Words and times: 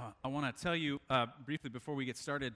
Uh, 0.00 0.12
I 0.24 0.28
want 0.28 0.56
to 0.56 0.62
tell 0.62 0.74
you 0.74 0.98
uh, 1.10 1.26
briefly 1.44 1.68
before 1.68 1.94
we 1.94 2.06
get 2.06 2.16
started 2.16 2.54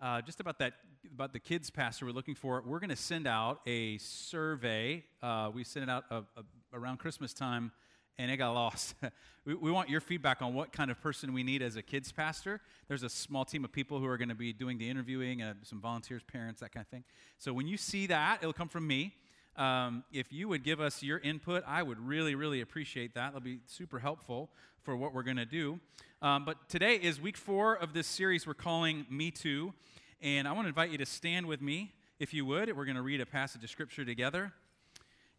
uh, 0.00 0.22
just 0.22 0.40
about 0.40 0.58
that 0.60 0.74
about 1.12 1.34
the 1.34 1.38
kids 1.38 1.68
pastor 1.68 2.06
we're 2.06 2.12
looking 2.12 2.34
for. 2.34 2.62
We're 2.66 2.78
going 2.78 2.88
to 2.88 2.96
send 2.96 3.26
out 3.26 3.60
a 3.66 3.98
survey. 3.98 5.04
Uh, 5.22 5.50
we 5.52 5.62
sent 5.62 5.82
it 5.82 5.90
out 5.90 6.04
uh, 6.10 6.22
uh, 6.36 6.42
around 6.72 6.96
Christmas 6.98 7.34
time, 7.34 7.70
and 8.16 8.30
it 8.30 8.38
got 8.38 8.52
lost. 8.52 8.94
we, 9.44 9.54
we, 9.54 9.70
want 9.70 9.90
your 9.90 10.00
feedback 10.00 10.40
on 10.40 10.54
what 10.54 10.72
kind 10.72 10.90
of 10.90 10.98
person 11.02 11.34
we 11.34 11.42
need 11.42 11.60
as 11.60 11.76
a 11.76 11.82
kids 11.82 12.12
pastor. 12.12 12.62
There's 12.88 13.02
a 13.02 13.10
small 13.10 13.44
team 13.44 13.62
of 13.66 13.72
people 13.72 13.98
who 13.98 14.06
are 14.06 14.16
going 14.16 14.30
to 14.30 14.34
be 14.34 14.54
doing 14.54 14.78
the 14.78 14.88
interviewing, 14.88 15.44
some 15.64 15.82
volunteers, 15.82 16.22
parents, 16.22 16.62
that 16.62 16.72
kind 16.72 16.82
of 16.82 16.88
thing. 16.88 17.04
So 17.38 17.52
when 17.52 17.66
you 17.66 17.76
see 17.76 18.06
that, 18.06 18.38
it'll 18.40 18.54
come 18.54 18.68
from 18.68 18.86
me. 18.86 19.14
Um, 19.56 20.04
if 20.12 20.32
you 20.32 20.48
would 20.48 20.62
give 20.62 20.80
us 20.80 21.02
your 21.02 21.18
input, 21.18 21.64
I 21.66 21.82
would 21.82 21.98
really, 21.98 22.34
really 22.34 22.60
appreciate 22.60 23.14
that. 23.14 23.32
That'll 23.32 23.40
be 23.40 23.60
super 23.66 23.98
helpful 23.98 24.50
for 24.82 24.94
what 24.96 25.14
we're 25.14 25.22
going 25.22 25.38
to 25.38 25.46
do. 25.46 25.80
Um, 26.20 26.44
but 26.44 26.68
today 26.68 26.96
is 26.96 27.20
week 27.20 27.38
four 27.38 27.74
of 27.74 27.94
this 27.94 28.06
series 28.06 28.46
we're 28.46 28.54
calling 28.54 29.06
Me 29.10 29.30
Too. 29.30 29.72
And 30.20 30.46
I 30.46 30.52
want 30.52 30.66
to 30.66 30.68
invite 30.68 30.90
you 30.90 30.98
to 30.98 31.06
stand 31.06 31.46
with 31.46 31.62
me, 31.62 31.94
if 32.18 32.34
you 32.34 32.44
would. 32.44 32.74
We're 32.76 32.84
going 32.84 32.96
to 32.96 33.02
read 33.02 33.20
a 33.20 33.26
passage 33.26 33.64
of 33.64 33.70
Scripture 33.70 34.04
together, 34.04 34.52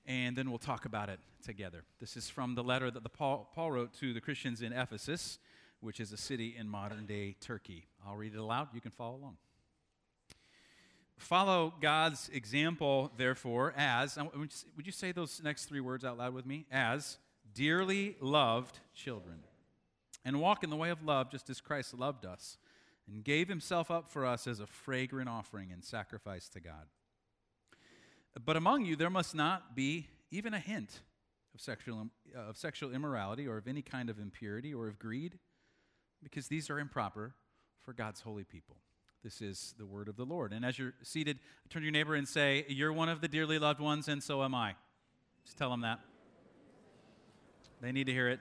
and 0.05 0.35
then 0.35 0.49
we'll 0.49 0.59
talk 0.59 0.85
about 0.85 1.09
it 1.09 1.19
together. 1.43 1.83
This 1.99 2.17
is 2.17 2.29
from 2.29 2.55
the 2.55 2.63
letter 2.63 2.89
that 2.89 3.03
the 3.03 3.09
Paul, 3.09 3.51
Paul 3.53 3.71
wrote 3.71 3.93
to 3.99 4.13
the 4.13 4.21
Christians 4.21 4.61
in 4.61 4.73
Ephesus, 4.73 5.37
which 5.79 5.99
is 5.99 6.11
a 6.11 6.17
city 6.17 6.55
in 6.57 6.67
modern 6.67 7.05
day 7.05 7.35
Turkey. 7.39 7.85
I'll 8.05 8.15
read 8.15 8.33
it 8.33 8.39
aloud. 8.39 8.69
You 8.73 8.81
can 8.81 8.91
follow 8.91 9.15
along. 9.15 9.37
Follow 11.17 11.73
God's 11.81 12.29
example, 12.31 13.11
therefore, 13.17 13.73
as, 13.75 14.17
would 14.75 14.85
you 14.85 14.91
say 14.91 15.11
those 15.11 15.41
next 15.43 15.65
three 15.65 15.79
words 15.79 16.05
out 16.05 16.17
loud 16.17 16.33
with 16.33 16.45
me? 16.45 16.65
As 16.71 17.17
dearly 17.53 18.15
loved 18.21 18.79
children. 18.93 19.39
And 20.23 20.39
walk 20.39 20.63
in 20.63 20.69
the 20.69 20.75
way 20.75 20.89
of 20.89 21.03
love 21.03 21.31
just 21.31 21.49
as 21.49 21.59
Christ 21.59 21.93
loved 21.93 22.25
us 22.25 22.57
and 23.07 23.23
gave 23.23 23.47
himself 23.47 23.89
up 23.89 24.09
for 24.09 24.25
us 24.25 24.45
as 24.45 24.59
a 24.59 24.67
fragrant 24.67 25.29
offering 25.29 25.71
and 25.71 25.83
sacrifice 25.83 26.49
to 26.49 26.59
God. 26.59 26.85
But 28.45 28.57
among 28.57 28.85
you 28.85 28.95
there 28.95 29.09
must 29.09 29.33
not 29.33 29.75
be 29.75 30.07
even 30.29 30.53
a 30.53 30.59
hint 30.59 30.99
of 31.55 31.61
sexual, 31.61 32.09
of 32.35 32.57
sexual 32.57 32.93
immorality 32.93 33.47
or 33.47 33.57
of 33.57 33.67
any 33.67 33.81
kind 33.81 34.09
of 34.09 34.19
impurity 34.19 34.73
or 34.73 34.87
of 34.87 34.99
greed, 34.99 35.39
because 36.21 36.47
these 36.47 36.69
are 36.69 36.77
improper 36.77 37.33
for 37.79 37.93
God's 37.93 38.21
holy 38.21 38.43
people. 38.43 38.75
This 39.27 39.41
is 39.41 39.75
the 39.77 39.85
word 39.85 40.07
of 40.07 40.15
the 40.15 40.23
Lord. 40.23 40.53
And 40.53 40.63
as 40.63 40.79
you're 40.79 40.93
seated, 41.03 41.39
turn 41.69 41.81
to 41.81 41.85
your 41.85 41.91
neighbor 41.91 42.15
and 42.15 42.25
say, 42.25 42.63
You're 42.69 42.93
one 42.93 43.09
of 43.09 43.19
the 43.19 43.27
dearly 43.27 43.59
loved 43.59 43.81
ones, 43.81 44.07
and 44.07 44.23
so 44.23 44.41
am 44.41 44.55
I. 44.55 44.75
Just 45.43 45.57
tell 45.57 45.69
them 45.69 45.81
that. 45.81 45.99
They 47.81 47.91
need 47.91 48.05
to 48.05 48.13
hear 48.13 48.29
it. 48.29 48.39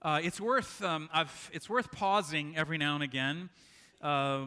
Uh, 0.00 0.20
it's 0.22 0.40
worth 0.40 0.82
um, 0.82 1.10
it's 1.52 1.68
worth 1.68 1.92
pausing 1.92 2.56
every 2.56 2.78
now 2.78 2.94
and 2.94 3.04
again 3.04 3.50
uh, 4.00 4.46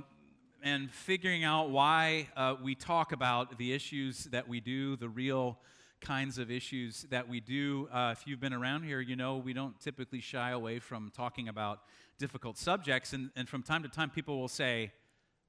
and 0.64 0.90
figuring 0.90 1.44
out 1.44 1.70
why 1.70 2.28
uh, 2.36 2.56
we 2.60 2.74
talk 2.74 3.12
about 3.12 3.60
the 3.60 3.72
issues 3.72 4.24
that 4.32 4.48
we 4.48 4.60
do, 4.60 4.96
the 4.96 5.10
real 5.10 5.60
kinds 6.04 6.38
of 6.38 6.52
issues 6.52 7.06
that 7.10 7.30
we 7.30 7.40
do. 7.40 7.88
Uh, 7.92 8.14
if 8.16 8.28
you've 8.28 8.42
been 8.42 8.54
around 8.54 8.84
here, 8.84 9.00
you 9.00 9.16
know 9.16 9.38
we 9.38 9.54
don't 9.54 9.80
typically 9.80 10.20
shy 10.20 10.52
away 10.52 10.80
from 10.80 11.12
talking 11.16 11.48
about 11.48 11.80
difficult 12.20 12.58
subjects. 12.58 13.14
And, 13.14 13.30
and 13.38 13.48
from 13.48 13.64
time 13.64 13.84
to 13.84 13.90
time, 13.90 14.10
people 14.10 14.38
will 14.38 14.50
say, 14.50 14.92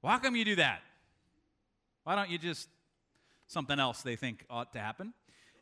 well, 0.01 0.13
How 0.13 0.19
come 0.19 0.37
you 0.37 0.45
do 0.45 0.57
that? 0.57 0.81
Why 2.05 2.15
don't 2.15 2.31
you 2.31 2.39
just 2.39 2.69
something 3.49 3.81
else 3.81 4.03
they 4.03 4.17
think 4.17 4.45
ought 4.49 4.73
to 4.75 4.79
happen? 4.79 5.13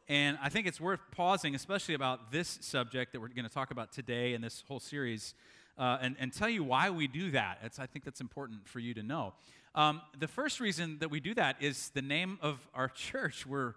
And 0.09 0.37
I 0.43 0.51
think 0.51 0.67
it's 0.67 0.81
worth 0.81 1.01
pausing, 1.11 1.55
especially 1.55 1.95
about 1.95 2.31
this 2.31 2.59
subject 2.61 3.13
that 3.13 3.21
we're 3.21 3.29
going 3.29 3.49
to 3.49 3.55
talk 3.55 3.71
about 3.71 3.93
today 3.93 4.35
in 4.35 4.43
this 4.43 4.63
whole 4.69 4.81
series, 4.81 5.35
uh, 5.79 5.99
and, 6.03 6.17
and 6.19 6.33
tell 6.33 6.51
you 6.51 6.63
why 6.63 6.91
we 6.91 7.07
do 7.07 7.31
that. 7.31 7.61
It's, 7.63 7.79
I 7.79 7.87
think 7.87 8.05
that's 8.05 8.21
important 8.21 8.69
for 8.69 8.79
you 8.79 8.93
to 8.95 9.03
know. 9.03 9.33
Um, 9.75 10.03
the 10.19 10.29
first 10.29 10.61
reason 10.61 10.99
that 10.99 11.11
we 11.11 11.21
do 11.21 11.33
that 11.35 11.57
is 11.61 11.91
the 11.95 12.03
name 12.03 12.39
of 12.43 12.69
our 12.75 12.89
church. 12.95 13.47
We're 13.47 13.75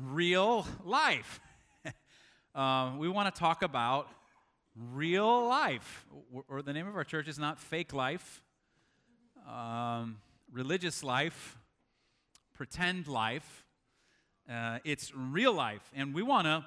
real 0.00 0.66
life. 0.84 1.40
uh, 2.54 2.92
we 2.98 3.08
want 3.08 3.32
to 3.32 3.38
talk 3.38 3.62
about 3.62 4.08
real 4.92 5.46
life, 5.48 6.06
or 6.48 6.62
the 6.62 6.72
name 6.72 6.86
of 6.86 6.96
our 6.96 7.04
church 7.04 7.28
is 7.28 7.38
not 7.38 7.58
fake 7.58 7.92
life, 7.92 8.42
um, 9.48 10.18
religious 10.52 11.02
life, 11.02 11.58
pretend 12.54 13.06
life. 13.06 13.64
Uh, 14.50 14.78
it's 14.84 15.12
real 15.14 15.52
life. 15.52 15.90
And 15.94 16.14
we 16.14 16.22
want 16.22 16.46
to 16.46 16.64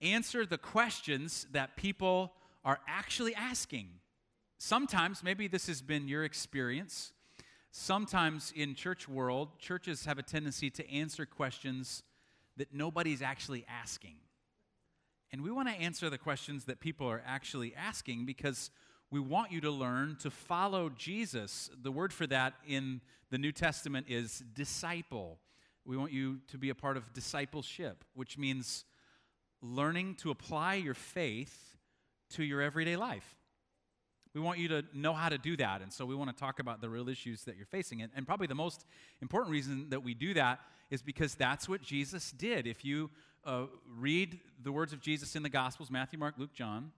answer 0.00 0.46
the 0.46 0.58
questions 0.58 1.46
that 1.52 1.76
people 1.76 2.32
are 2.64 2.78
actually 2.86 3.34
asking. 3.34 3.88
Sometimes, 4.58 5.22
maybe 5.22 5.48
this 5.48 5.66
has 5.66 5.82
been 5.82 6.08
your 6.08 6.24
experience. 6.24 7.12
Sometimes 7.70 8.52
in 8.54 8.74
church 8.74 9.08
world, 9.08 9.58
churches 9.58 10.04
have 10.04 10.18
a 10.18 10.22
tendency 10.22 10.70
to 10.70 10.90
answer 10.90 11.26
questions 11.26 12.02
that 12.58 12.72
nobody's 12.72 13.22
actually 13.22 13.64
asking. 13.68 14.16
And 15.32 15.42
we 15.42 15.50
want 15.50 15.68
to 15.68 15.74
answer 15.74 16.08
the 16.10 16.18
questions 16.18 16.64
that 16.64 16.80
people 16.80 17.06
are 17.06 17.22
actually 17.26 17.74
asking 17.74 18.26
because 18.26 18.70
we 19.10 19.20
want 19.20 19.52
you 19.52 19.60
to 19.62 19.70
learn 19.70 20.16
to 20.20 20.30
follow 20.30 20.90
Jesus. 20.90 21.70
The 21.82 21.92
word 21.92 22.12
for 22.12 22.26
that 22.26 22.54
in 22.66 23.00
the 23.30 23.38
New 23.38 23.52
Testament 23.52 24.06
is 24.08 24.42
disciple. 24.54 25.38
We 25.84 25.96
want 25.96 26.12
you 26.12 26.40
to 26.48 26.58
be 26.58 26.70
a 26.70 26.74
part 26.74 26.96
of 26.96 27.12
discipleship, 27.12 28.04
which 28.14 28.36
means 28.36 28.84
learning 29.62 30.16
to 30.16 30.30
apply 30.30 30.74
your 30.74 30.94
faith 30.94 31.76
to 32.30 32.44
your 32.44 32.60
everyday 32.60 32.96
life. 32.96 33.36
We 34.34 34.40
want 34.40 34.58
you 34.58 34.68
to 34.68 34.84
know 34.94 35.14
how 35.14 35.30
to 35.30 35.38
do 35.38 35.56
that. 35.56 35.80
And 35.80 35.92
so 35.92 36.04
we 36.04 36.14
want 36.14 36.30
to 36.30 36.36
talk 36.36 36.60
about 36.60 36.80
the 36.80 36.88
real 36.88 37.08
issues 37.08 37.44
that 37.44 37.56
you're 37.56 37.66
facing. 37.66 38.02
And, 38.02 38.12
and 38.14 38.26
probably 38.26 38.46
the 38.46 38.54
most 38.54 38.84
important 39.22 39.52
reason 39.52 39.88
that 39.90 40.02
we 40.02 40.14
do 40.14 40.34
that 40.34 40.60
is 40.90 41.02
because 41.02 41.34
that's 41.34 41.68
what 41.68 41.82
Jesus 41.82 42.30
did. 42.32 42.66
If 42.66 42.84
you 42.84 43.10
uh, 43.44 43.64
read 43.96 44.40
the 44.62 44.72
words 44.72 44.92
of 44.92 45.00
Jesus 45.00 45.36
in 45.36 45.42
the 45.42 45.48
Gospels 45.48 45.90
Matthew, 45.90 46.18
Mark, 46.18 46.34
Luke, 46.38 46.52
John 46.52 46.92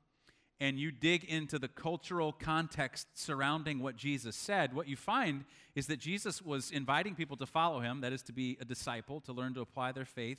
and 0.60 0.78
you 0.78 0.92
dig 0.92 1.24
into 1.24 1.58
the 1.58 1.68
cultural 1.68 2.32
context 2.32 3.08
surrounding 3.14 3.80
what 3.80 3.96
Jesus 3.96 4.36
said, 4.36 4.74
what 4.74 4.86
you 4.86 4.96
find 4.96 5.44
is 5.74 5.86
that 5.86 5.98
Jesus 5.98 6.42
was 6.42 6.70
inviting 6.70 7.14
people 7.14 7.36
to 7.38 7.46
follow 7.46 7.80
him, 7.80 8.02
that 8.02 8.12
is, 8.12 8.22
to 8.24 8.32
be 8.32 8.58
a 8.60 8.64
disciple, 8.64 9.22
to 9.22 9.32
learn 9.32 9.54
to 9.54 9.62
apply 9.62 9.92
their 9.92 10.04
faith 10.04 10.38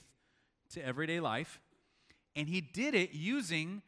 to 0.73 0.85
everyday 0.85 1.19
life. 1.19 1.59
And 2.35 2.47
he 2.47 2.61
did 2.61 2.93
it 2.93 3.13
using 3.13 3.81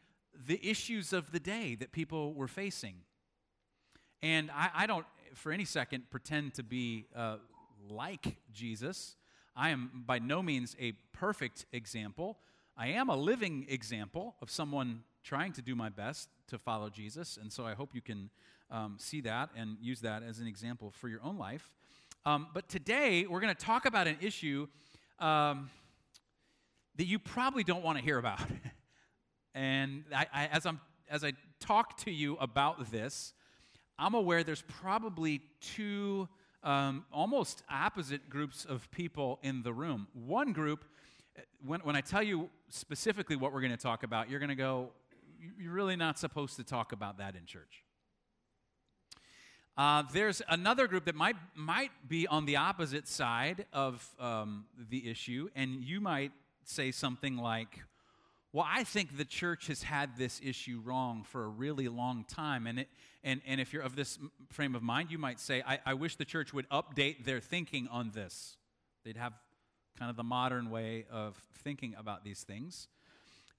the 0.48 0.60
issues 0.68 1.14
of 1.14 1.32
the 1.32 1.40
day 1.40 1.76
that 1.76 1.92
people 1.92 2.34
were 2.34 2.48
facing. 2.48 2.96
And 4.24 4.50
I, 4.52 4.72
I 4.74 4.88
don't, 4.88 5.06
for 5.36 5.52
any 5.52 5.66
second, 5.66 6.10
pretend 6.10 6.56
to 6.56 6.64
be 6.64 7.06
uh, 7.16 7.38
like 7.88 8.38
Jesus. 8.52 9.16
I 9.56 9.70
am 9.70 10.04
by 10.06 10.20
no 10.20 10.42
means 10.42 10.76
a 10.80 10.94
perfect 11.12 11.66
example. 11.72 12.40
I 12.76 12.88
am 12.88 13.10
a 13.10 13.16
living 13.16 13.66
example 13.70 14.36
of 14.42 14.50
someone 14.50 15.04
trying 15.24 15.54
to 15.54 15.62
do 15.62 15.76
my 15.76 15.90
best 15.90 16.30
to 16.48 16.58
follow 16.58 16.90
Jesus. 16.90 17.38
And 17.40 17.52
so 17.52 17.66
I 17.66 17.74
hope 17.76 17.92
you 17.94 18.02
can 18.02 18.30
um, 18.72 18.98
see 19.00 19.22
that 19.22 19.50
and 19.56 19.78
use 19.80 20.02
that 20.02 20.24
as 20.24 20.40
an 20.40 20.48
example 20.48 20.92
for 20.92 21.08
your 21.08 21.22
own 21.24 21.38
life. 21.38 21.70
Um, 22.26 22.48
but 22.54 22.68
today, 22.68 23.28
we're 23.28 23.42
going 23.42 23.54
to 23.54 23.66
talk 23.66 23.86
about 23.86 24.08
an 24.08 24.18
issue 24.22 24.68
um, 25.20 25.70
that 26.96 27.06
you 27.06 27.20
probably 27.20 27.64
don't 27.64 27.84
want 27.84 27.98
to 27.98 28.04
hear 28.04 28.18
about. 28.18 28.40
and 29.54 30.04
I, 30.14 30.26
I, 30.34 30.46
as, 30.48 30.66
I'm, 30.66 30.80
as 31.10 31.24
I 31.24 31.34
talk 31.60 31.98
to 31.98 32.12
you 32.12 32.38
about 32.38 32.92
this, 32.92 33.34
I'm 34.00 34.16
aware 34.16 34.44
there's 34.44 34.64
probably 34.64 35.42
two 35.62 36.28
um, 36.64 37.06
almost 37.12 37.64
opposite 37.70 38.30
groups 38.30 38.66
of 38.66 38.90
people 38.92 39.40
in 39.44 39.64
the 39.64 39.74
room. 39.74 40.08
One 40.14 40.54
group, 40.54 40.86
when, 41.66 41.82
when 41.82 41.96
I 41.96 42.02
tell 42.02 42.24
you 42.24 42.50
specifically 42.70 43.36
what 43.36 43.54
we're 43.54 43.62
going 43.62 43.72
to 43.72 43.78
talk 43.78 44.04
about, 44.04 44.30
you're 44.30 44.40
going 44.40 44.50
to 44.50 44.56
go, 44.56 44.92
you're 45.60 45.74
really 45.74 45.96
not 45.96 46.18
supposed 46.18 46.56
to 46.58 46.64
talk 46.64 46.92
about 46.92 47.18
that 47.18 47.36
in 47.36 47.46
church. 47.46 47.84
Uh, 49.76 50.04
there's 50.14 50.42
another 50.50 50.88
group 50.88 51.06
that 51.06 51.16
might, 51.16 51.36
might 51.56 51.90
be 52.08 52.28
on 52.28 52.46
the 52.46 52.56
opposite 52.56 53.08
side 53.08 53.66
of 53.74 54.08
um, 54.20 54.66
the 54.90 55.10
issue, 55.10 55.50
and 55.56 55.84
you 55.84 56.00
might 56.00 56.32
say 56.64 56.92
something 56.92 57.38
like, 57.38 57.80
Well, 58.54 58.68
I 58.70 58.84
think 58.84 59.18
the 59.18 59.26
church 59.26 59.68
has 59.68 59.82
had 59.82 60.16
this 60.16 60.40
issue 60.44 60.80
wrong 60.86 61.24
for 61.24 61.44
a 61.44 61.48
really 61.48 61.88
long 61.88 62.24
time. 62.24 62.68
And, 62.68 62.82
it, 62.82 62.90
and, 63.24 63.42
and 63.48 63.62
if 63.62 63.72
you're 63.72 63.84
of 63.84 63.96
this 63.96 64.20
frame 64.52 64.76
of 64.76 64.84
mind, 64.84 65.12
you 65.12 65.18
might 65.18 65.40
say, 65.40 65.64
I, 65.66 65.80
I 65.86 65.94
wish 65.94 66.18
the 66.18 66.26
church 66.26 66.54
would 66.54 66.68
update 66.70 67.26
their 67.26 67.40
thinking 67.40 67.88
on 67.90 68.12
this. 68.14 68.58
They'd 69.06 69.18
have 69.18 69.34
kind 69.98 70.10
of 70.10 70.18
the 70.18 70.24
modern 70.24 70.70
way 70.70 71.06
of 71.12 71.42
thinking 71.64 71.96
about 71.98 72.24
these 72.24 72.44
things. 72.44 72.88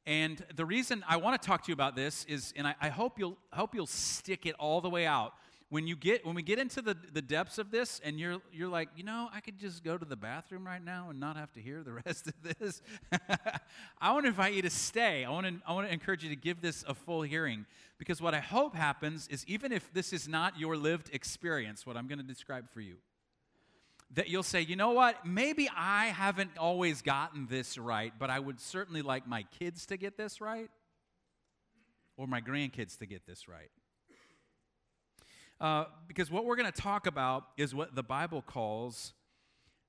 And 0.06 0.44
the 0.55 0.66
reason 0.66 1.02
I 1.08 1.16
want 1.16 1.40
to 1.40 1.46
talk 1.46 1.62
to 1.64 1.69
you 1.69 1.72
about 1.72 1.96
this 1.96 2.25
is, 2.26 2.52
and 2.56 2.66
I, 2.66 2.75
I 2.81 2.88
hope, 2.90 3.19
you'll, 3.19 3.38
hope 3.52 3.75
you'll 3.75 3.87
stick 3.87 4.44
it 4.44 4.55
all 4.58 4.82
the 4.82 4.90
way 4.90 5.06
out 5.06 5.32
when 5.75 5.88
you 5.88 5.96
get 5.96 6.25
when 6.25 6.37
we 6.37 6.43
get 6.43 6.61
into 6.61 6.81
the, 6.81 6.96
the 7.12 7.20
depths 7.20 7.58
of 7.58 7.72
this 7.72 8.00
and 8.05 8.20
you're 8.20 8.38
you're 8.52 8.69
like 8.69 8.88
you 8.94 9.02
know 9.02 9.28
i 9.34 9.40
could 9.40 9.58
just 9.58 9.82
go 9.82 9.99
to 9.99 10.05
the 10.05 10.14
bathroom 10.14 10.64
right 10.64 10.84
now 10.84 11.11
and 11.11 11.19
not 11.19 11.37
have 11.37 11.52
to 11.52 11.61
hear 11.61 11.82
the 11.82 11.93
rest 12.06 12.28
of 12.28 12.34
this 12.58 12.81
i 14.00 14.12
want 14.12 14.25
to 14.25 14.28
invite 14.28 14.55
you 14.55 14.62
to 14.62 14.70
stay 14.70 15.25
i 15.25 15.31
want 15.31 15.44
to 15.44 15.55
i 15.66 15.72
want 15.72 15.84
to 15.84 15.93
encourage 15.93 16.22
you 16.22 16.28
to 16.28 16.37
give 16.37 16.61
this 16.61 16.84
a 16.87 16.94
full 16.94 17.22
hearing 17.22 17.66
because 18.04 18.20
what 18.20 18.34
i 18.34 18.40
hope 18.40 18.74
happens 18.74 19.26
is 19.28 19.44
even 19.46 19.72
if 19.72 19.92
this 19.92 20.12
is 20.12 20.28
not 20.28 20.58
your 20.58 20.76
lived 20.76 21.08
experience 21.12 21.86
what 21.86 21.96
i'm 21.96 22.06
going 22.06 22.18
to 22.18 22.24
describe 22.24 22.70
for 22.70 22.80
you 22.80 22.96
that 24.12 24.28
you'll 24.28 24.42
say 24.42 24.60
you 24.60 24.76
know 24.76 24.92
what 24.92 25.24
maybe 25.26 25.68
i 25.76 26.06
haven't 26.06 26.50
always 26.58 27.02
gotten 27.02 27.46
this 27.48 27.78
right 27.78 28.12
but 28.18 28.30
i 28.30 28.38
would 28.38 28.60
certainly 28.60 29.02
like 29.02 29.26
my 29.26 29.44
kids 29.58 29.86
to 29.86 29.96
get 29.96 30.16
this 30.16 30.40
right 30.40 30.70
or 32.16 32.26
my 32.26 32.40
grandkids 32.40 32.98
to 32.98 33.06
get 33.06 33.26
this 33.26 33.48
right 33.48 33.70
uh, 35.60 35.84
because 36.08 36.30
what 36.30 36.44
we're 36.44 36.56
going 36.56 36.70
to 36.70 36.80
talk 36.80 37.06
about 37.06 37.46
is 37.56 37.74
what 37.74 37.94
the 37.94 38.02
Bible 38.02 38.42
calls 38.42 39.14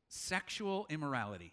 sexual 0.07 0.85
immorality. 0.89 1.51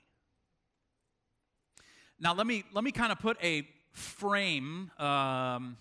Now, 2.21 2.35
let 2.35 2.47
me, 2.47 2.65
let 2.73 2.85
me 2.85 2.93
kind 2.93 3.11
of 3.11 3.19
put 3.19 3.37
a 3.43 3.67
frame, 3.93 4.91
um, 4.99 5.77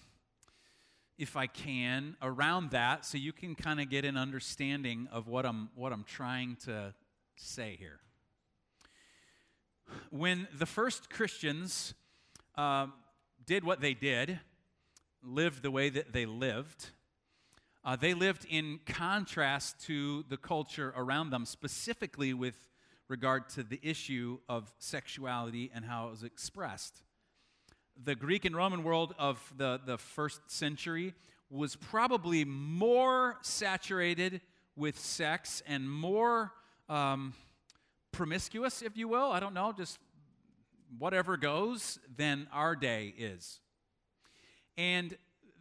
if 1.22 1.38
I 1.38 1.46
can, 1.46 2.16
around 2.20 2.72
that 2.72 3.06
so 3.06 3.16
you 3.16 3.32
can 3.32 3.54
kind 3.54 3.80
of 3.80 3.92
get 3.92 4.06
an 4.06 4.18
understanding 4.18 5.08
of 5.12 5.28
what 5.28 5.46
I'm, 5.46 5.70
what 5.76 5.94
I'm 5.94 6.04
trying 6.04 6.58
to 6.66 6.96
say 7.36 7.76
here. 7.78 8.00
When 10.10 10.48
the 10.58 10.66
first 10.66 11.12
Christians 11.12 11.94
uh, 12.58 12.88
did 13.46 13.64
what 13.64 13.82
they 13.82 13.94
did, 13.94 14.40
lived 15.22 15.62
the 15.62 15.70
way 15.70 15.90
that 15.90 16.12
they 16.12 16.26
lived, 16.26 16.90
uh, 17.86 17.96
they 17.96 18.16
lived 18.16 18.48
in 18.50 18.80
contrast 18.88 19.80
to 19.82 20.26
the 20.28 20.38
culture 20.38 20.92
around 20.98 21.30
them, 21.30 21.46
specifically 21.46 22.34
with 22.34 22.56
regard 23.10 23.48
to 23.50 23.62
the 23.62 23.80
issue 23.84 24.40
of 24.50 24.74
sexuality 24.80 25.70
and 25.72 25.86
how 25.86 26.08
it 26.08 26.10
was 26.10 26.24
expressed. 26.24 27.04
The 28.04 28.16
Greek 28.16 28.46
and 28.46 28.56
Roman 28.56 28.84
world 28.84 29.14
of 29.18 29.42
the, 29.58 29.80
the 29.86 29.98
first 29.98 30.50
century 30.50 31.14
was 31.50 31.76
probably 31.76 32.46
more 32.46 33.38
saturated 33.42 34.42
with 34.76 34.98
sex 35.00 35.62
and 35.68 35.90
more 35.90 36.52
um, 36.90 37.34
promiscuous, 38.12 38.82
if 38.82 38.98
you 38.98 39.08
will. 39.08 39.32
I 39.32 39.40
don't 39.40 39.54
know, 39.54 39.72
just 39.72 40.00
whatever 40.98 41.38
goes, 41.38 42.00
than 42.16 42.48
our 42.52 42.76
day 42.76 43.14
is. 43.18 43.60
And 44.78 45.18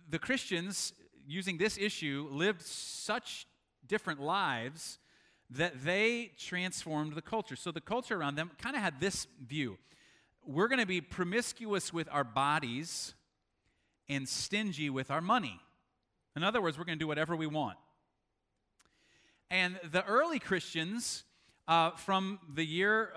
the 0.08 0.18
Christians 0.18 0.92
using 1.30 1.58
this 1.58 1.78
issue, 1.78 2.28
lived 2.30 2.62
such 2.62 3.46
different 3.86 4.20
lives 4.20 4.98
that 5.48 5.84
they 5.84 6.32
transformed 6.36 7.14
the 7.14 7.22
culture. 7.22 7.56
So 7.56 7.70
the 7.70 7.80
culture 7.80 8.16
around 8.16 8.34
them 8.34 8.50
kind 8.58 8.76
of 8.76 8.82
had 8.82 9.00
this 9.00 9.26
view 9.46 9.78
we're 10.46 10.68
going 10.68 10.80
to 10.80 10.86
be 10.86 11.00
promiscuous 11.00 11.92
with 11.92 12.08
our 12.10 12.24
bodies 12.24 13.14
and 14.08 14.28
stingy 14.28 14.90
with 14.90 15.10
our 15.10 15.20
money. 15.20 15.60
In 16.36 16.42
other 16.42 16.60
words, 16.60 16.78
we're 16.78 16.84
going 16.84 16.98
to 16.98 17.02
do 17.02 17.08
whatever 17.08 17.36
we 17.36 17.46
want. 17.46 17.78
And 19.50 19.78
the 19.90 20.04
early 20.04 20.38
Christians, 20.38 21.24
uh, 21.66 21.90
from 21.92 22.38
the 22.54 22.64
year 22.64 23.12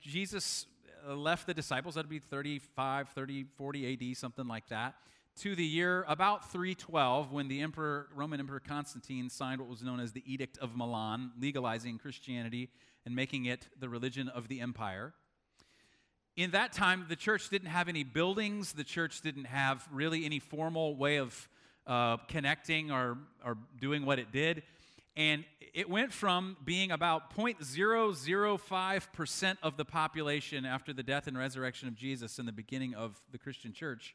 Jesus 0.00 0.66
uh, 1.08 1.14
left 1.14 1.46
the 1.46 1.54
disciples, 1.54 1.96
that'd 1.96 2.08
be 2.08 2.18
35, 2.18 3.08
30, 3.08 3.44
40 3.56 4.10
AD, 4.10 4.16
something 4.16 4.46
like 4.46 4.68
that 4.68 4.94
to 5.34 5.56
the 5.56 5.64
year 5.64 6.04
about 6.08 6.52
312 6.52 7.32
when 7.32 7.48
the 7.48 7.60
emperor 7.60 8.08
roman 8.14 8.38
emperor 8.38 8.60
constantine 8.60 9.30
signed 9.30 9.60
what 9.60 9.68
was 9.68 9.82
known 9.82 9.98
as 9.98 10.12
the 10.12 10.22
edict 10.26 10.58
of 10.58 10.76
milan 10.76 11.30
legalizing 11.40 11.98
christianity 11.98 12.68
and 13.06 13.16
making 13.16 13.46
it 13.46 13.68
the 13.80 13.88
religion 13.88 14.28
of 14.28 14.48
the 14.48 14.60
empire 14.60 15.14
in 16.36 16.52
that 16.52 16.72
time 16.72 17.04
the 17.08 17.16
church 17.16 17.50
didn't 17.50 17.68
have 17.68 17.88
any 17.88 18.04
buildings 18.04 18.72
the 18.72 18.84
church 18.84 19.20
didn't 19.20 19.46
have 19.46 19.86
really 19.92 20.24
any 20.24 20.38
formal 20.38 20.96
way 20.96 21.18
of 21.18 21.48
uh, 21.86 22.16
connecting 22.28 22.90
or, 22.90 23.18
or 23.44 23.58
doing 23.80 24.06
what 24.06 24.18
it 24.18 24.32
did 24.32 24.62
and 25.16 25.44
it 25.74 25.90
went 25.90 26.12
from 26.12 26.56
being 26.64 26.90
about 26.90 27.36
0.005% 27.36 29.56
of 29.62 29.76
the 29.76 29.84
population 29.84 30.64
after 30.64 30.92
the 30.92 31.02
death 31.02 31.26
and 31.26 31.36
resurrection 31.36 31.88
of 31.88 31.94
jesus 31.94 32.38
in 32.38 32.46
the 32.46 32.52
beginning 32.52 32.94
of 32.94 33.20
the 33.30 33.38
christian 33.38 33.72
church 33.72 34.14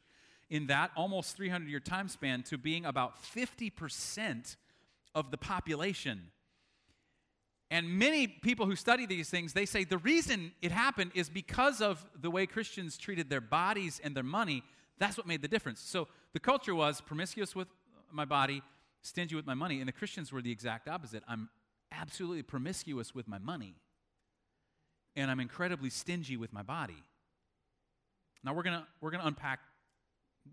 in 0.50 0.66
that 0.68 0.90
almost 0.96 1.36
300 1.36 1.68
year 1.68 1.80
time 1.80 2.08
span 2.08 2.42
to 2.44 2.58
being 2.58 2.84
about 2.84 3.22
50% 3.22 4.56
of 5.14 5.30
the 5.30 5.38
population. 5.38 6.30
And 7.70 7.98
many 7.98 8.26
people 8.26 8.64
who 8.64 8.76
study 8.76 9.04
these 9.04 9.28
things, 9.28 9.52
they 9.52 9.66
say 9.66 9.84
the 9.84 9.98
reason 9.98 10.52
it 10.62 10.72
happened 10.72 11.10
is 11.14 11.28
because 11.28 11.82
of 11.82 12.04
the 12.18 12.30
way 12.30 12.46
Christians 12.46 12.96
treated 12.96 13.28
their 13.28 13.42
bodies 13.42 14.00
and 14.02 14.14
their 14.14 14.22
money. 14.22 14.62
That's 14.98 15.18
what 15.18 15.26
made 15.26 15.42
the 15.42 15.48
difference. 15.48 15.80
So 15.80 16.08
the 16.32 16.40
culture 16.40 16.74
was 16.74 17.00
promiscuous 17.02 17.54
with 17.54 17.68
my 18.10 18.24
body, 18.24 18.62
stingy 19.02 19.36
with 19.36 19.46
my 19.46 19.54
money, 19.54 19.80
and 19.80 19.88
the 19.88 19.92
Christians 19.92 20.32
were 20.32 20.40
the 20.40 20.50
exact 20.50 20.88
opposite. 20.88 21.22
I'm 21.28 21.50
absolutely 21.92 22.42
promiscuous 22.42 23.14
with 23.14 23.28
my 23.28 23.38
money, 23.38 23.74
and 25.14 25.30
I'm 25.30 25.40
incredibly 25.40 25.90
stingy 25.90 26.36
with 26.36 26.52
my 26.52 26.62
body. 26.62 27.02
Now 28.42 28.54
we're 28.54 28.62
gonna 28.62 28.86
we're 29.00 29.10
gonna 29.10 29.26
unpack 29.26 29.60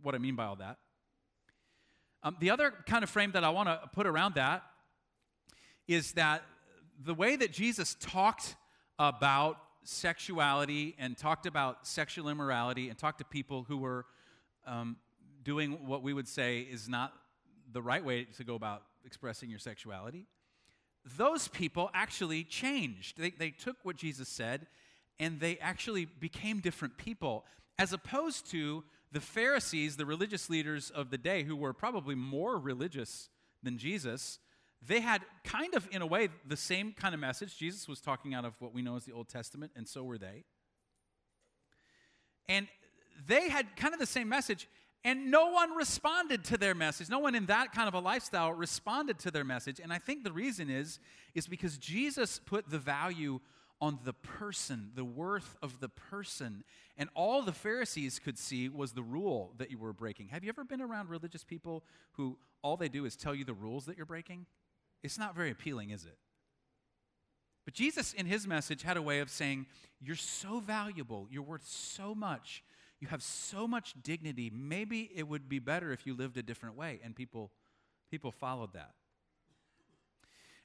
what 0.01 0.15
I 0.15 0.17
mean 0.17 0.35
by 0.35 0.45
all 0.45 0.57
that. 0.57 0.77
Um, 2.23 2.35
the 2.39 2.49
other 2.49 2.73
kind 2.87 3.03
of 3.03 3.09
frame 3.09 3.31
that 3.33 3.43
I 3.43 3.49
want 3.49 3.69
to 3.69 3.79
put 3.93 4.07
around 4.07 4.35
that 4.35 4.63
is 5.87 6.13
that 6.13 6.43
the 7.03 7.13
way 7.13 7.35
that 7.35 7.51
Jesus 7.51 7.95
talked 7.99 8.55
about 8.97 9.57
sexuality 9.83 10.95
and 10.97 11.17
talked 11.17 11.45
about 11.45 11.85
sexual 11.85 12.29
immorality 12.29 12.89
and 12.89 12.97
talked 12.97 13.19
to 13.19 13.25
people 13.25 13.63
who 13.63 13.77
were 13.77 14.05
um, 14.65 14.97
doing 15.43 15.87
what 15.87 16.01
we 16.01 16.13
would 16.13 16.27
say 16.27 16.59
is 16.59 16.89
not 16.89 17.13
the 17.71 17.81
right 17.81 18.03
way 18.03 18.25
to 18.37 18.43
go 18.43 18.55
about 18.55 18.83
expressing 19.05 19.49
your 19.49 19.59
sexuality, 19.59 20.25
those 21.17 21.47
people 21.47 21.91
actually 21.93 22.43
changed. 22.43 23.17
They, 23.17 23.29
they 23.31 23.51
took 23.51 23.77
what 23.83 23.95
Jesus 23.95 24.27
said 24.27 24.67
and 25.19 25.39
they 25.39 25.57
actually 25.59 26.05
became 26.05 26.59
different 26.59 26.97
people, 26.97 27.45
as 27.79 27.93
opposed 27.93 28.49
to 28.51 28.83
the 29.11 29.21
Pharisees, 29.21 29.95
the 29.95 30.05
religious 30.05 30.49
leaders 30.49 30.89
of 30.89 31.09
the 31.09 31.17
day, 31.17 31.43
who 31.43 31.55
were 31.55 31.71
probably 31.71 32.15
more 32.15 32.57
religious 32.57 33.29
than 33.63 33.77
Jesus, 33.77 34.39
they 34.87 34.99
had 34.99 35.21
kind 35.43 35.73
of, 35.73 35.87
in 35.91 36.01
a 36.01 36.05
way, 36.05 36.29
the 36.47 36.57
same 36.57 36.93
kind 36.93 37.13
of 37.13 37.19
message. 37.19 37.57
Jesus 37.57 37.87
was 37.87 38.01
talking 38.01 38.33
out 38.33 38.45
of 38.45 38.53
what 38.59 38.73
we 38.73 38.81
know 38.81 38.95
as 38.95 39.05
the 39.05 39.11
Old 39.11 39.29
Testament, 39.29 39.71
and 39.75 39.87
so 39.87 40.03
were 40.03 40.17
they. 40.17 40.43
And 42.47 42.67
they 43.27 43.49
had 43.49 43.75
kind 43.75 43.93
of 43.93 43.99
the 43.99 44.05
same 44.05 44.29
message, 44.29 44.67
and 45.03 45.31
no 45.31 45.51
one 45.51 45.75
responded 45.75 46.43
to 46.45 46.57
their 46.57 46.75
message. 46.75 47.09
No 47.09 47.19
one 47.19 47.35
in 47.35 47.45
that 47.45 47.71
kind 47.71 47.87
of 47.87 47.93
a 47.93 47.99
lifestyle 47.99 48.51
responded 48.51 49.19
to 49.19 49.31
their 49.31 49.43
message. 49.43 49.79
And 49.79 49.93
I 49.93 49.97
think 49.97 50.23
the 50.23 50.31
reason 50.31 50.69
is, 50.69 50.99
is 51.33 51.47
because 51.47 51.77
Jesus 51.77 52.39
put 52.43 52.69
the 52.69 52.79
value 52.79 53.39
on 53.81 53.99
the 54.03 54.13
person, 54.13 54.91
the 54.95 55.05
worth 55.05 55.55
of 55.61 55.79
the 55.79 55.89
person. 55.89 56.63
And 56.97 57.09
all 57.13 57.41
the 57.41 57.53
Pharisees 57.53 58.19
could 58.19 58.37
see 58.37 58.69
was 58.69 58.93
the 58.93 59.03
rule 59.03 59.53
that 59.57 59.69
you 59.69 59.77
were 59.77 59.93
breaking. 59.93 60.29
Have 60.29 60.43
you 60.43 60.49
ever 60.49 60.63
been 60.63 60.81
around 60.81 61.09
religious 61.09 61.43
people 61.43 61.83
who 62.13 62.37
all 62.61 62.77
they 62.77 62.89
do 62.89 63.05
is 63.05 63.15
tell 63.15 63.35
you 63.35 63.43
the 63.43 63.53
rules 63.53 63.85
that 63.85 63.97
you're 63.97 64.05
breaking? 64.05 64.45
It's 65.03 65.17
not 65.17 65.35
very 65.35 65.51
appealing, 65.51 65.91
is 65.91 66.05
it? 66.05 66.17
But 67.65 67.73
Jesus, 67.73 68.13
in 68.13 68.27
his 68.27 68.47
message, 68.47 68.83
had 68.83 68.95
a 68.95 69.01
way 69.01 69.19
of 69.19 69.29
saying, 69.29 69.65
You're 69.99 70.15
so 70.15 70.59
valuable, 70.59 71.27
you're 71.29 71.43
worth 71.43 71.67
so 71.67 72.13
much, 72.13 72.63
you 72.99 73.07
have 73.07 73.23
so 73.23 73.67
much 73.67 73.93
dignity. 74.03 74.51
Maybe 74.53 75.11
it 75.15 75.27
would 75.27 75.49
be 75.49 75.59
better 75.59 75.91
if 75.91 76.05
you 76.05 76.15
lived 76.15 76.37
a 76.37 76.43
different 76.43 76.75
way. 76.75 76.99
And 77.03 77.15
people, 77.15 77.51
people 78.09 78.31
followed 78.31 78.73
that. 78.73 78.91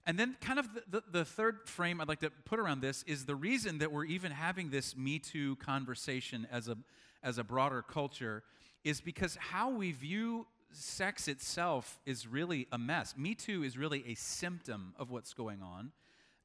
And 0.07 0.19
then, 0.19 0.37
kind 0.41 0.59
of 0.59 0.69
the, 0.75 0.83
the, 0.91 1.03
the, 1.11 1.25
third 1.25 1.69
frame 1.69 2.01
I'd 2.01 2.09
like 2.09 2.21
to 2.21 2.31
put 2.45 2.59
around 2.59 2.81
this 2.81 3.03
is 3.07 3.27
the 3.27 3.35
reason 3.35 3.79
that 3.79 3.93
we're 3.93 4.07
even 4.07 4.33
having 4.33 4.71
this 4.71 4.97
Me 4.97 5.19
Too 5.19 5.57
conversation 5.57 6.47
as 6.51 6.69
a, 6.69 6.77
as 7.23 7.39
a 7.39 7.45
broader 7.45 7.83
culture 7.83 8.43
is 8.83 9.01
because 9.01 9.37
how 9.37 9.71
we 9.71 9.93
view 9.93 10.47
sex 10.73 11.29
itself 11.29 12.01
is 12.07 12.27
really 12.27 12.67
a 12.73 12.79
mess. 12.79 13.15
Me 13.17 13.35
Too 13.35 13.63
is 13.63 13.77
really 13.77 14.05
a 14.07 14.15
symptom 14.15 14.95
of 14.99 15.11
what's 15.11 15.35
going 15.35 15.63
on, 15.63 15.93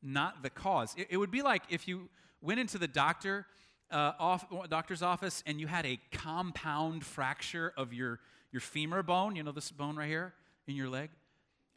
not 0.01 0.44
the 0.44 0.50
cause. 0.50 0.94
It, 0.98 1.08
it 1.12 1.17
would 1.17 1.32
be 1.32 1.41
like 1.41 1.63
if 1.70 1.88
you 1.88 2.10
went 2.41 2.60
into 2.60 2.77
the 2.77 2.88
doctor. 2.88 3.46
Uh, 3.91 4.13
off, 4.17 4.44
doctor's 4.67 5.03
office 5.03 5.44
and 5.46 5.62
you 5.62 5.67
had 5.67 5.86
a 5.86 6.00
compound 6.12 7.05
fracture 7.05 7.72
of 7.77 7.94
your, 7.94 8.20
your 8.51 8.60
femur 8.60 9.03
bone, 9.03 9.36
you 9.36 9.44
know 9.44 9.51
this 9.51 9.70
bone 9.70 9.96
right 9.96 10.08
here 10.08 10.34
in 10.67 10.75
your 10.75 10.89
leg, 10.89 11.12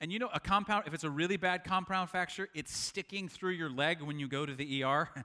and 0.01 0.13
you 0.13 0.19
know, 0.19 0.31
a 0.33 0.39
compound, 0.41 0.85
if 0.87 0.95
it's 0.95 1.05
a 1.05 1.11
really 1.11 1.37
bad 1.37 1.65
compound 1.65 2.11
fracture, 2.11 2.49
it's 2.55 2.77
sticking 2.77 3.29
through 3.29 3.53
your 3.53 3.71
leg 3.71 4.01
when 4.01 4.19
you 4.19 4.29
go 4.29 4.47
to 4.47 4.55
the 4.55 4.85
ER. 4.85 5.09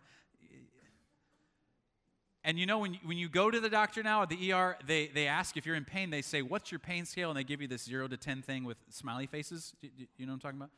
And 2.46 2.60
you 2.60 2.66
know, 2.66 2.80
when 2.80 2.96
you, 2.96 3.00
when 3.06 3.18
you 3.18 3.30
go 3.30 3.50
to 3.50 3.60
the 3.60 3.70
doctor 3.70 4.04
now 4.04 4.22
at 4.22 4.30
the 4.30 4.52
ER, 4.52 4.78
they, 4.86 5.08
they 5.08 5.28
ask 5.28 5.56
if 5.56 5.66
you're 5.66 5.76
in 5.76 5.86
pain, 5.86 6.10
they 6.10 6.22
say, 6.22 6.42
What's 6.42 6.72
your 6.72 6.80
pain 6.80 7.06
scale? 7.06 7.30
And 7.30 7.38
they 7.38 7.44
give 7.44 7.62
you 7.62 7.68
this 7.68 7.86
0 7.86 8.10
to 8.10 8.18
10 8.18 8.42
thing 8.42 8.66
with 8.66 8.78
smiley 8.90 9.28
faces. 9.28 9.74
Do, 9.82 9.88
do 9.88 10.06
you 10.18 10.26
know 10.26 10.34
what 10.34 10.36
I'm 10.36 10.40
talking 10.42 10.60
about? 10.60 10.72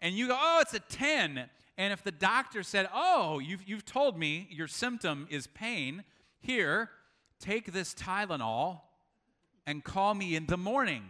And 0.00 0.14
you 0.14 0.28
go, 0.28 0.36
Oh, 0.38 0.60
it's 0.62 0.74
a 0.74 0.80
10. 0.80 1.44
And 1.78 1.92
if 1.92 2.02
the 2.02 2.12
doctor 2.12 2.62
said, 2.62 2.88
Oh, 2.94 3.38
you've, 3.38 3.68
you've 3.68 3.84
told 3.84 4.18
me 4.18 4.48
your 4.50 4.68
symptom 4.68 5.26
is 5.30 5.46
pain, 5.46 6.04
here, 6.40 6.90
take 7.40 7.72
this 7.72 7.92
Tylenol 7.92 8.80
and 9.66 9.84
call 9.84 10.14
me 10.14 10.34
in 10.34 10.46
the 10.46 10.56
morning. 10.56 11.02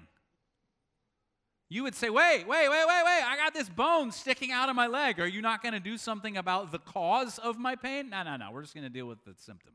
You 1.68 1.82
would 1.82 1.94
say, 1.94 2.10
Wait, 2.10 2.46
wait, 2.46 2.68
wait, 2.68 2.84
wait, 2.86 3.02
wait, 3.04 3.22
I 3.24 3.36
got 3.36 3.52
this 3.52 3.68
bone 3.68 4.12
sticking 4.12 4.52
out 4.52 4.68
of 4.68 4.76
my 4.76 4.86
leg. 4.86 5.18
Are 5.18 5.26
you 5.26 5.42
not 5.42 5.62
going 5.62 5.74
to 5.74 5.80
do 5.80 5.98
something 5.98 6.36
about 6.36 6.70
the 6.70 6.78
cause 6.78 7.38
of 7.38 7.58
my 7.58 7.74
pain? 7.74 8.10
No, 8.10 8.22
no, 8.22 8.36
no. 8.36 8.50
We're 8.52 8.62
just 8.62 8.74
going 8.74 8.84
to 8.84 8.90
deal 8.90 9.06
with 9.06 9.24
the 9.24 9.34
symptom. 9.36 9.72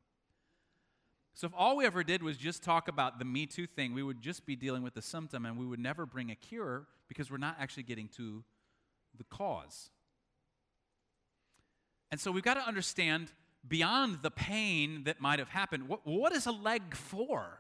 So, 1.34 1.48
if 1.48 1.54
all 1.56 1.76
we 1.76 1.86
ever 1.86 2.04
did 2.04 2.24
was 2.24 2.38
just 2.38 2.64
talk 2.64 2.88
about 2.88 3.20
the 3.20 3.26
Me 3.26 3.46
Too 3.46 3.68
thing, 3.68 3.94
we 3.94 4.04
would 4.04 4.22
just 4.22 4.46
be 4.46 4.56
dealing 4.56 4.84
with 4.84 4.94
the 4.94 5.02
symptom 5.02 5.46
and 5.46 5.58
we 5.58 5.66
would 5.66 5.80
never 5.80 6.06
bring 6.06 6.32
a 6.32 6.36
cure 6.36 6.88
because 7.08 7.30
we're 7.30 7.38
not 7.38 7.58
actually 7.60 7.84
getting 7.84 8.08
to 8.18 8.44
the 9.18 9.24
cause. 9.26 9.90
And 12.10 12.20
so, 12.20 12.32
we've 12.32 12.44
got 12.44 12.54
to 12.54 12.66
understand 12.66 13.32
beyond 13.68 14.20
the 14.22 14.32
pain 14.32 15.04
that 15.04 15.20
might 15.20 15.40
have 15.40 15.50
happened, 15.50 15.88
what, 15.88 16.06
what 16.06 16.32
is 16.32 16.46
a 16.46 16.52
leg 16.52 16.96
for? 16.96 17.60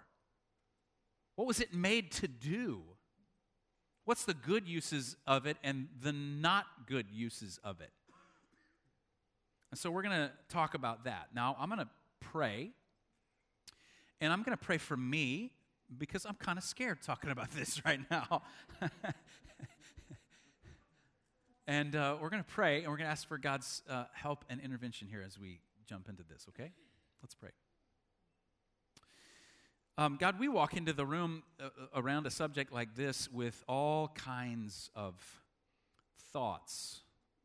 What 1.35 1.47
was 1.47 1.59
it 1.59 1.73
made 1.73 2.11
to 2.13 2.27
do? 2.27 2.81
What's 4.05 4.25
the 4.25 4.33
good 4.33 4.67
uses 4.67 5.15
of 5.27 5.45
it 5.45 5.57
and 5.63 5.87
the 6.01 6.11
not 6.11 6.65
good 6.87 7.07
uses 7.11 7.59
of 7.63 7.81
it? 7.81 7.91
And 9.71 9.79
so 9.79 9.89
we're 9.89 10.01
going 10.01 10.17
to 10.17 10.31
talk 10.49 10.73
about 10.73 11.05
that. 11.05 11.29
Now, 11.33 11.55
I'm 11.59 11.69
going 11.69 11.79
to 11.79 11.89
pray 12.19 12.71
and 14.19 14.31
I'm 14.31 14.43
going 14.43 14.57
to 14.57 14.63
pray 14.63 14.77
for 14.77 14.95
me 14.95 15.51
because 15.97 16.25
I'm 16.25 16.35
kind 16.35 16.57
of 16.57 16.63
scared 16.63 17.01
talking 17.01 17.31
about 17.31 17.51
this 17.55 17.83
right 17.85 17.99
now. 18.09 18.43
and 21.67 21.95
uh, 21.95 22.17
we're 22.21 22.29
going 22.29 22.43
to 22.43 22.49
pray 22.49 22.79
and 22.79 22.87
we're 22.87 22.97
going 22.97 23.07
to 23.07 23.11
ask 23.11 23.27
for 23.27 23.37
God's 23.37 23.81
uh, 23.89 24.05
help 24.13 24.45
and 24.49 24.61
intervention 24.61 25.07
here 25.07 25.23
as 25.25 25.39
we 25.39 25.61
jump 25.87 26.09
into 26.09 26.23
this, 26.23 26.45
okay? 26.49 26.71
Let's 27.21 27.35
pray. 27.35 27.51
Um, 29.97 30.17
God, 30.19 30.39
we 30.39 30.47
walk 30.47 30.75
into 30.75 30.93
the 30.93 31.05
room 31.05 31.43
uh, 31.59 31.65
uh 31.65 32.01
around 32.01 32.25
a 32.25 32.31
subject 32.31 32.71
like 32.71 32.95
this 32.95 33.29
with 33.31 33.63
all 33.67 34.07
kinds 34.09 34.89
of 34.95 35.15
thoughts, 36.31 37.01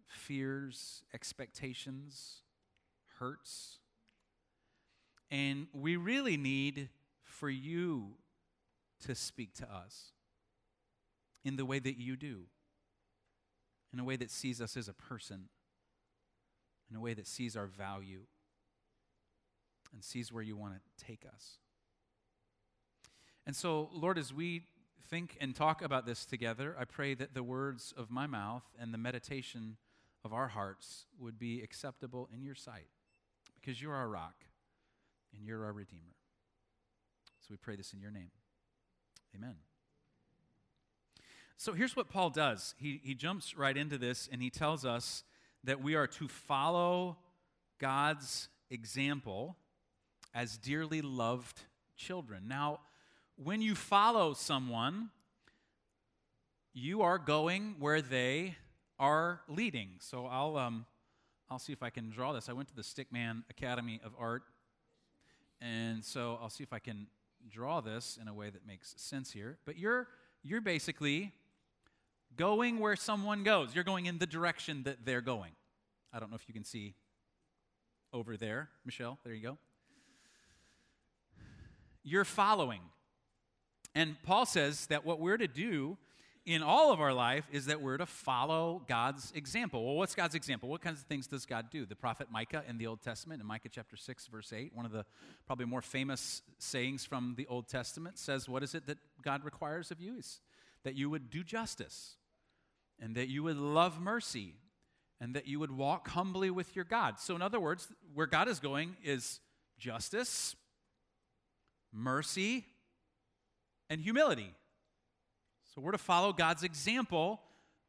fears, 0.06 1.02
expectations, 1.12 2.42
hurts. 3.18 3.78
And 5.30 5.66
we 5.72 5.96
really 5.96 6.36
need 6.36 6.88
for 7.22 7.50
you 7.50 8.12
to 9.06 9.14
speak 9.14 9.54
to 9.54 9.64
us 9.70 10.12
in 11.44 11.56
the 11.56 11.64
way 11.64 11.78
that 11.78 11.98
you 11.98 12.16
do, 12.16 12.44
in 13.92 13.98
a 13.98 14.04
way 14.04 14.16
that 14.16 14.30
sees 14.30 14.60
us 14.60 14.76
as 14.76 14.88
a 14.88 14.94
person, 14.94 15.48
in 16.90 16.96
a 16.96 17.00
way 17.00 17.12
that 17.12 17.26
sees 17.26 17.56
our 17.56 17.66
value, 17.66 18.22
and 19.92 20.02
sees 20.02 20.32
where 20.32 20.42
you 20.42 20.56
want 20.56 20.74
to 20.74 21.04
take 21.04 21.24
us. 21.26 21.58
And 23.46 23.54
so, 23.54 23.88
Lord, 23.92 24.18
as 24.18 24.32
we 24.32 24.62
think 25.08 25.36
and 25.40 25.54
talk 25.54 25.82
about 25.82 26.04
this 26.04 26.24
together, 26.24 26.74
I 26.78 26.84
pray 26.84 27.14
that 27.14 27.32
the 27.32 27.42
words 27.42 27.94
of 27.96 28.10
my 28.10 28.26
mouth 28.26 28.64
and 28.80 28.92
the 28.92 28.98
meditation 28.98 29.76
of 30.24 30.32
our 30.32 30.48
hearts 30.48 31.06
would 31.20 31.38
be 31.38 31.62
acceptable 31.62 32.28
in 32.34 32.42
your 32.42 32.56
sight 32.56 32.88
because 33.54 33.80
you're 33.80 33.94
our 33.94 34.08
rock 34.08 34.34
and 35.34 35.46
you're 35.46 35.64
our 35.64 35.72
Redeemer. 35.72 36.16
So 37.40 37.48
we 37.50 37.56
pray 37.56 37.76
this 37.76 37.92
in 37.92 38.00
your 38.00 38.10
name. 38.10 38.30
Amen. 39.36 39.54
So 41.56 41.72
here's 41.72 41.94
what 41.94 42.10
Paul 42.10 42.30
does 42.30 42.74
he, 42.76 43.00
he 43.04 43.14
jumps 43.14 43.56
right 43.56 43.76
into 43.76 43.98
this 43.98 44.28
and 44.30 44.42
he 44.42 44.50
tells 44.50 44.84
us 44.84 45.22
that 45.64 45.80
we 45.80 45.94
are 45.94 46.06
to 46.06 46.26
follow 46.26 47.16
God's 47.78 48.48
example 48.70 49.56
as 50.34 50.58
dearly 50.58 51.00
loved 51.00 51.60
children. 51.96 52.44
Now, 52.46 52.80
when 53.42 53.60
you 53.60 53.74
follow 53.74 54.34
someone, 54.34 55.10
you 56.72 57.02
are 57.02 57.18
going 57.18 57.76
where 57.78 58.02
they 58.02 58.56
are 58.98 59.40
leading. 59.48 59.90
So 59.98 60.26
I'll, 60.26 60.56
um, 60.56 60.86
I'll 61.50 61.58
see 61.58 61.72
if 61.72 61.82
I 61.82 61.90
can 61.90 62.10
draw 62.10 62.32
this. 62.32 62.48
I 62.48 62.52
went 62.52 62.68
to 62.68 62.76
the 62.76 62.82
Stickman 62.82 63.42
Academy 63.50 64.00
of 64.04 64.12
Art 64.18 64.42
and 65.60 66.04
so 66.04 66.38
I'll 66.40 66.50
see 66.50 66.62
if 66.62 66.72
I 66.72 66.78
can 66.78 67.06
draw 67.50 67.80
this 67.80 68.18
in 68.20 68.28
a 68.28 68.34
way 68.34 68.50
that 68.50 68.66
makes 68.66 68.94
sense 68.98 69.30
here. 69.30 69.58
But 69.64 69.78
you're, 69.78 70.08
you're 70.42 70.60
basically 70.60 71.32
going 72.36 72.78
where 72.78 72.96
someone 72.96 73.42
goes, 73.42 73.74
you're 73.74 73.84
going 73.84 74.06
in 74.06 74.18
the 74.18 74.26
direction 74.26 74.82
that 74.84 75.04
they're 75.04 75.20
going. 75.20 75.52
I 76.12 76.18
don't 76.18 76.30
know 76.30 76.36
if 76.36 76.46
you 76.48 76.54
can 76.54 76.64
see 76.64 76.94
over 78.12 78.36
there. 78.36 78.68
Michelle, 78.84 79.18
there 79.24 79.34
you 79.34 79.42
go. 79.42 79.58
You're 82.02 82.24
following. 82.24 82.80
And 83.96 84.14
Paul 84.24 84.44
says 84.44 84.88
that 84.88 85.06
what 85.06 85.20
we're 85.20 85.38
to 85.38 85.48
do 85.48 85.96
in 86.44 86.62
all 86.62 86.92
of 86.92 87.00
our 87.00 87.14
life 87.14 87.48
is 87.50 87.64
that 87.64 87.80
we're 87.80 87.96
to 87.96 88.04
follow 88.04 88.82
God's 88.86 89.32
example. 89.34 89.86
Well, 89.86 89.94
what's 89.94 90.14
God's 90.14 90.34
example? 90.34 90.68
What 90.68 90.82
kinds 90.82 91.00
of 91.00 91.06
things 91.06 91.26
does 91.26 91.46
God 91.46 91.70
do? 91.70 91.86
The 91.86 91.96
prophet 91.96 92.28
Micah 92.30 92.62
in 92.68 92.76
the 92.76 92.86
Old 92.86 93.00
Testament, 93.00 93.40
in 93.40 93.46
Micah 93.46 93.70
chapter 93.70 93.96
6, 93.96 94.26
verse 94.26 94.52
8, 94.52 94.72
one 94.74 94.84
of 94.84 94.92
the 94.92 95.06
probably 95.46 95.64
more 95.64 95.80
famous 95.80 96.42
sayings 96.58 97.06
from 97.06 97.36
the 97.38 97.46
Old 97.46 97.68
Testament 97.68 98.18
says, 98.18 98.50
What 98.50 98.62
is 98.62 98.74
it 98.74 98.86
that 98.86 98.98
God 99.22 99.42
requires 99.46 99.90
of 99.90 99.98
you? 99.98 100.18
Is 100.18 100.42
that 100.84 100.94
you 100.94 101.08
would 101.08 101.30
do 101.30 101.42
justice, 101.42 102.16
and 103.00 103.14
that 103.14 103.28
you 103.28 103.42
would 103.44 103.56
love 103.56 103.98
mercy, 103.98 104.56
and 105.22 105.34
that 105.34 105.48
you 105.48 105.58
would 105.58 105.72
walk 105.72 106.08
humbly 106.08 106.50
with 106.50 106.76
your 106.76 106.84
God. 106.84 107.18
So, 107.18 107.34
in 107.34 107.40
other 107.40 107.58
words, 107.58 107.88
where 108.12 108.26
God 108.26 108.46
is 108.46 108.60
going 108.60 108.98
is 109.02 109.40
justice, 109.78 110.54
mercy, 111.94 112.66
and 113.88 114.00
humility. 114.00 114.52
So 115.74 115.80
we're 115.80 115.92
to 115.92 115.98
follow 115.98 116.32
God's 116.32 116.62
example 116.62 117.40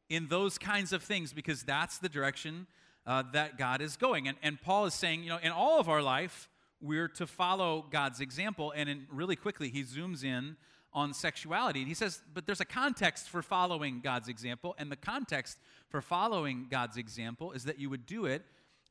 in 0.08 0.28
those 0.28 0.58
kinds 0.58 0.92
of 0.92 1.02
things 1.02 1.32
because 1.32 1.62
that's 1.62 1.98
the 1.98 2.08
direction 2.08 2.66
uh, 3.06 3.22
that 3.32 3.56
God 3.58 3.80
is 3.80 3.96
going. 3.96 4.28
And, 4.28 4.36
and 4.42 4.60
Paul 4.60 4.86
is 4.86 4.94
saying, 4.94 5.22
you 5.22 5.30
know, 5.30 5.38
in 5.42 5.52
all 5.52 5.80
of 5.80 5.88
our 5.88 6.02
life, 6.02 6.48
we're 6.80 7.08
to 7.08 7.26
follow 7.26 7.86
God's 7.90 8.20
example. 8.20 8.72
And 8.76 8.88
in, 8.88 9.06
really 9.10 9.36
quickly, 9.36 9.68
he 9.70 9.82
zooms 9.82 10.22
in 10.24 10.56
on 10.92 11.12
sexuality. 11.12 11.80
And 11.80 11.88
he 11.88 11.94
says, 11.94 12.20
but 12.32 12.46
there's 12.46 12.60
a 12.60 12.66
context 12.66 13.28
for 13.28 13.42
following 13.42 14.00
God's 14.00 14.28
example. 14.28 14.74
And 14.78 14.90
the 14.90 14.96
context 14.96 15.58
for 15.88 16.00
following 16.00 16.66
God's 16.70 16.96
example 16.96 17.52
is 17.52 17.64
that 17.64 17.78
you 17.78 17.90
would 17.90 18.06
do 18.06 18.26
it 18.26 18.42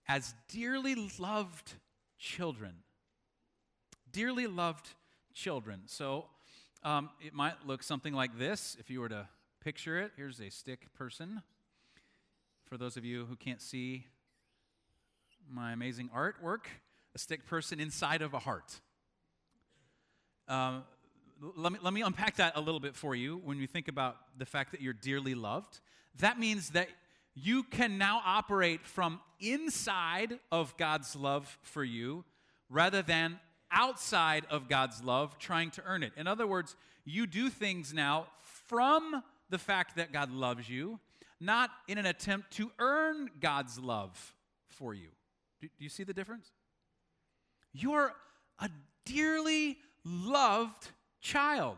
as 0.07 0.33
dearly 0.47 0.95
loved 1.19 1.73
children. 2.17 2.73
Dearly 4.11 4.47
loved 4.47 4.89
children. 5.33 5.81
So 5.85 6.25
um, 6.83 7.09
it 7.25 7.33
might 7.33 7.55
look 7.65 7.83
something 7.83 8.13
like 8.13 8.37
this 8.37 8.77
if 8.79 8.89
you 8.89 9.01
were 9.01 9.09
to 9.09 9.27
picture 9.63 9.99
it. 9.99 10.11
Here's 10.15 10.39
a 10.39 10.49
stick 10.49 10.93
person. 10.93 11.41
For 12.65 12.77
those 12.77 12.97
of 12.97 13.05
you 13.05 13.25
who 13.25 13.35
can't 13.35 13.61
see 13.61 14.05
my 15.49 15.71
amazing 15.71 16.09
artwork, 16.15 16.65
a 17.15 17.19
stick 17.19 17.45
person 17.45 17.79
inside 17.79 18.21
of 18.21 18.33
a 18.33 18.39
heart. 18.39 18.79
Um, 20.47 20.83
let, 21.55 21.71
me, 21.71 21.79
let 21.81 21.93
me 21.93 22.01
unpack 22.01 22.37
that 22.37 22.53
a 22.55 22.61
little 22.61 22.79
bit 22.79 22.95
for 22.95 23.15
you 23.15 23.41
when 23.43 23.57
you 23.57 23.67
think 23.67 23.87
about 23.87 24.17
the 24.37 24.45
fact 24.45 24.71
that 24.71 24.81
you're 24.81 24.93
dearly 24.93 25.35
loved. 25.35 25.79
That 26.19 26.39
means 26.39 26.71
that 26.71 26.89
you 27.33 27.63
can 27.63 27.97
now 27.97 28.21
operate 28.25 28.85
from 28.85 29.19
inside 29.39 30.39
of 30.51 30.75
God's 30.77 31.15
love 31.15 31.57
for 31.61 31.83
you 31.83 32.25
rather 32.69 33.01
than 33.01 33.39
outside 33.71 34.45
of 34.49 34.67
God's 34.67 35.03
love 35.03 35.37
trying 35.39 35.71
to 35.71 35.83
earn 35.85 36.03
it. 36.03 36.13
In 36.17 36.27
other 36.27 36.47
words, 36.47 36.75
you 37.05 37.27
do 37.27 37.49
things 37.49 37.93
now 37.93 38.27
from 38.41 39.23
the 39.49 39.57
fact 39.57 39.95
that 39.95 40.11
God 40.11 40.31
loves 40.31 40.69
you, 40.69 40.99
not 41.39 41.69
in 41.87 41.97
an 41.97 42.05
attempt 42.05 42.51
to 42.51 42.71
earn 42.79 43.29
God's 43.39 43.79
love 43.79 44.35
for 44.67 44.93
you. 44.93 45.07
Do, 45.61 45.67
do 45.67 45.83
you 45.83 45.89
see 45.89 46.03
the 46.03 46.13
difference? 46.13 46.51
You're 47.73 48.13
a 48.59 48.69
dearly 49.05 49.77
loved 50.03 50.89
child. 51.21 51.77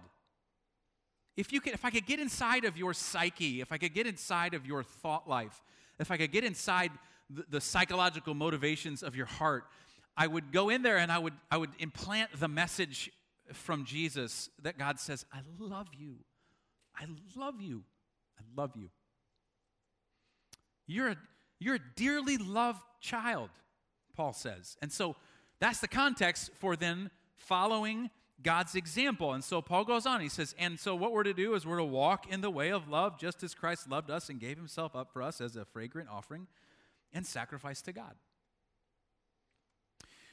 If, 1.38 1.54
you 1.54 1.62
could, 1.62 1.74
if 1.74 1.86
I 1.86 1.90
could 1.90 2.06
get 2.06 2.20
inside 2.20 2.66
of 2.66 2.78
your 2.78 2.94
psyche, 2.94 3.62
if 3.62 3.72
I 3.72 3.78
could 3.78 3.94
get 3.94 4.08
inside 4.08 4.54
of 4.54 4.66
your 4.66 4.84
thought 4.84 5.30
life, 5.30 5.62
if 6.00 6.12
I 6.12 6.18
could 6.18 6.32
get 6.32 6.44
inside 6.44 6.92
the, 7.30 7.46
the 7.50 7.62
psychological 7.62 8.34
motivations 8.34 9.04
of 9.04 9.16
your 9.16 9.26
heart, 9.26 9.66
I 10.18 10.28
would 10.28 10.52
go 10.52 10.70
in 10.70 10.82
there 10.82 10.98
and 10.98 11.12
I 11.12 11.18
would, 11.18 11.34
I 11.50 11.58
would 11.58 11.72
implant 11.80 12.40
the 12.40 12.48
message 12.48 13.12
from 13.54 13.86
Jesus 13.86 14.50
that 14.62 14.78
God 14.78 15.00
says, 15.00 15.26
I 15.34 15.40
love 15.58 15.88
you. 15.98 16.16
I 16.96 17.06
love 17.36 17.62
you. 17.62 17.84
I 18.38 18.44
love 18.62 18.72
you. 18.76 18.90
You're 20.88 21.10
a, 21.10 21.18
you're 21.60 21.76
a 21.76 21.82
dearly 21.96 22.38
loved 22.38 22.82
child, 23.00 23.50
Paul 24.16 24.34
says. 24.34 24.78
And 24.82 24.92
so 24.92 25.16
That's 25.60 25.80
the 25.80 25.88
context 25.88 26.52
for 26.60 26.76
then 26.76 27.12
following 27.36 28.10
God's 28.42 28.76
example. 28.76 29.34
And 29.34 29.44
so 29.44 29.62
Paul 29.62 29.84
goes 29.84 30.06
on, 30.06 30.22
he 30.22 30.30
says, 30.30 30.56
And 30.58 30.80
so 30.80 30.96
what 30.96 31.12
we're 31.12 31.24
to 31.24 31.34
do 31.34 31.54
is 31.56 31.66
we're 31.66 31.78
to 31.78 31.84
walk 31.84 32.32
in 32.32 32.42
the 32.42 32.50
way 32.50 32.70
of 32.70 32.88
love, 32.88 33.20
just 33.20 33.44
as 33.44 33.54
Christ 33.54 33.90
loved 33.90 34.10
us 34.10 34.30
and 34.30 34.40
gave 34.40 34.58
himself 34.58 34.96
up 34.96 35.12
for 35.12 35.22
us 35.22 35.42
as 35.42 35.56
a 35.56 35.66
fragrant 35.66 36.10
offering 36.10 36.48
and 37.14 37.26
sacrifice 37.26 37.82
to 37.84 37.92
God. 37.92 38.16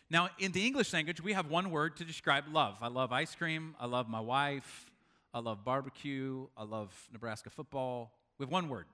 Now, 0.08 0.28
in 0.38 0.52
the 0.52 0.64
English 0.64 0.92
language, 0.92 1.20
we 1.20 1.32
have 1.32 1.50
one 1.50 1.70
word 1.70 1.96
to 1.96 2.04
describe 2.04 2.44
love. 2.52 2.76
I 2.80 2.86
love 2.88 3.10
ice 3.10 3.34
cream. 3.34 3.74
I 3.80 3.86
love 3.86 4.08
my 4.08 4.20
wife. 4.20 4.86
I 5.34 5.40
love 5.40 5.64
barbecue. 5.64 6.46
I 6.56 6.62
love 6.62 7.08
Nebraska 7.12 7.50
football. 7.50 8.12
We 8.38 8.44
have 8.44 8.52
one 8.52 8.68
word. 8.68 8.86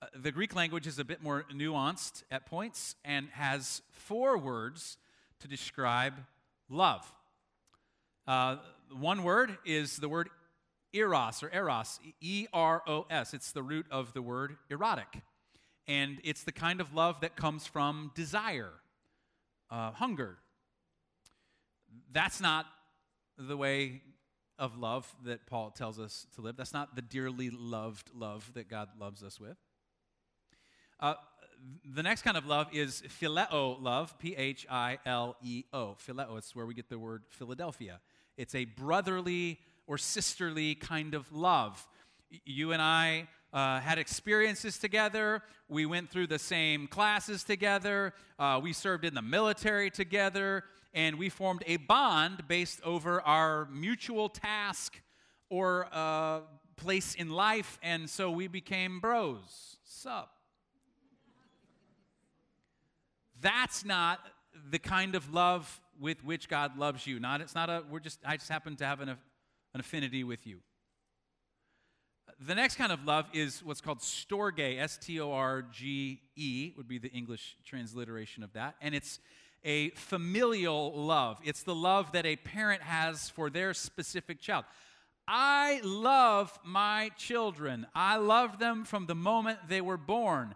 Uh, 0.00 0.06
the 0.14 0.32
Greek 0.32 0.54
language 0.54 0.86
is 0.86 0.98
a 0.98 1.04
bit 1.04 1.22
more 1.22 1.44
nuanced 1.52 2.22
at 2.30 2.46
points 2.46 2.96
and 3.04 3.28
has 3.32 3.82
four 3.92 4.38
words 4.38 4.96
to 5.40 5.48
describe 5.48 6.14
love. 6.70 7.10
Uh, 8.26 8.56
one 8.98 9.22
word 9.22 9.58
is 9.66 9.98
the 9.98 10.08
word 10.08 10.30
eros 10.94 11.42
or 11.42 11.50
eros, 11.52 12.00
E 12.22 12.46
R 12.54 12.82
O 12.86 13.06
S. 13.10 13.34
It's 13.34 13.52
the 13.52 13.62
root 13.62 13.86
of 13.90 14.14
the 14.14 14.22
word 14.22 14.56
erotic. 14.70 15.22
And 15.86 16.18
it's 16.24 16.42
the 16.42 16.52
kind 16.52 16.80
of 16.80 16.94
love 16.94 17.20
that 17.20 17.36
comes 17.36 17.66
from 17.66 18.12
desire, 18.14 18.72
uh, 19.70 19.92
hunger. 19.92 20.38
That's 22.12 22.40
not 22.40 22.66
the 23.38 23.56
way 23.56 24.02
of 24.58 24.78
love 24.78 25.12
that 25.24 25.46
Paul 25.46 25.70
tells 25.70 25.98
us 25.98 26.26
to 26.34 26.40
live. 26.40 26.56
That's 26.56 26.72
not 26.72 26.96
the 26.96 27.02
dearly 27.02 27.50
loved 27.50 28.10
love 28.14 28.50
that 28.54 28.68
God 28.68 28.88
loves 28.98 29.22
us 29.22 29.38
with. 29.38 29.56
Uh, 30.98 31.14
the 31.94 32.02
next 32.02 32.22
kind 32.22 32.36
of 32.36 32.46
love 32.46 32.68
is 32.72 33.02
phileo 33.20 33.80
love, 33.80 34.18
P 34.18 34.34
H 34.36 34.66
I 34.70 34.98
L 35.04 35.36
E 35.42 35.64
O. 35.72 35.96
Phileo, 36.06 36.38
it's 36.38 36.54
where 36.54 36.66
we 36.66 36.74
get 36.74 36.88
the 36.88 36.98
word 36.98 37.22
Philadelphia. 37.28 38.00
It's 38.36 38.54
a 38.54 38.64
brotherly 38.64 39.58
or 39.86 39.98
sisterly 39.98 40.74
kind 40.74 41.14
of 41.14 41.30
love. 41.32 41.86
You 42.44 42.72
and 42.72 42.82
I 42.82 43.28
uh, 43.56 43.80
had 43.80 43.98
experiences 43.98 44.76
together. 44.76 45.42
We 45.66 45.86
went 45.86 46.10
through 46.10 46.26
the 46.26 46.38
same 46.38 46.86
classes 46.86 47.42
together. 47.42 48.12
Uh, 48.38 48.60
we 48.62 48.74
served 48.74 49.06
in 49.06 49.14
the 49.14 49.22
military 49.22 49.90
together. 49.90 50.64
And 50.92 51.18
we 51.18 51.30
formed 51.30 51.62
a 51.66 51.78
bond 51.78 52.46
based 52.48 52.82
over 52.84 53.22
our 53.22 53.66
mutual 53.72 54.28
task 54.28 55.00
or 55.48 55.88
uh, 55.90 56.40
place 56.76 57.14
in 57.14 57.30
life. 57.30 57.78
And 57.82 58.10
so 58.10 58.30
we 58.30 58.46
became 58.46 59.00
bros. 59.00 59.78
Sup? 59.84 60.30
That's 63.40 63.86
not 63.86 64.20
the 64.70 64.78
kind 64.78 65.14
of 65.14 65.32
love 65.32 65.80
with 65.98 66.22
which 66.24 66.50
God 66.50 66.76
loves 66.76 67.06
you. 67.06 67.20
Not 67.20 67.40
it's 67.40 67.54
not 67.54 67.70
a 67.70 67.82
we're 67.90 68.00
just 68.00 68.20
I 68.24 68.36
just 68.36 68.50
happen 68.50 68.76
to 68.76 68.86
have 68.86 69.00
an, 69.00 69.08
an 69.08 69.16
affinity 69.80 70.24
with 70.24 70.46
you. 70.46 70.60
The 72.46 72.54
next 72.54 72.76
kind 72.76 72.92
of 72.92 73.04
love 73.04 73.26
is 73.32 73.64
what's 73.64 73.80
called 73.80 74.00
storge, 74.00 74.78
S 74.78 74.98
T 74.98 75.20
O 75.20 75.32
R 75.32 75.62
G 75.62 76.20
E 76.34 76.72
would 76.76 76.88
be 76.88 76.98
the 76.98 77.10
English 77.10 77.56
transliteration 77.64 78.42
of 78.42 78.52
that, 78.52 78.76
and 78.80 78.94
it's 78.94 79.20
a 79.64 79.90
familial 79.90 80.92
love. 80.94 81.38
It's 81.44 81.62
the 81.62 81.74
love 81.74 82.12
that 82.12 82.26
a 82.26 82.36
parent 82.36 82.82
has 82.82 83.30
for 83.30 83.50
their 83.50 83.74
specific 83.74 84.40
child. 84.40 84.64
I 85.26 85.80
love 85.82 86.56
my 86.64 87.10
children. 87.16 87.86
I 87.94 88.16
love 88.16 88.58
them 88.58 88.84
from 88.84 89.06
the 89.06 89.14
moment 89.14 89.58
they 89.68 89.80
were 89.80 89.96
born. 89.96 90.54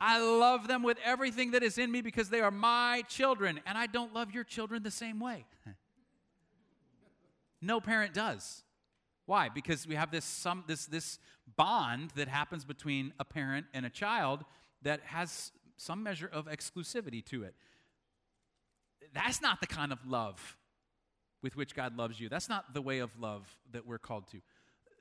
I 0.00 0.20
love 0.20 0.66
them 0.66 0.82
with 0.82 0.98
everything 1.04 1.52
that 1.52 1.62
is 1.62 1.78
in 1.78 1.90
me 1.90 2.00
because 2.00 2.28
they 2.28 2.40
are 2.40 2.50
my 2.50 3.02
children, 3.08 3.60
and 3.66 3.76
I 3.76 3.86
don't 3.86 4.14
love 4.14 4.32
your 4.32 4.44
children 4.44 4.82
the 4.82 4.90
same 4.90 5.20
way. 5.20 5.44
no 7.62 7.80
parent 7.80 8.14
does. 8.14 8.62
Why? 9.30 9.48
Because 9.48 9.86
we 9.86 9.94
have 9.94 10.10
this 10.10 10.24
some 10.24 10.64
this 10.66 10.86
this 10.86 11.20
bond 11.56 12.10
that 12.16 12.26
happens 12.26 12.64
between 12.64 13.12
a 13.20 13.24
parent 13.24 13.66
and 13.72 13.86
a 13.86 13.88
child 13.88 14.44
that 14.82 15.02
has 15.04 15.52
some 15.76 16.02
measure 16.02 16.28
of 16.32 16.46
exclusivity 16.46 17.24
to 17.26 17.44
it. 17.44 17.54
That's 19.14 19.40
not 19.40 19.60
the 19.60 19.68
kind 19.68 19.92
of 19.92 20.04
love 20.04 20.56
with 21.44 21.54
which 21.54 21.76
God 21.76 21.96
loves 21.96 22.18
you. 22.18 22.28
That's 22.28 22.48
not 22.48 22.74
the 22.74 22.82
way 22.82 22.98
of 22.98 23.20
love 23.20 23.56
that 23.70 23.86
we're 23.86 24.00
called 24.00 24.26
to. 24.32 24.40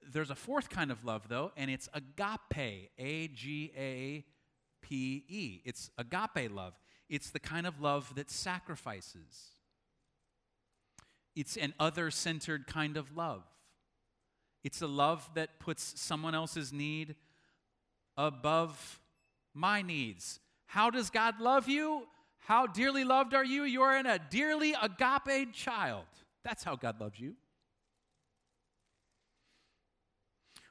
There's 0.07 0.29
a 0.29 0.35
fourth 0.35 0.69
kind 0.69 0.91
of 0.91 1.03
love 1.03 1.23
though, 1.27 1.51
and 1.57 1.71
it's 1.71 1.89
agape, 1.95 2.91
A 2.99 3.29
G 3.29 3.71
A 3.75 4.23
P 4.83 5.23
E. 5.27 5.61
It's 5.65 5.89
agape 5.97 6.51
love. 6.51 6.75
It's 7.09 7.31
the 7.31 7.39
kind 7.39 7.65
of 7.65 7.81
love 7.81 8.13
that 8.13 8.29
sacrifices. 8.29 9.53
It's 11.35 11.57
an 11.57 11.73
other 11.79 12.11
centered 12.11 12.67
kind 12.67 12.95
of 12.95 13.17
love. 13.17 13.41
It's 14.63 14.81
a 14.81 14.87
love 14.87 15.29
that 15.35 15.59
puts 15.59 15.99
someone 15.99 16.35
else's 16.35 16.73
need 16.73 17.15
above 18.17 18.99
my 19.53 19.81
needs. 19.81 20.39
How 20.65 20.89
does 20.89 21.09
God 21.09 21.39
love 21.39 21.67
you? 21.67 22.03
How 22.39 22.67
dearly 22.67 23.03
loved 23.03 23.33
are 23.33 23.45
you? 23.45 23.63
You 23.63 23.81
are 23.83 23.97
in 23.97 24.05
a 24.05 24.19
dearly 24.19 24.73
agape 24.81 25.53
child. 25.53 26.05
That's 26.43 26.63
how 26.63 26.75
God 26.75 26.99
loves 26.99 27.19
you. 27.19 27.35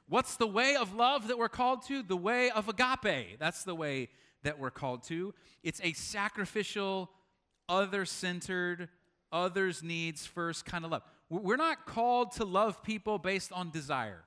What's 0.07 0.37
the 0.37 0.47
way 0.47 0.75
of 0.75 0.95
love 0.95 1.27
that 1.27 1.37
we're 1.37 1.49
called 1.49 1.85
to? 1.87 2.01
The 2.01 2.17
way 2.17 2.49
of 2.49 2.67
agape. 2.67 3.37
That's 3.39 3.63
the 3.63 3.75
way 3.75 4.09
that 4.43 4.57
we're 4.57 4.71
called 4.71 5.03
to. 5.03 5.33
It's 5.63 5.79
a 5.83 5.93
sacrificial, 5.93 7.11
other 7.67 8.05
centered, 8.05 8.89
others' 9.31 9.83
needs 9.83 10.25
first 10.25 10.65
kind 10.65 10.83
of 10.83 10.91
love. 10.91 11.03
We're 11.29 11.57
not 11.57 11.85
called 11.85 12.31
to 12.33 12.45
love 12.45 12.83
people 12.83 13.19
based 13.19 13.51
on 13.51 13.69
desire. 13.69 14.23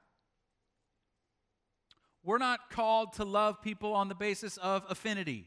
We're 2.22 2.38
not 2.38 2.70
called 2.70 3.14
to 3.14 3.24
love 3.24 3.60
people 3.60 3.92
on 3.94 4.08
the 4.08 4.14
basis 4.14 4.56
of 4.58 4.84
affinity. 4.88 5.46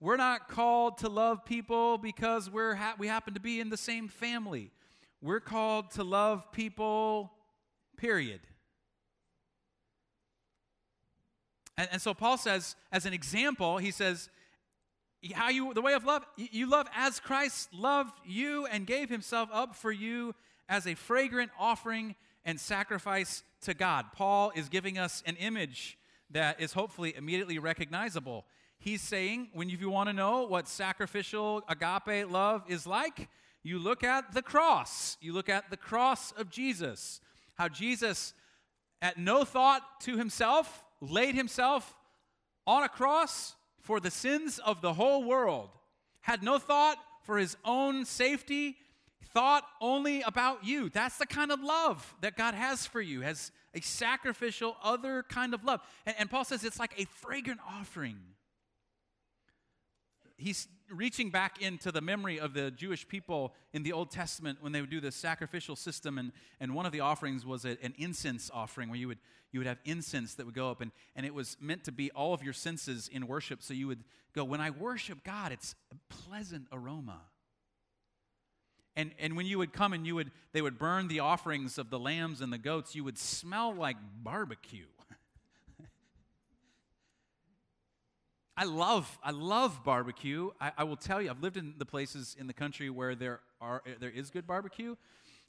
We're 0.00 0.16
not 0.16 0.48
called 0.48 0.98
to 0.98 1.08
love 1.08 1.44
people 1.44 1.98
because 1.98 2.50
we're 2.50 2.74
ha- 2.74 2.96
we 2.98 3.06
happen 3.06 3.34
to 3.34 3.40
be 3.40 3.60
in 3.60 3.68
the 3.68 3.76
same 3.76 4.08
family. 4.08 4.72
We're 5.20 5.40
called 5.40 5.92
to 5.92 6.02
love 6.02 6.50
people, 6.50 7.32
period. 7.96 8.40
And, 11.76 11.88
and 11.92 12.02
so 12.02 12.14
Paul 12.14 12.38
says, 12.38 12.74
as 12.90 13.06
an 13.06 13.12
example, 13.12 13.78
he 13.78 13.90
says, 13.90 14.30
how 15.34 15.48
you 15.48 15.74
the 15.74 15.82
way 15.82 15.92
of 15.92 16.04
love 16.04 16.24
you 16.36 16.68
love 16.68 16.88
as 16.94 17.20
christ 17.20 17.68
loved 17.74 18.18
you 18.24 18.66
and 18.66 18.86
gave 18.86 19.10
himself 19.10 19.48
up 19.52 19.76
for 19.76 19.92
you 19.92 20.34
as 20.68 20.86
a 20.86 20.94
fragrant 20.94 21.50
offering 21.58 22.14
and 22.44 22.58
sacrifice 22.58 23.42
to 23.62 23.74
god. 23.74 24.06
Paul 24.14 24.52
is 24.54 24.68
giving 24.68 24.98
us 24.98 25.22
an 25.26 25.36
image 25.36 25.98
that 26.30 26.60
is 26.60 26.72
hopefully 26.72 27.14
immediately 27.16 27.58
recognizable. 27.58 28.44
He's 28.78 29.02
saying 29.02 29.48
when 29.52 29.68
you 29.68 29.90
want 29.90 30.08
to 30.08 30.12
know 30.12 30.46
what 30.46 30.68
sacrificial 30.68 31.62
agape 31.68 32.30
love 32.30 32.62
is 32.68 32.86
like 32.86 33.28
you 33.62 33.78
look 33.78 34.02
at 34.02 34.32
the 34.32 34.40
cross. 34.40 35.18
You 35.20 35.34
look 35.34 35.50
at 35.50 35.70
the 35.70 35.76
cross 35.76 36.32
of 36.32 36.50
jesus. 36.50 37.20
How 37.56 37.68
jesus 37.68 38.32
at 39.02 39.18
no 39.18 39.44
thought 39.44 39.82
to 40.02 40.16
himself 40.16 40.84
laid 41.00 41.34
himself 41.34 41.94
on 42.66 42.84
a 42.84 42.88
cross 42.88 43.54
for 43.82 44.00
the 44.00 44.10
sins 44.10 44.58
of 44.58 44.80
the 44.80 44.94
whole 44.94 45.24
world, 45.24 45.70
had 46.20 46.42
no 46.42 46.58
thought 46.58 46.98
for 47.22 47.38
his 47.38 47.56
own 47.64 48.04
safety, 48.04 48.76
thought 49.32 49.64
only 49.80 50.22
about 50.22 50.64
you. 50.64 50.88
That's 50.88 51.18
the 51.18 51.26
kind 51.26 51.52
of 51.52 51.62
love 51.62 52.14
that 52.20 52.36
God 52.36 52.54
has 52.54 52.86
for 52.86 53.00
you, 53.00 53.20
has 53.22 53.52
a 53.74 53.80
sacrificial, 53.80 54.76
other 54.82 55.24
kind 55.28 55.54
of 55.54 55.64
love. 55.64 55.80
And, 56.06 56.16
and 56.18 56.30
Paul 56.30 56.44
says 56.44 56.64
it's 56.64 56.80
like 56.80 56.94
a 56.98 57.04
fragrant 57.06 57.60
offering. 57.68 58.18
He's 60.40 60.68
reaching 60.90 61.30
back 61.30 61.60
into 61.60 61.92
the 61.92 62.00
memory 62.00 62.40
of 62.40 62.54
the 62.54 62.70
Jewish 62.70 63.06
people 63.06 63.54
in 63.72 63.82
the 63.82 63.92
Old 63.92 64.10
Testament 64.10 64.58
when 64.60 64.72
they 64.72 64.80
would 64.80 64.90
do 64.90 65.00
the 65.00 65.12
sacrificial 65.12 65.76
system, 65.76 66.18
and, 66.18 66.32
and 66.58 66.74
one 66.74 66.86
of 66.86 66.92
the 66.92 67.00
offerings 67.00 67.44
was 67.44 67.64
a, 67.64 67.76
an 67.82 67.94
incense 67.98 68.50
offering 68.52 68.88
where 68.88 68.98
you 68.98 69.08
would, 69.08 69.18
you 69.52 69.60
would 69.60 69.66
have 69.66 69.78
incense 69.84 70.34
that 70.34 70.46
would 70.46 70.54
go 70.54 70.70
up, 70.70 70.80
and, 70.80 70.92
and 71.14 71.26
it 71.26 71.34
was 71.34 71.56
meant 71.60 71.84
to 71.84 71.92
be 71.92 72.10
all 72.12 72.34
of 72.34 72.42
your 72.42 72.52
senses 72.52 73.08
in 73.12 73.26
worship. 73.26 73.62
So 73.62 73.74
you 73.74 73.86
would 73.86 74.02
go, 74.34 74.42
When 74.42 74.60
I 74.60 74.70
worship 74.70 75.22
God, 75.24 75.52
it's 75.52 75.74
a 75.92 76.14
pleasant 76.14 76.66
aroma. 76.72 77.20
And, 78.96 79.12
and 79.18 79.36
when 79.36 79.46
you 79.46 79.58
would 79.58 79.72
come 79.72 79.92
and 79.92 80.06
you 80.06 80.16
would, 80.16 80.30
they 80.52 80.62
would 80.62 80.78
burn 80.78 81.08
the 81.08 81.20
offerings 81.20 81.78
of 81.78 81.90
the 81.90 81.98
lambs 81.98 82.40
and 82.40 82.52
the 82.52 82.58
goats, 82.58 82.94
you 82.94 83.04
would 83.04 83.18
smell 83.18 83.72
like 83.72 83.96
barbecue. 84.22 84.86
I 88.60 88.64
love, 88.64 89.18
I 89.24 89.30
love 89.30 89.82
barbecue. 89.84 90.50
I, 90.60 90.72
I, 90.76 90.84
will 90.84 90.98
tell 90.98 91.22
you, 91.22 91.30
I've 91.30 91.40
lived 91.40 91.56
in 91.56 91.72
the 91.78 91.86
places 91.86 92.36
in 92.38 92.46
the 92.46 92.52
country 92.52 92.90
where 92.90 93.14
there 93.14 93.40
are 93.58 93.82
there 94.00 94.10
is 94.10 94.28
good 94.28 94.46
barbecue. 94.46 94.96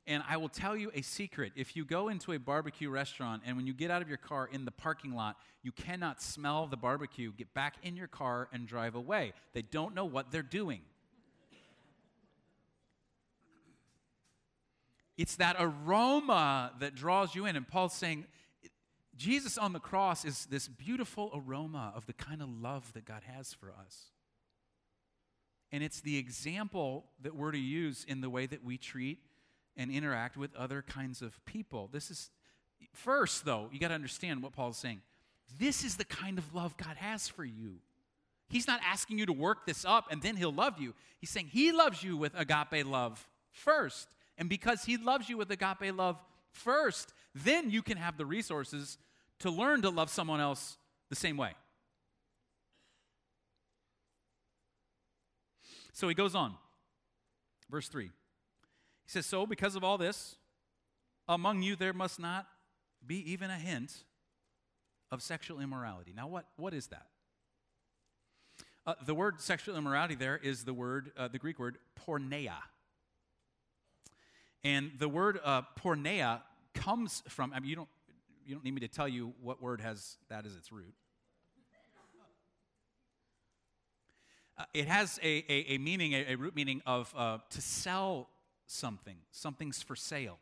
And 0.08 0.24
I 0.30 0.38
will 0.38 0.47
tell 0.47 0.78
you 0.78 0.91
a 0.95 1.02
secret. 1.02 1.52
If 1.58 1.76
you 1.76 1.84
go 1.84 2.08
into 2.08 2.32
a 2.32 2.39
barbecue 2.39 2.89
restaurant 2.89 3.43
and 3.45 3.58
when 3.58 3.67
you 3.67 3.74
get 3.74 3.91
out 3.91 4.02
of 4.02 4.08
your 4.08 4.17
car 4.17 4.47
in 4.50 4.63
the 4.63 4.71
parking 4.71 5.13
lot, 5.13 5.36
you 5.62 5.74
cannot 5.74 6.21
smell 6.21 6.67
the 6.67 6.78
barbecue. 6.78 7.34
Get 7.34 7.54
back 7.54 7.76
in 7.84 7.97
your 7.97 8.08
car 8.08 8.47
and 8.54 8.65
drive 8.65 8.95
away. 8.95 9.34
They 9.52 9.62
don't 9.62 9.93
know 9.93 10.06
what 10.06 10.32
they're 10.32 10.41
doing. 10.41 10.80
It's 15.17 15.36
that 15.36 15.58
aroma 15.60 16.71
that 16.80 16.95
draws 16.95 17.36
you 17.36 17.45
in. 17.45 17.58
And 17.58 17.67
Paul's 17.67 17.93
saying, 17.93 18.24
Jesus 19.21 19.55
on 19.55 19.71
the 19.71 19.79
cross 19.79 20.25
is 20.25 20.47
this 20.47 20.67
beautiful 20.67 21.29
aroma 21.36 21.93
of 21.95 22.07
the 22.07 22.13
kind 22.13 22.41
of 22.41 22.49
love 22.49 22.91
that 22.93 23.05
God 23.05 23.21
has 23.23 23.53
for 23.53 23.71
us. 23.86 24.05
And 25.71 25.84
it's 25.84 26.01
the 26.01 26.17
example 26.17 27.05
that 27.21 27.36
we're 27.36 27.51
to 27.51 27.60
use 27.60 28.03
in 28.07 28.21
the 28.21 28.31
way 28.31 28.47
that 28.47 28.63
we 28.63 28.79
treat 28.79 29.19
and 29.77 29.91
interact 29.91 30.38
with 30.38 30.55
other 30.55 30.81
kinds 30.81 31.21
of 31.21 31.39
people. 31.45 31.88
This 31.93 32.10
is, 32.10 32.31
first, 32.93 33.45
though, 33.45 33.69
you 33.71 33.79
got 33.79 33.89
to 33.89 33.93
understand 33.93 34.41
what 34.41 34.53
Paul's 34.53 34.77
saying. 34.77 35.01
This 35.60 35.84
is 35.84 35.97
the 35.97 36.05
kind 36.05 36.39
of 36.39 36.55
love 36.55 36.75
God 36.75 36.97
has 36.97 37.27
for 37.27 37.45
you. 37.45 37.75
He's 38.49 38.67
not 38.67 38.81
asking 38.84 39.19
you 39.19 39.27
to 39.27 39.34
work 39.34 39.67
this 39.67 39.86
up 39.86 40.07
and 40.10 40.19
then 40.19 40.36
he'll 40.36 40.51
love 40.51 40.79
you. 40.79 40.95
He's 41.19 41.29
saying 41.29 41.49
he 41.51 41.71
loves 41.71 42.03
you 42.03 42.17
with 42.17 42.34
agape 42.36 42.88
love 42.88 43.29
first. 43.51 44.07
And 44.39 44.49
because 44.49 44.84
he 44.84 44.97
loves 44.97 45.29
you 45.29 45.38
with 45.38 45.51
agape 45.51 45.95
love 45.95 46.17
first, 46.49 47.13
then 47.36 47.69
you 47.69 47.84
can 47.84 47.97
have 47.97 48.17
the 48.17 48.25
resources 48.25 48.97
to 49.41 49.51
learn 49.51 49.82
to 49.82 49.89
love 49.89 50.10
someone 50.10 50.39
else 50.39 50.77
the 51.10 51.15
same 51.15 51.38
way. 51.38 51.54
So 55.93 56.08
he 56.08 56.15
goes 56.15 56.36
on. 56.36 56.56
Verse 57.69 57.88
3. 57.88 58.06
He 58.06 58.12
says, 59.06 59.25
So 59.25 59.45
because 59.45 59.75
of 59.75 59.84
all 59.84 59.97
this, 59.97 60.36
among 61.27 61.62
you 61.62 61.75
there 61.75 61.93
must 61.93 62.19
not 62.19 62.47
be 63.06 63.32
even 63.32 63.49
a 63.49 63.58
hint 63.58 64.04
of 65.12 65.21
sexual 65.21 65.60
immorality. 65.60 66.13
Now, 66.15 66.27
what, 66.27 66.45
what 66.56 66.73
is 66.73 66.88
that? 66.88 67.08
Uh, 68.86 68.95
the 69.06 69.13
word 69.13 69.39
sexual 69.41 69.75
immorality 69.75 70.15
there 70.15 70.38
is 70.38 70.63
the 70.63 70.73
word, 70.73 71.12
uh, 71.17 71.27
the 71.27 71.38
Greek 71.38 71.60
word 71.60 71.77
porneia. 72.08 72.58
And 74.63 74.91
the 74.97 75.10
word 75.10 75.39
uh, 75.43 75.63
porneia 75.80 76.41
comes 76.73 77.23
from, 77.27 77.54
I 77.54 77.60
mean, 77.60 77.69
you 77.69 77.75
don't, 77.75 77.89
you 78.45 78.56
don't 78.56 78.63
need 78.63 78.73
me 78.73 78.82
to 78.82 78.88
tell 78.88 79.08
you 79.08 79.34
what 79.41 79.62
word 79.62 79.82
has 79.82 80.17
that 80.30 80.45
as 80.45 80.56
its 80.56 80.71
root. 80.71 80.93
Uh, 84.58 84.63
it 84.73 84.88
has 84.88 85.19
a, 85.23 85.45
a, 85.51 85.75
a 85.75 85.77
meaning, 85.77 86.13
a, 86.13 86.34
a, 86.34 86.36
root 86.36 86.56
meaning 86.56 86.82
of 86.86 87.13
uh, 87.17 87.39
to 87.49 87.62
sell 87.62 88.30
something, 88.67 89.17
something's 89.32 89.82
for 89.82 89.95
sale. 89.95 90.38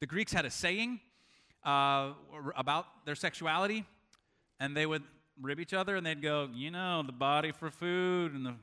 The 0.00 0.06
Greeks 0.06 0.32
had 0.32 0.44
a 0.44 0.50
saying 0.50 1.00
uh, 1.64 2.10
about 2.56 2.86
their 3.06 3.14
sexuality, 3.14 3.86
and 4.60 4.76
they 4.76 4.84
would 4.84 5.02
rib 5.40 5.60
each 5.60 5.74
other 5.74 5.96
and 5.96 6.06
they'd 6.06 6.22
go, 6.22 6.48
you 6.54 6.70
know, 6.70 7.02
the 7.04 7.12
body 7.12 7.52
for 7.52 7.70
food 7.70 8.34
and 8.34 8.46
the 8.46 8.54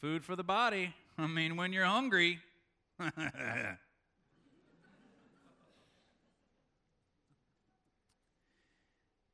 food 0.00 0.24
for 0.24 0.36
the 0.36 0.44
body. 0.44 0.94
I 1.18 1.26
mean, 1.26 1.56
when 1.56 1.72
you're 1.72 1.84
hungry. 1.84 2.38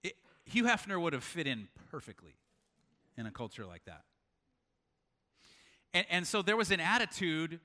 it, 0.02 0.14
Hugh 0.48 0.64
Hefner 0.64 1.00
would 1.00 1.12
have 1.12 1.24
fit 1.24 1.46
in 1.46 1.68
perfectly 1.90 2.36
in 3.16 3.26
a 3.26 3.30
culture 3.30 3.66
like 3.66 3.84
that. 3.84 4.02
And, 5.92 6.06
and 6.10 6.26
so 6.26 6.42
there 6.42 6.56
was 6.56 6.70
an 6.70 6.80
attitude 6.80 7.60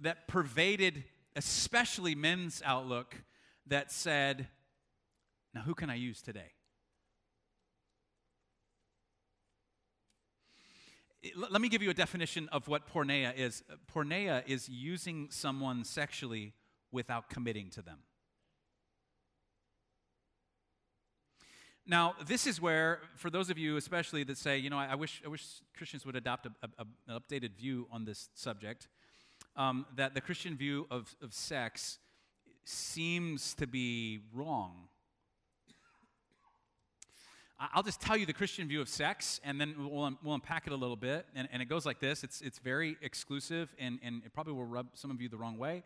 that 0.00 0.28
pervaded, 0.28 1.04
especially 1.34 2.14
men's 2.14 2.62
outlook, 2.64 3.16
that 3.66 3.90
said, 3.90 4.48
now 5.54 5.62
who 5.62 5.74
can 5.74 5.90
I 5.90 5.94
use 5.94 6.20
today? 6.22 6.52
let 11.34 11.60
me 11.60 11.68
give 11.68 11.82
you 11.82 11.90
a 11.90 11.94
definition 11.94 12.48
of 12.52 12.68
what 12.68 12.88
porneia 12.88 13.36
is. 13.36 13.64
Porneia 13.92 14.44
is 14.46 14.68
using 14.68 15.28
someone 15.30 15.82
sexually 15.82 16.52
without 16.92 17.28
committing 17.28 17.68
to 17.70 17.82
them. 17.82 17.98
Now, 21.88 22.16
this 22.26 22.48
is 22.48 22.60
where, 22.60 22.98
for 23.14 23.30
those 23.30 23.48
of 23.48 23.58
you 23.58 23.76
especially 23.76 24.24
that 24.24 24.36
say, 24.36 24.58
you 24.58 24.70
know, 24.70 24.78
I, 24.78 24.86
I 24.86 24.94
wish, 24.96 25.22
I 25.24 25.28
wish 25.28 25.44
Christians 25.76 26.04
would 26.04 26.16
adopt 26.16 26.46
a, 26.46 26.50
a, 26.78 26.84
an 27.06 27.20
updated 27.20 27.54
view 27.54 27.86
on 27.92 28.04
this 28.04 28.28
subject, 28.34 28.88
um, 29.54 29.86
that 29.94 30.12
the 30.12 30.20
Christian 30.20 30.56
view 30.56 30.88
of, 30.90 31.14
of 31.22 31.32
sex 31.32 31.98
seems 32.64 33.54
to 33.54 33.68
be 33.68 34.18
wrong. 34.34 34.88
I'll 37.58 37.84
just 37.84 38.00
tell 38.00 38.16
you 38.16 38.26
the 38.26 38.32
Christian 38.32 38.66
view 38.66 38.80
of 38.80 38.88
sex, 38.88 39.40
and 39.44 39.60
then 39.60 39.76
we'll, 39.78 40.12
we'll 40.24 40.34
unpack 40.34 40.66
it 40.66 40.72
a 40.72 40.76
little 40.76 40.96
bit. 40.96 41.24
And, 41.36 41.48
and, 41.52 41.62
it 41.62 41.66
goes 41.66 41.86
like 41.86 42.00
this 42.00 42.24
it's, 42.24 42.42
it's 42.42 42.58
very 42.58 42.96
exclusive, 43.00 43.72
and, 43.78 44.00
and 44.02 44.22
it 44.26 44.34
probably 44.34 44.54
will 44.54 44.64
rub 44.66 44.88
some 44.94 45.12
of 45.12 45.20
you 45.20 45.28
the 45.28 45.38
wrong 45.38 45.56
way. 45.56 45.84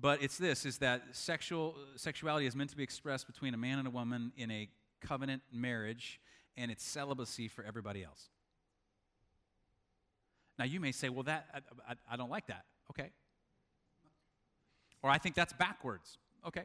But 0.00 0.22
it's 0.22 0.38
this 0.38 0.64
is 0.64 0.78
that 0.78 1.02
sexual, 1.10 1.74
sexuality 1.96 2.46
is 2.46 2.54
meant 2.54 2.70
to 2.70 2.76
be 2.76 2.82
expressed 2.84 3.26
between 3.26 3.52
a 3.52 3.58
man 3.58 3.78
and 3.78 3.88
a 3.88 3.90
woman 3.90 4.32
in 4.38 4.50
a 4.50 4.68
covenant 5.06 5.42
marriage, 5.52 6.20
and 6.56 6.70
it's 6.70 6.84
celibacy 6.84 7.48
for 7.48 7.64
everybody 7.64 8.02
else. 8.04 8.28
Now, 10.58 10.64
you 10.64 10.80
may 10.80 10.92
say, 10.92 11.08
well, 11.08 11.24
that, 11.24 11.46
I, 11.54 11.92
I, 11.92 11.94
I 12.12 12.16
don't 12.16 12.30
like 12.30 12.46
that. 12.46 12.64
Okay. 12.90 13.10
Or 15.02 15.10
I 15.10 15.18
think 15.18 15.34
that's 15.34 15.52
backwards. 15.52 16.18
Okay 16.46 16.64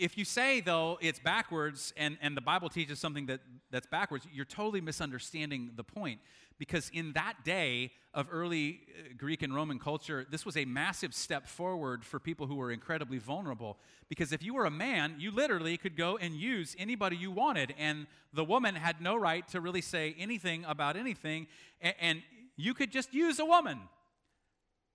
if 0.00 0.16
you 0.16 0.24
say, 0.24 0.60
though, 0.60 0.98
it's 1.02 1.20
backwards 1.20 1.92
and, 1.96 2.16
and 2.22 2.36
the 2.36 2.40
Bible 2.40 2.70
teaches 2.70 2.98
something 2.98 3.26
that, 3.26 3.40
that's 3.70 3.86
backwards, 3.86 4.26
you're 4.32 4.46
totally 4.46 4.80
misunderstanding 4.80 5.72
the 5.76 5.84
point. 5.84 6.20
Because 6.58 6.90
in 6.92 7.12
that 7.12 7.44
day 7.44 7.92
of 8.12 8.26
early 8.32 8.80
uh, 8.88 9.14
Greek 9.16 9.42
and 9.42 9.54
Roman 9.54 9.78
culture, 9.78 10.26
this 10.30 10.44
was 10.44 10.56
a 10.56 10.64
massive 10.64 11.14
step 11.14 11.46
forward 11.46 12.04
for 12.04 12.18
people 12.18 12.46
who 12.46 12.56
were 12.56 12.72
incredibly 12.72 13.18
vulnerable. 13.18 13.78
Because 14.08 14.32
if 14.32 14.42
you 14.42 14.54
were 14.54 14.64
a 14.64 14.70
man, 14.70 15.16
you 15.18 15.30
literally 15.30 15.76
could 15.76 15.96
go 15.96 16.16
and 16.16 16.34
use 16.34 16.74
anybody 16.78 17.16
you 17.16 17.30
wanted, 17.30 17.74
and 17.78 18.06
the 18.32 18.44
woman 18.44 18.74
had 18.74 19.00
no 19.00 19.16
right 19.16 19.46
to 19.48 19.60
really 19.60 19.80
say 19.82 20.14
anything 20.18 20.64
about 20.66 20.96
anything, 20.96 21.46
and, 21.80 21.94
and 22.00 22.22
you 22.56 22.74
could 22.74 22.90
just 22.90 23.14
use 23.14 23.38
a 23.38 23.44
woman. 23.44 23.78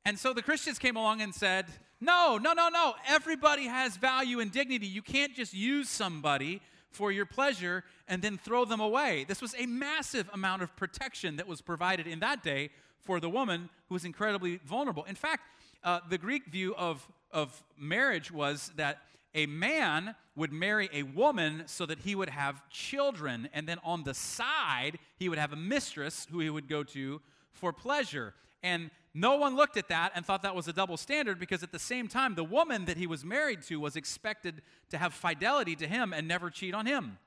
And 0.06 0.20
so 0.20 0.34
the 0.34 0.44
Christians 0.44 0.78
came 0.78 0.96
along 0.96 1.22
and 1.22 1.34
said, 1.34 1.66
no, 2.00 2.38
no, 2.38 2.54
no, 2.54 2.70
no. 2.70 2.94
Everybody 3.08 3.66
has 3.66 3.98
value 3.98 4.40
and 4.40 4.52
dignity. 4.52 4.86
You 4.86 5.02
can't 5.02 5.34
just 5.36 5.54
use 5.54 5.90
somebody 5.90 6.62
for 6.92 7.12
your 7.12 7.26
pleasure 7.26 7.84
and 8.08 8.22
then 8.22 8.38
throw 8.38 8.66
them 8.66 8.80
away. 8.80 9.26
This 9.28 9.42
was 9.42 9.56
a 9.58 9.66
massive 9.66 10.30
amount 10.32 10.62
of 10.62 10.76
protection 10.76 11.38
that 11.38 11.48
was 11.48 11.62
provided 11.62 12.06
in 12.08 12.20
that 12.20 12.44
day 12.44 12.70
for 13.00 13.20
the 13.20 13.30
woman 13.30 13.70
who 13.88 13.96
was 13.96 14.06
incredibly 14.06 14.58
vulnerable. 14.58 15.04
In 15.06 15.16
fact, 15.16 15.44
uh, 15.84 16.00
the 16.10 16.18
Greek 16.18 16.46
view 16.46 16.76
of, 16.76 17.08
of 17.32 17.64
marriage 17.78 18.32
was 18.32 18.72
that 18.76 19.00
a 19.34 19.46
man 19.48 20.16
would 20.36 20.54
marry 20.54 20.90
a 20.94 21.04
woman 21.04 21.64
so 21.66 21.86
that 21.86 22.00
he 22.00 22.16
would 22.16 22.30
have 22.30 22.68
children, 22.70 23.50
and 23.54 23.68
then 23.68 23.80
on 23.84 24.04
the 24.04 24.14
side, 24.14 24.98
he 25.18 25.28
would 25.28 25.38
have 25.38 25.52
a 25.52 25.58
mistress 25.58 26.26
who 26.32 26.40
he 26.40 26.50
would 26.50 26.70
go 26.70 26.84
to 26.84 27.22
for 27.52 27.74
pleasure. 27.74 28.34
And 28.64 28.90
no 29.18 29.38
one 29.38 29.56
looked 29.56 29.78
at 29.78 29.88
that 29.88 30.12
and 30.14 30.26
thought 30.26 30.44
that 30.44 30.54
was 30.54 30.68
a 30.68 30.74
double 30.74 30.98
standard 30.98 31.40
because 31.40 31.64
at 31.64 31.72
the 31.72 31.80
same 31.80 32.10
time, 32.10 32.36
the 32.36 32.44
woman 32.44 32.84
that 32.84 32.98
he 32.98 33.08
was 33.08 33.24
married 33.24 33.62
to 33.64 33.80
was 33.80 33.96
expected 33.96 34.62
to 34.90 34.98
have 34.98 35.14
fidelity 35.14 35.74
to 35.78 35.88
him 35.88 36.12
and 36.12 36.28
never 36.28 36.50
cheat 36.50 36.74
on 36.74 36.86
him. 36.86 37.18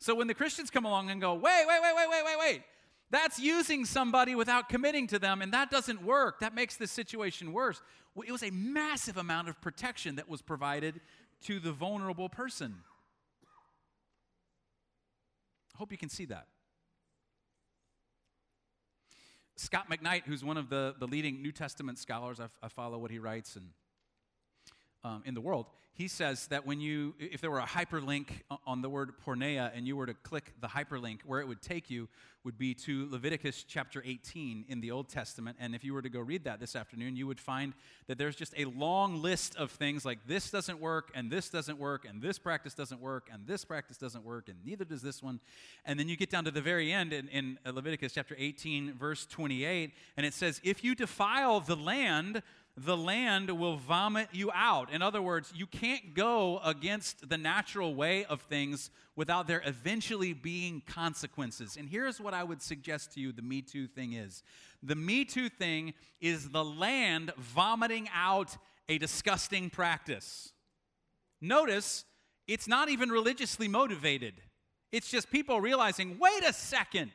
So 0.00 0.16
when 0.16 0.26
the 0.26 0.34
Christians 0.34 0.70
come 0.70 0.84
along 0.84 1.08
and 1.10 1.20
go, 1.20 1.34
wait, 1.34 1.64
wait, 1.68 1.78
wait, 1.80 1.94
wait, 1.94 2.08
wait, 2.10 2.24
wait, 2.24 2.38
wait, 2.40 2.62
that's 3.10 3.38
using 3.38 3.84
somebody 3.84 4.34
without 4.34 4.68
committing 4.68 5.06
to 5.06 5.20
them, 5.20 5.40
and 5.40 5.52
that 5.52 5.70
doesn't 5.70 6.02
work. 6.02 6.40
That 6.40 6.52
makes 6.52 6.76
this 6.76 6.90
situation 6.90 7.52
worse. 7.52 7.80
It 8.26 8.32
was 8.32 8.42
a 8.42 8.50
massive 8.50 9.18
amount 9.18 9.48
of 9.48 9.60
protection 9.60 10.16
that 10.16 10.28
was 10.28 10.42
provided 10.42 11.00
to 11.42 11.60
the 11.60 11.70
vulnerable 11.70 12.28
person. 12.28 12.74
I 15.76 15.78
hope 15.78 15.92
you 15.92 15.98
can 15.98 16.08
see 16.08 16.24
that. 16.24 16.48
Scot 19.58 19.90
McKnight, 19.90 20.22
who's 20.24 20.44
one 20.44 20.56
of 20.56 20.70
the, 20.70 20.94
the 21.00 21.06
leading 21.08 21.42
New 21.42 21.50
Testament 21.50 21.98
scholars, 21.98 22.38
I, 22.38 22.46
I 22.62 22.68
follow 22.68 22.96
what 22.96 23.10
he 23.10 23.18
writes 23.18 23.56
and 23.56 23.70
um, 25.04 25.22
in 25.24 25.34
the 25.34 25.40
world, 25.40 25.66
he 25.92 26.06
says 26.06 26.46
that 26.46 26.64
when 26.64 26.80
you, 26.80 27.14
if 27.18 27.40
there 27.40 27.50
were 27.50 27.58
a 27.58 27.66
hyperlink 27.66 28.28
on 28.66 28.82
the 28.82 28.88
word 28.88 29.10
porneia 29.26 29.72
and 29.74 29.84
you 29.84 29.96
were 29.96 30.06
to 30.06 30.14
click 30.14 30.52
the 30.60 30.68
hyperlink, 30.68 31.22
where 31.26 31.40
it 31.40 31.48
would 31.48 31.60
take 31.60 31.90
you 31.90 32.08
would 32.44 32.56
be 32.56 32.72
to 32.72 33.08
Leviticus 33.10 33.64
chapter 33.64 34.00
18 34.06 34.64
in 34.68 34.80
the 34.80 34.92
Old 34.92 35.08
Testament. 35.08 35.56
And 35.60 35.74
if 35.74 35.82
you 35.82 35.92
were 35.92 36.00
to 36.00 36.08
go 36.08 36.20
read 36.20 36.44
that 36.44 36.60
this 36.60 36.76
afternoon, 36.76 37.16
you 37.16 37.26
would 37.26 37.40
find 37.40 37.74
that 38.06 38.16
there's 38.16 38.36
just 38.36 38.54
a 38.56 38.64
long 38.66 39.20
list 39.20 39.56
of 39.56 39.72
things 39.72 40.04
like 40.04 40.20
this 40.26 40.50
doesn't 40.50 40.80
work, 40.80 41.10
and 41.14 41.32
this 41.32 41.50
doesn't 41.50 41.78
work, 41.78 42.06
and 42.08 42.22
this 42.22 42.38
practice 42.38 42.74
doesn't 42.74 43.00
work, 43.00 43.28
and 43.32 43.46
this 43.46 43.64
practice 43.64 43.98
doesn't 43.98 44.24
work, 44.24 44.48
and 44.48 44.56
neither 44.64 44.84
does 44.84 45.02
this 45.02 45.20
one. 45.20 45.40
And 45.84 45.98
then 45.98 46.08
you 46.08 46.16
get 46.16 46.30
down 46.30 46.44
to 46.44 46.52
the 46.52 46.62
very 46.62 46.92
end 46.92 47.12
in, 47.12 47.26
in 47.28 47.58
Leviticus 47.66 48.12
chapter 48.12 48.36
18, 48.38 48.94
verse 48.94 49.26
28, 49.26 49.92
and 50.16 50.24
it 50.24 50.32
says, 50.32 50.60
If 50.62 50.84
you 50.84 50.94
defile 50.94 51.58
the 51.58 51.76
land, 51.76 52.42
the 52.84 52.96
land 52.96 53.50
will 53.50 53.76
vomit 53.76 54.28
you 54.32 54.50
out. 54.54 54.92
In 54.92 55.02
other 55.02 55.20
words, 55.20 55.52
you 55.54 55.66
can't 55.66 56.14
go 56.14 56.60
against 56.64 57.28
the 57.28 57.38
natural 57.38 57.94
way 57.94 58.24
of 58.24 58.42
things 58.42 58.90
without 59.16 59.46
there 59.46 59.62
eventually 59.64 60.32
being 60.32 60.82
consequences. 60.86 61.76
And 61.76 61.88
here's 61.88 62.20
what 62.20 62.34
I 62.34 62.44
would 62.44 62.62
suggest 62.62 63.14
to 63.14 63.20
you 63.20 63.32
the 63.32 63.42
Me 63.42 63.62
Too 63.62 63.86
thing 63.86 64.12
is 64.12 64.42
the 64.82 64.94
Me 64.94 65.24
Too 65.24 65.48
thing 65.48 65.94
is 66.20 66.50
the 66.50 66.64
land 66.64 67.32
vomiting 67.36 68.08
out 68.14 68.56
a 68.88 68.98
disgusting 68.98 69.70
practice. 69.70 70.52
Notice, 71.40 72.04
it's 72.46 72.68
not 72.68 72.88
even 72.88 73.10
religiously 73.10 73.68
motivated. 73.68 74.34
It's 74.92 75.10
just 75.10 75.30
people 75.30 75.60
realizing 75.60 76.18
wait 76.18 76.44
a 76.44 76.52
second. 76.52 77.12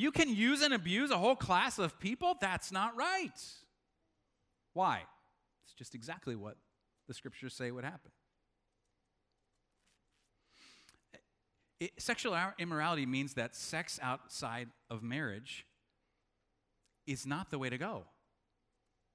You 0.00 0.10
can 0.10 0.34
use 0.34 0.62
and 0.62 0.72
abuse 0.72 1.10
a 1.10 1.18
whole 1.18 1.36
class 1.36 1.78
of 1.78 2.00
people? 2.00 2.34
That's 2.40 2.72
not 2.72 2.96
right. 2.96 3.38
Why? 4.72 5.02
It's 5.62 5.74
just 5.74 5.94
exactly 5.94 6.34
what 6.34 6.56
the 7.06 7.12
scriptures 7.12 7.52
say 7.52 7.70
would 7.70 7.84
happen. 7.84 8.10
It, 11.80 11.90
sexual 11.98 12.34
immorality 12.58 13.04
means 13.04 13.34
that 13.34 13.54
sex 13.54 14.00
outside 14.02 14.68
of 14.88 15.02
marriage 15.02 15.66
is 17.06 17.26
not 17.26 17.50
the 17.50 17.58
way 17.58 17.68
to 17.68 17.76
go. 17.76 18.04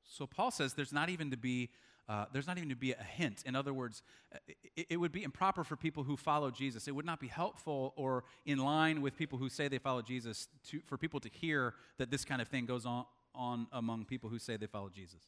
So 0.04 0.28
Paul 0.28 0.52
says 0.52 0.76
there's 0.76 0.94
not 0.94 1.10
even 1.10 1.32
to 1.32 1.38
be 1.38 1.72
uh, 2.08 2.26
there's 2.32 2.48
not 2.48 2.58
even 2.58 2.70
to 2.70 2.76
be 2.76 2.92
a 2.92 3.04
hint. 3.04 3.44
In 3.46 3.56
other 3.56 3.74
words, 3.74 4.04
uh, 4.34 4.38
it, 4.76 4.88
it, 4.92 4.98
would 4.98 5.12
be 5.12 5.24
improper 5.24 5.64
for 5.64 5.76
people 5.76 6.04
who 6.04 6.16
follow 6.16 6.52
Jesus. 6.52 6.88
It 6.88 6.92
would 6.92 7.06
not 7.06 7.20
be 7.20 7.28
helpful 7.28 7.94
or 7.96 8.24
in 8.46 8.60
line 8.60 9.02
with 9.02 9.18
people 9.18 9.40
who 9.40 9.50
say 9.50 9.68
they 9.68 9.80
follow 9.80 10.02
Jesus 10.02 10.48
to, 10.70 10.82
for 10.86 10.98
people 10.98 11.20
to 11.20 11.30
hear 11.30 11.74
that 11.98 12.12
this 12.12 12.24
kind 12.24 12.42
of 12.42 12.48
thing 12.48 12.66
goes 12.66 12.86
on, 12.86 13.06
on 13.34 13.68
among 13.72 14.06
people 14.06 14.30
who 14.30 14.40
say 14.40 14.58
they 14.58 14.68
follow 14.68 14.90
Jesus 14.90 15.22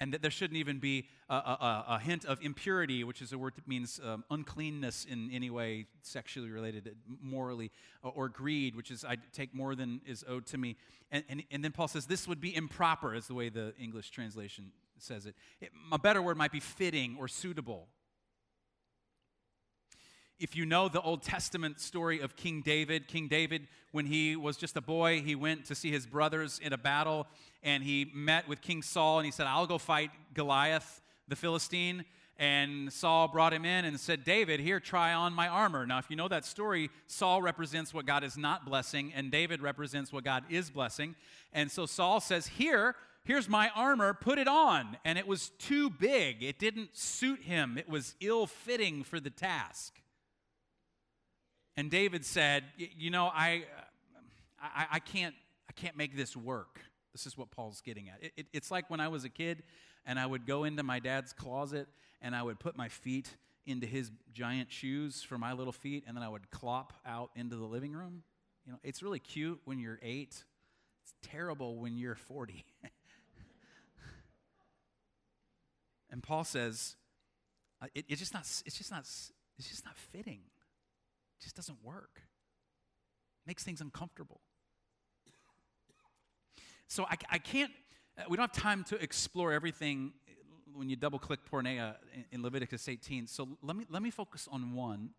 and 0.00 0.12
that 0.12 0.22
there 0.22 0.30
shouldn't 0.30 0.58
even 0.58 0.78
be 0.78 1.06
a, 1.28 1.34
a, 1.34 1.84
a, 1.88 1.98
hint 1.98 2.24
of 2.24 2.38
impurity, 2.42 3.02
which 3.04 3.22
is 3.22 3.32
a 3.32 3.38
word 3.38 3.54
that 3.56 3.66
means 3.66 4.00
um, 4.04 4.24
uncleanness 4.30 5.06
in 5.10 5.30
any 5.32 5.50
way 5.50 5.86
sexually 6.02 6.50
related, 6.50 6.94
morally, 7.22 7.70
or, 8.02 8.12
or, 8.14 8.28
greed, 8.28 8.76
which 8.76 8.90
is 8.90 9.04
I 9.04 9.16
take 9.32 9.54
more 9.54 9.74
than 9.74 10.00
is 10.06 10.24
owed 10.28 10.46
to 10.46 10.58
me. 10.58 10.76
And, 11.10 11.24
and, 11.28 11.42
and 11.50 11.64
then 11.64 11.72
Paul 11.72 11.88
says 11.88 12.06
this 12.06 12.28
would 12.28 12.40
be 12.40 12.54
improper, 12.54 13.14
is 13.14 13.26
the 13.26 13.34
way 13.34 13.48
the 13.48 13.74
English 13.78 14.10
translation 14.10 14.72
says 14.98 15.26
it. 15.26 15.34
it. 15.60 15.70
A 15.92 15.98
better 15.98 16.22
word 16.22 16.36
might 16.36 16.52
be 16.52 16.60
fitting 16.60 17.16
or 17.18 17.28
suitable 17.28 17.88
if 20.38 20.54
you 20.54 20.66
know 20.66 20.88
the 20.88 21.00
Old 21.00 21.22
Testament 21.22 21.80
story 21.80 22.20
of 22.20 22.36
King 22.36 22.60
David, 22.60 23.08
King 23.08 23.28
David, 23.28 23.68
when 23.92 24.06
he 24.06 24.36
was 24.36 24.56
just 24.56 24.76
a 24.76 24.80
boy, 24.80 25.22
he 25.22 25.34
went 25.34 25.64
to 25.66 25.74
see 25.74 25.90
his 25.90 26.06
brothers 26.06 26.60
in 26.62 26.72
a 26.72 26.78
battle 26.78 27.26
and 27.62 27.82
he 27.82 28.10
met 28.14 28.46
with 28.46 28.60
King 28.60 28.82
Saul 28.82 29.18
and 29.18 29.24
he 29.24 29.32
said, 29.32 29.46
I'll 29.46 29.66
go 29.66 29.78
fight 29.78 30.10
Goliath, 30.34 31.00
the 31.26 31.36
Philistine. 31.36 32.04
And 32.38 32.92
Saul 32.92 33.28
brought 33.28 33.54
him 33.54 33.64
in 33.64 33.86
and 33.86 33.98
said, 33.98 34.22
David, 34.22 34.60
here, 34.60 34.78
try 34.78 35.14
on 35.14 35.32
my 35.32 35.48
armor. 35.48 35.86
Now, 35.86 35.98
if 35.98 36.10
you 36.10 36.16
know 36.16 36.28
that 36.28 36.44
story, 36.44 36.90
Saul 37.06 37.40
represents 37.40 37.94
what 37.94 38.04
God 38.04 38.22
is 38.22 38.36
not 38.36 38.66
blessing, 38.66 39.10
and 39.16 39.30
David 39.30 39.62
represents 39.62 40.12
what 40.12 40.22
God 40.24 40.44
is 40.50 40.68
blessing. 40.68 41.14
And 41.54 41.70
so 41.70 41.86
Saul 41.86 42.20
says, 42.20 42.46
Here, 42.46 42.94
here's 43.24 43.48
my 43.48 43.70
armor, 43.74 44.12
put 44.12 44.38
it 44.38 44.48
on. 44.48 44.98
And 45.02 45.18
it 45.18 45.26
was 45.26 45.48
too 45.58 45.88
big, 45.88 46.42
it 46.42 46.58
didn't 46.58 46.94
suit 46.94 47.40
him, 47.42 47.78
it 47.78 47.88
was 47.88 48.14
ill 48.20 48.46
fitting 48.46 49.02
for 49.02 49.18
the 49.18 49.30
task. 49.30 49.94
And 51.76 51.90
David 51.90 52.24
said, 52.24 52.64
You 52.76 53.10
know, 53.10 53.26
I, 53.26 53.64
I, 54.60 54.86
I, 54.92 54.98
can't, 54.98 55.34
I 55.68 55.72
can't 55.72 55.96
make 55.96 56.16
this 56.16 56.36
work. 56.36 56.80
This 57.12 57.26
is 57.26 57.36
what 57.36 57.50
Paul's 57.50 57.80
getting 57.80 58.08
at. 58.08 58.22
It, 58.22 58.32
it, 58.36 58.46
it's 58.52 58.70
like 58.70 58.90
when 58.90 59.00
I 59.00 59.08
was 59.08 59.24
a 59.24 59.28
kid 59.28 59.62
and 60.04 60.18
I 60.18 60.26
would 60.26 60.46
go 60.46 60.64
into 60.64 60.82
my 60.82 60.98
dad's 61.00 61.32
closet 61.32 61.88
and 62.22 62.34
I 62.34 62.42
would 62.42 62.58
put 62.58 62.76
my 62.76 62.88
feet 62.88 63.28
into 63.66 63.86
his 63.86 64.10
giant 64.32 64.70
shoes 64.70 65.22
for 65.22 65.38
my 65.38 65.52
little 65.52 65.72
feet 65.72 66.04
and 66.06 66.16
then 66.16 66.22
I 66.22 66.28
would 66.28 66.50
clop 66.50 66.92
out 67.04 67.30
into 67.34 67.56
the 67.56 67.64
living 67.64 67.92
room. 67.92 68.22
You 68.64 68.72
know, 68.72 68.78
it's 68.82 69.02
really 69.02 69.18
cute 69.18 69.60
when 69.64 69.78
you're 69.78 69.98
eight, 70.02 70.44
it's 71.02 71.14
terrible 71.22 71.76
when 71.76 71.96
you're 71.96 72.16
40. 72.16 72.64
and 76.10 76.22
Paul 76.22 76.44
says, 76.44 76.96
uh, 77.82 77.86
it, 77.94 78.04
it's 78.08 78.20
just 78.20 78.34
not, 78.34 78.42
it's 78.42 78.76
just 78.76 78.90
not, 78.90 79.00
it's 79.00 79.68
just 79.68 79.84
not 79.84 79.96
fitting. 79.96 80.40
Just 81.42 81.56
doesn't 81.56 81.78
work. 81.82 82.22
It 83.44 83.46
makes 83.46 83.62
things 83.62 83.80
uncomfortable. 83.80 84.40
So 86.88 87.04
I, 87.04 87.16
I 87.30 87.38
can't, 87.38 87.72
uh, 88.18 88.22
we 88.28 88.36
don't 88.36 88.54
have 88.54 88.62
time 88.62 88.84
to 88.84 88.96
explore 89.02 89.52
everything 89.52 90.12
when 90.72 90.88
you 90.88 90.96
double 90.96 91.18
click 91.18 91.40
porneia 91.50 91.96
in 92.30 92.42
Leviticus 92.42 92.88
18. 92.88 93.26
So 93.26 93.48
let 93.62 93.76
me, 93.76 93.86
let 93.88 94.02
me 94.02 94.10
focus 94.10 94.48
on 94.50 94.74
one 94.74 95.10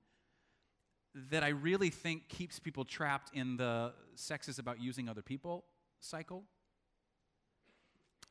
that 1.30 1.44
I 1.44 1.50
really 1.50 1.90
think 1.90 2.30
keeps 2.30 2.60
people 2.60 2.86
trapped 2.86 3.36
in 3.36 3.58
the 3.58 3.94
sex 4.16 4.48
is 4.48 4.60
about 4.60 4.80
using 4.80 5.10
other 5.10 5.22
people 5.22 5.66
cycle. 6.00 6.44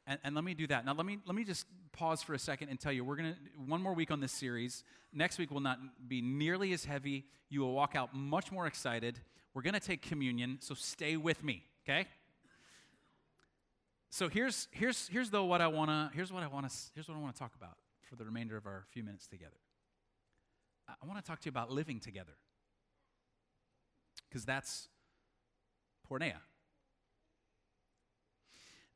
And, 0.07 0.19
and, 0.23 0.35
let 0.35 0.45
me 0.45 0.55
do 0.55 0.69
that. 0.69 0.85
Now, 0.85 0.95
let 0.95 1.05
me, 1.05 1.19
let 1.27 1.35
me 1.35 1.43
just 1.43 1.67
pause 1.93 2.23
for 2.23 2.33
a 2.33 2.39
second 2.39 2.69
and 2.69 2.79
tell 2.79 2.93
you 2.93 3.05
we're 3.05 3.17
going 3.17 3.33
to, 3.33 3.39
one 3.67 3.83
more 3.83 3.93
week 3.93 4.13
on 4.13 4.21
this 4.21 4.31
series. 4.31 4.85
Next 5.13 5.37
week 5.37 5.51
will 5.51 5.61
not 5.61 5.79
be 6.07 6.21
nearly 6.21 6.73
as 6.73 6.85
heavy. 6.85 7.25
You 7.49 7.63
will 7.63 7.73
walk 7.73 7.97
out 7.97 8.15
much 8.15 8.53
more 8.53 8.67
excited. 8.67 9.19
We're 9.53 9.63
going 9.63 9.75
to 9.75 9.81
take 9.81 10.03
communion, 10.03 10.59
so 10.61 10.75
stay 10.75 11.17
with 11.17 11.43
me, 11.43 11.65
okay? 11.85 12.07
So 14.11 14.29
here's, 14.29 14.69
here's, 14.71 15.09
here's 15.09 15.31
though 15.31 15.45
what 15.45 15.61
I 15.61 15.67
want 15.67 15.91
to, 15.91 16.11
here's 16.15 16.33
what 16.33 16.43
I 16.43 16.47
want 16.47 16.69
to, 16.69 16.77
here's 16.95 17.09
what 17.09 17.17
I 17.17 17.21
want 17.21 17.35
to 17.35 17.39
talk 17.39 17.55
about 17.57 17.77
for 18.09 18.17
the 18.17 18.25
remainder 18.25 18.57
of 18.57 18.67
our 18.67 18.85
few 18.93 19.03
minutes 19.03 19.27
together. 19.27 19.57
I 20.89 21.07
want 21.07 21.19
to 21.19 21.29
talk 21.29 21.41
to 21.41 21.47
you 21.47 21.51
about 21.51 21.71
living 21.71 21.99
together. 21.99 22.35
Because 24.29 24.45
that's 24.45 24.89
porneia. 26.11 26.39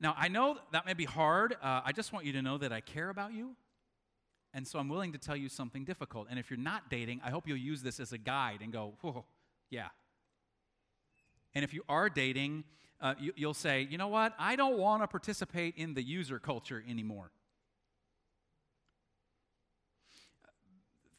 Now, 0.00 0.14
I 0.16 0.28
know 0.28 0.56
that 0.72 0.86
may 0.86 0.94
be 0.94 1.04
hard. 1.04 1.52
Uh, 1.62 1.82
I 1.84 1.92
just 1.92 2.12
want 2.12 2.24
you 2.24 2.32
to 2.32 2.42
know 2.42 2.56
that 2.58 2.72
I 2.72 2.80
care 2.80 3.10
about 3.10 3.34
you. 3.34 3.54
And 4.54 4.66
so 4.66 4.78
I'm 4.78 4.88
willing 4.88 5.12
to 5.12 5.18
tell 5.18 5.36
you 5.36 5.48
something 5.48 5.84
difficult. 5.84 6.28
And 6.30 6.38
if 6.38 6.50
you're 6.50 6.58
not 6.58 6.90
dating, 6.90 7.20
I 7.24 7.30
hope 7.30 7.46
you'll 7.46 7.58
use 7.58 7.82
this 7.82 8.00
as 8.00 8.12
a 8.12 8.18
guide 8.18 8.60
and 8.62 8.72
go, 8.72 8.94
whoa, 9.02 9.24
yeah. 9.68 9.88
And 11.54 11.64
if 11.64 11.74
you 11.74 11.82
are 11.88 12.08
dating, 12.08 12.64
uh, 13.00 13.14
you, 13.20 13.32
you'll 13.36 13.54
say, 13.54 13.86
you 13.88 13.98
know 13.98 14.08
what? 14.08 14.34
I 14.38 14.56
don't 14.56 14.78
want 14.78 15.02
to 15.02 15.06
participate 15.06 15.74
in 15.76 15.94
the 15.94 16.02
user 16.02 16.38
culture 16.38 16.82
anymore. 16.88 17.30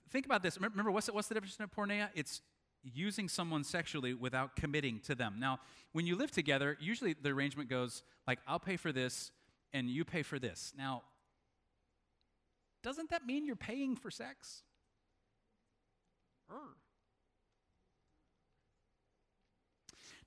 Think 0.09 0.25
about 0.25 0.43
this. 0.43 0.59
Remember, 0.59 0.91
what's 0.91 1.05
the, 1.05 1.13
what's 1.13 1.29
the 1.29 1.35
difference 1.35 1.57
in? 1.57 2.07
It's 2.15 2.41
using 2.83 3.29
someone 3.29 3.63
sexually 3.63 4.13
without 4.13 4.55
committing 4.55 4.99
to 5.01 5.15
them. 5.15 5.35
Now, 5.39 5.59
when 5.91 6.05
you 6.05 6.15
live 6.15 6.31
together, 6.31 6.77
usually 6.79 7.13
the 7.13 7.29
arrangement 7.29 7.69
goes 7.69 8.03
like, 8.27 8.39
I'll 8.47 8.59
pay 8.59 8.77
for 8.77 8.91
this 8.91 9.31
and 9.73 9.89
you 9.89 10.03
pay 10.03 10.23
for 10.23 10.39
this. 10.39 10.73
Now, 10.77 11.03
doesn't 12.83 13.09
that 13.11 13.25
mean 13.25 13.45
you're 13.45 13.55
paying 13.55 13.95
for 13.95 14.09
sex? 14.09 14.63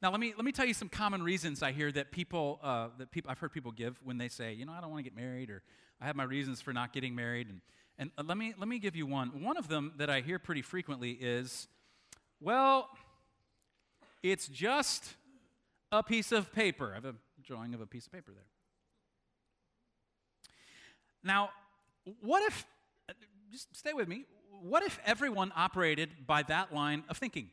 Now, 0.00 0.10
let 0.10 0.20
me, 0.20 0.34
let 0.36 0.44
me 0.44 0.52
tell 0.52 0.66
you 0.66 0.74
some 0.74 0.88
common 0.88 1.22
reasons 1.22 1.62
I 1.62 1.72
hear 1.72 1.90
that 1.92 2.12
people, 2.12 2.60
uh, 2.62 2.88
that 2.98 3.10
people, 3.10 3.30
I've 3.30 3.38
heard 3.38 3.52
people 3.52 3.72
give 3.72 3.98
when 4.04 4.18
they 4.18 4.28
say, 4.28 4.52
you 4.52 4.66
know, 4.66 4.72
I 4.72 4.80
don't 4.80 4.90
want 4.90 5.04
to 5.04 5.10
get 5.10 5.16
married, 5.16 5.50
or 5.50 5.62
I 6.00 6.06
have 6.06 6.14
my 6.14 6.24
reasons 6.24 6.60
for 6.60 6.72
not 6.72 6.92
getting 6.92 7.14
married. 7.14 7.48
And, 7.48 7.60
and 7.98 8.10
uh, 8.18 8.22
let, 8.26 8.36
me, 8.36 8.54
let 8.58 8.68
me 8.68 8.78
give 8.78 8.96
you 8.96 9.06
one. 9.06 9.42
One 9.42 9.56
of 9.56 9.68
them 9.68 9.92
that 9.96 10.10
I 10.10 10.20
hear 10.20 10.38
pretty 10.38 10.62
frequently 10.62 11.12
is, 11.12 11.68
well, 12.44 12.90
it's 14.22 14.48
just 14.48 15.14
a 15.90 16.02
piece 16.02 16.30
of 16.30 16.52
paper. 16.52 16.90
I 16.92 16.96
have 16.96 17.06
a 17.06 17.14
drawing 17.42 17.72
of 17.72 17.80
a 17.80 17.86
piece 17.86 18.06
of 18.06 18.12
paper 18.12 18.32
there. 18.32 18.44
Now, 21.22 21.48
what 22.20 22.42
if, 22.42 22.66
just 23.50 23.74
stay 23.74 23.94
with 23.94 24.08
me, 24.08 24.26
what 24.60 24.82
if 24.82 25.00
everyone 25.06 25.52
operated 25.56 26.10
by 26.26 26.42
that 26.44 26.74
line 26.74 27.04
of 27.08 27.16
thinking? 27.16 27.48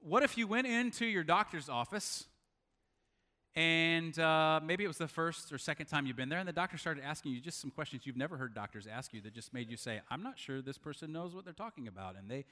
What 0.00 0.22
if 0.22 0.38
you 0.38 0.46
went 0.46 0.68
into 0.68 1.04
your 1.04 1.24
doctor's 1.24 1.68
office 1.68 2.24
and 3.56 4.16
uh, 4.20 4.60
maybe 4.64 4.84
it 4.84 4.86
was 4.86 4.98
the 4.98 5.08
first 5.08 5.52
or 5.52 5.58
second 5.58 5.86
time 5.86 6.06
you've 6.06 6.16
been 6.16 6.28
there, 6.28 6.38
and 6.38 6.46
the 6.46 6.52
doctor 6.52 6.78
started 6.78 7.02
asking 7.02 7.32
you 7.32 7.40
just 7.40 7.60
some 7.60 7.72
questions 7.72 8.02
you've 8.04 8.16
never 8.16 8.36
heard 8.36 8.54
doctors 8.54 8.86
ask 8.86 9.12
you 9.12 9.20
that 9.22 9.34
just 9.34 9.52
made 9.52 9.68
you 9.68 9.76
say, 9.76 10.00
I'm 10.08 10.22
not 10.22 10.38
sure 10.38 10.62
this 10.62 10.78
person 10.78 11.10
knows 11.10 11.34
what 11.34 11.44
they're 11.44 11.52
talking 11.52 11.88
about. 11.88 12.14
And 12.16 12.30
they 12.30 12.44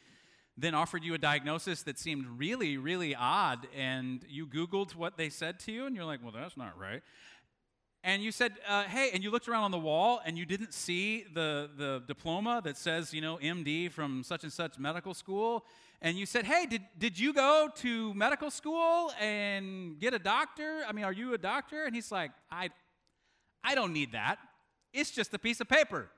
then 0.57 0.75
offered 0.75 1.05
you 1.05 1.13
a 1.15 1.19
diagnosis 1.19 1.83
that 1.83 1.99
seemed 1.99 2.27
really, 2.39 2.79
really 2.79 3.15
odd, 3.15 3.67
and 3.77 4.25
you 4.29 4.47
Googled 4.47 4.95
what 4.95 5.17
they 5.17 5.29
said 5.29 5.59
to 5.61 5.73
you, 5.73 5.87
and 5.87 5.95
you're 5.95 6.05
like, 6.05 6.23
well, 6.23 6.33
that's 6.33 6.57
not 6.57 6.79
right. 6.79 7.03
and 8.03 8.23
you 8.23 8.31
said, 8.31 8.53
uh, 8.69 8.85
hey, 8.85 9.11
and 9.13 9.25
you 9.25 9.31
looked 9.33 9.49
around 9.49 9.65
on 9.65 9.73
the 9.73 9.79
wall 9.79 10.21
and 10.25 10.39
you 10.39 10.47
didn't 10.47 10.73
see 10.73 11.25
the, 11.35 11.69
the 11.77 12.03
diploma 12.07 12.61
that 12.65 12.77
says, 12.77 13.13
you 13.13 13.21
know, 13.21 13.37
MD 13.39 13.91
from 13.91 14.23
such 14.23 14.45
and 14.45 14.53
such 14.53 14.79
medical 14.79 15.13
school, 15.13 15.65
and 16.01 16.17
you 16.17 16.25
said, 16.25 16.45
hey, 16.45 16.67
did, 16.67 16.83
did 16.99 17.19
you 17.19 17.33
go 17.33 17.69
to 17.77 18.15
medical 18.15 18.51
school 18.51 19.13
and 19.21 19.99
get 19.99 20.15
a 20.15 20.19
doctor? 20.19 20.83
I 20.89 20.93
mean, 20.93 21.05
are 21.05 21.13
you 21.13 21.35
a 21.35 21.39
doctor? 21.39 21.85
And 21.85 21.95
he's 21.95 22.13
like, 22.13 22.31
I, 22.51 22.71
I 23.65 23.75
don't 23.75 23.93
need 23.93 24.13
that. 24.13 24.39
It's 24.93 25.11
just 25.11 25.35
a 25.35 25.39
piece 25.39 25.61
of 25.61 25.69
paper. 25.69 26.09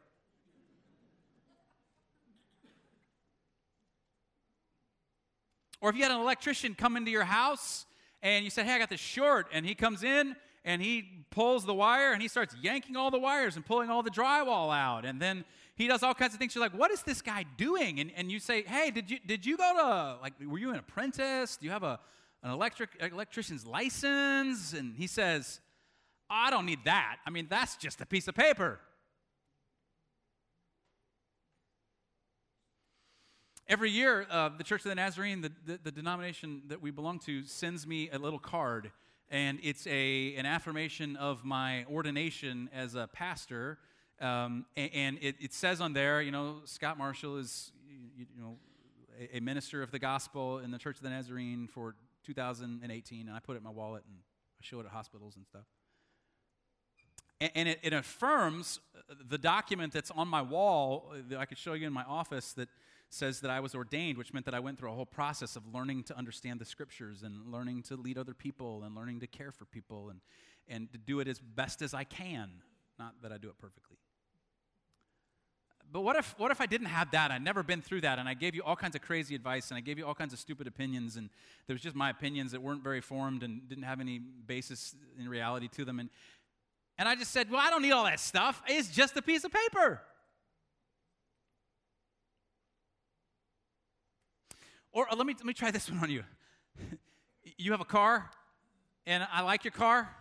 Or 5.81 5.91
if 5.91 5.97
you 5.97 6.03
had 6.03 6.13
an 6.13 6.21
electrician 6.21 6.75
come 6.75 6.97
into 6.97 7.11
your 7.11 7.25
house 7.25 7.87
and 8.23 8.45
you 8.45 8.51
said, 8.51 8.67
Hey, 8.67 8.75
I 8.75 8.79
got 8.79 8.91
this 8.91 9.01
short, 9.01 9.47
and 9.53 9.65
he 9.65 9.75
comes 9.75 10.03
in 10.03 10.35
and 10.65 10.83
he 10.83 11.25
pulls 11.31 11.65
the 11.65 11.75
wire 11.75 12.13
and 12.13 12.21
he 12.21 12.29
starts 12.29 12.55
yanking 12.61 12.97
all 12.97 13.11
the 13.11 13.19
wires 13.19 13.57
and 13.57 13.65
pulling 13.65 13.91
all 13.91 14.03
the 14.03 14.11
drywall 14.11 14.75
out. 14.75 15.05
And 15.05 15.21
then 15.21 15.45
he 15.77 15.87
does 15.87 16.03
all 16.03 16.15
kinds 16.15 16.35
of 16.35 16.41
things. 16.41 16.55
You're 16.55 16.65
like, 16.65 16.77
What 16.77 16.91
is 16.91 17.03
this 17.03 17.23
guy 17.23 17.45
doing? 17.57 18.01
And, 18.01 18.11
and 18.17 18.31
you 18.31 18.41
say, 18.41 18.63
Hey, 18.63 18.91
did 18.91 19.11
you, 19.11 19.19
did 19.25 19.47
you 19.47 19.57
go 19.57 19.73
to, 19.75 20.23
like, 20.23 20.35
were 20.45 20.59
you 20.59 20.71
an 20.71 20.77
apprentice? 20.77 21.57
Do 21.57 21.67
you 21.67 21.73
have 21.73 21.85
a, 21.85 21.99
an 22.43 22.51
electric, 22.51 22.91
electrician's 23.01 23.67
license? 23.67 24.73
And 24.73 24.97
he 24.97 25.07
says, 25.07 25.61
I 26.29 26.51
don't 26.51 26.67
need 26.67 26.81
that. 26.85 27.17
I 27.27 27.31
mean, 27.31 27.47
that's 27.49 27.77
just 27.77 28.01
a 28.01 28.07
piece 28.07 28.29
of 28.29 28.35
paper. 28.35 28.81
Every 33.71 33.91
year, 33.91 34.27
uh, 34.31 34.49
the 34.57 34.65
Church 34.65 34.87
of 34.87 34.89
the 34.89 34.95
Nazarene, 34.95 35.43
the, 35.43 35.53
the, 35.67 35.79
the, 35.85 35.91
denomination 35.91 36.63
that 36.69 36.81
we 36.81 36.91
belong 36.91 37.19
to, 37.27 37.45
sends 37.45 37.87
me 37.87 38.09
a 38.11 38.19
little 38.19 38.39
card, 38.39 38.91
and 39.31 39.59
it's 39.63 39.87
a, 39.87 40.35
an 40.37 40.47
affirmation 40.47 41.17
of 41.17 41.45
my 41.45 41.85
ordination 41.85 42.71
as 42.75 42.95
a 42.95 43.11
pastor. 43.13 43.77
Um, 44.23 44.65
and, 44.75 44.91
and 44.95 45.19
it, 45.21 45.37
it, 45.39 45.53
says 45.53 45.83
on 45.83 45.93
there, 45.93 46.23
you 46.23 46.31
know, 46.31 46.63
Scott 46.65 46.97
Marshall 46.97 47.37
is, 47.37 47.71
you, 48.17 48.25
you 48.35 48.43
know, 48.43 48.57
a, 49.21 49.37
a, 49.37 49.41
minister 49.41 49.83
of 49.83 49.91
the 49.91 49.99
gospel 49.99 50.61
in 50.61 50.71
the 50.71 50.79
Church 50.79 50.97
of 50.97 51.03
the 51.03 51.11
Nazarene 51.11 51.69
for 51.71 51.95
2018, 52.25 53.29
and 53.29 53.37
I 53.37 53.39
put 53.39 53.55
it 53.55 53.59
in 53.59 53.65
my 53.65 53.71
wallet 53.71 54.03
and 54.09 54.17
I 54.19 54.63
show 54.65 54.81
it 54.81 54.87
at 54.87 54.93
hospitals 54.93 55.37
and 55.37 55.45
stuff. 55.45 55.67
And, 57.39 57.51
and 57.55 57.69
it, 57.69 57.81
it 57.83 57.93
affirms 57.93 58.81
the 59.29 59.37
document 59.37 59.93
that's 59.93 60.11
on 60.11 60.27
my 60.27 60.41
wall 60.41 61.13
that 61.29 61.39
I 61.39 61.45
could 61.45 61.59
show 61.59 61.75
you 61.75 61.87
in 61.87 61.93
my 61.93 62.05
office 62.05 62.55
that 62.55 62.71
says 63.11 63.41
that 63.41 63.51
I 63.51 63.61
was 63.61 63.75
ordained, 63.75 64.19
which 64.19 64.33
meant 64.35 64.45
that 64.47 64.55
I 64.55 64.61
went 64.61 64.79
through 64.79 64.91
a 64.91 64.95
whole 64.95 65.07
process 65.07 65.57
of 65.57 65.63
learning 65.73 66.05
to 66.05 66.17
understand 66.17 66.61
the 66.61 66.65
scriptures 66.65 67.23
and 67.23 67.51
learning 67.51 67.83
to 67.85 67.97
lead 67.97 68.19
other 68.19 68.35
people 68.35 68.83
and 68.85 68.95
learning 68.95 69.21
to 69.21 69.27
care 69.27 69.51
for 69.51 69.65
people 69.65 70.11
and, 70.11 70.21
and 70.69 70.93
to 70.93 70.99
do 70.99 71.21
it 71.21 71.29
as 71.29 71.39
best 71.39 71.81
as 71.81 71.95
I 71.95 72.05
can. 72.05 72.51
Not 72.99 73.15
that 73.23 73.33
I 73.33 73.39
do 73.39 73.49
it 73.49 73.59
perfectly. 73.59 73.97
But 75.91 76.03
what 76.03 76.17
if, 76.17 76.35
what 76.39 76.51
if 76.51 76.61
I 76.61 76.67
didn't 76.67 76.89
have 76.89 77.13
that? 77.13 77.31
I'd 77.31 77.43
never 77.43 77.63
been 77.63 77.81
through 77.81 78.03
that, 78.03 78.19
and 78.19 78.29
I 78.29 78.35
gave 78.35 78.55
you 78.55 78.63
all 78.63 78.77
kinds 78.77 78.95
of 78.95 79.01
crazy 79.01 79.35
advice, 79.35 79.71
and 79.71 79.79
I 79.79 79.81
gave 79.81 79.99
you 79.99 80.05
all 80.05 80.15
kinds 80.15 80.35
of 80.35 80.39
stupid 80.39 80.67
opinions, 80.67 81.17
and 81.17 81.31
there 81.67 81.73
was 81.73 81.81
just 81.81 81.97
my 81.97 82.11
opinions 82.11 82.53
that 82.53 82.61
weren't 82.61 82.83
very 82.83 83.01
formed 83.01 83.43
and 83.43 83.67
didn't 83.69 83.85
have 83.85 84.01
any 84.01 84.19
basis 84.19 84.95
in 85.19 85.29
reality 85.29 85.69
to 85.69 85.87
them. 85.87 85.99
And, 85.99 86.11
and 86.99 87.09
I 87.09 87.15
just 87.15 87.31
said, 87.31 87.51
Well, 87.51 87.61
I 87.61 87.71
don't 87.71 87.81
need 87.81 87.93
all 87.93 88.05
that 88.05 88.21
stuff. 88.21 88.61
It's 88.67 88.89
just 88.89 89.17
a 89.17 89.23
piece 89.23 89.45
of 89.45 89.53
paper. 89.53 90.03
Or 94.99 95.07
uh, 95.09 95.15
let 95.15 95.29
me, 95.29 95.35
let 95.35 95.47
me 95.47 95.55
try 95.55 95.71
this 95.71 95.89
one 95.89 96.01
on 96.01 96.11
you. 96.11 96.25
you 97.57 97.71
have 97.71 97.81
a 97.81 97.85
car, 97.85 98.29
and 99.07 99.25
I 99.33 99.43
like 99.43 99.63
your 99.63 99.71
car, 99.71 100.13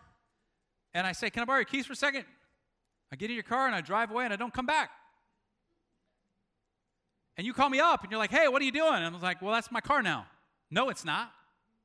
and 0.93 1.07
I 1.07 1.13
say, 1.13 1.31
Can 1.31 1.41
I 1.41 1.45
borrow 1.45 1.57
your 1.57 1.65
keys 1.65 1.87
for 1.87 1.93
a 1.93 1.95
second? 1.95 2.25
I 3.11 3.15
get 3.15 3.31
in 3.31 3.33
your 3.33 3.41
car 3.41 3.65
and 3.65 3.75
I 3.75 3.81
drive 3.81 4.11
away 4.11 4.25
and 4.25 4.31
I 4.31 4.35
don't 4.35 4.53
come 4.53 4.67
back. 4.67 4.91
And 7.37 7.47
you 7.47 7.53
call 7.53 7.69
me 7.69 7.79
up 7.79 8.03
and 8.03 8.11
you're 8.11 8.19
like, 8.19 8.29
Hey, 8.29 8.47
what 8.49 8.61
are 8.61 8.65
you 8.65 8.71
doing? 8.71 8.93
And 8.93 9.05
I 9.05 9.09
was 9.09 9.23
like, 9.23 9.41
Well, 9.41 9.51
that's 9.51 9.71
my 9.71 9.81
car 9.81 10.03
now. 10.03 10.27
No, 10.69 10.89
it's 10.89 11.03
not. 11.03 11.31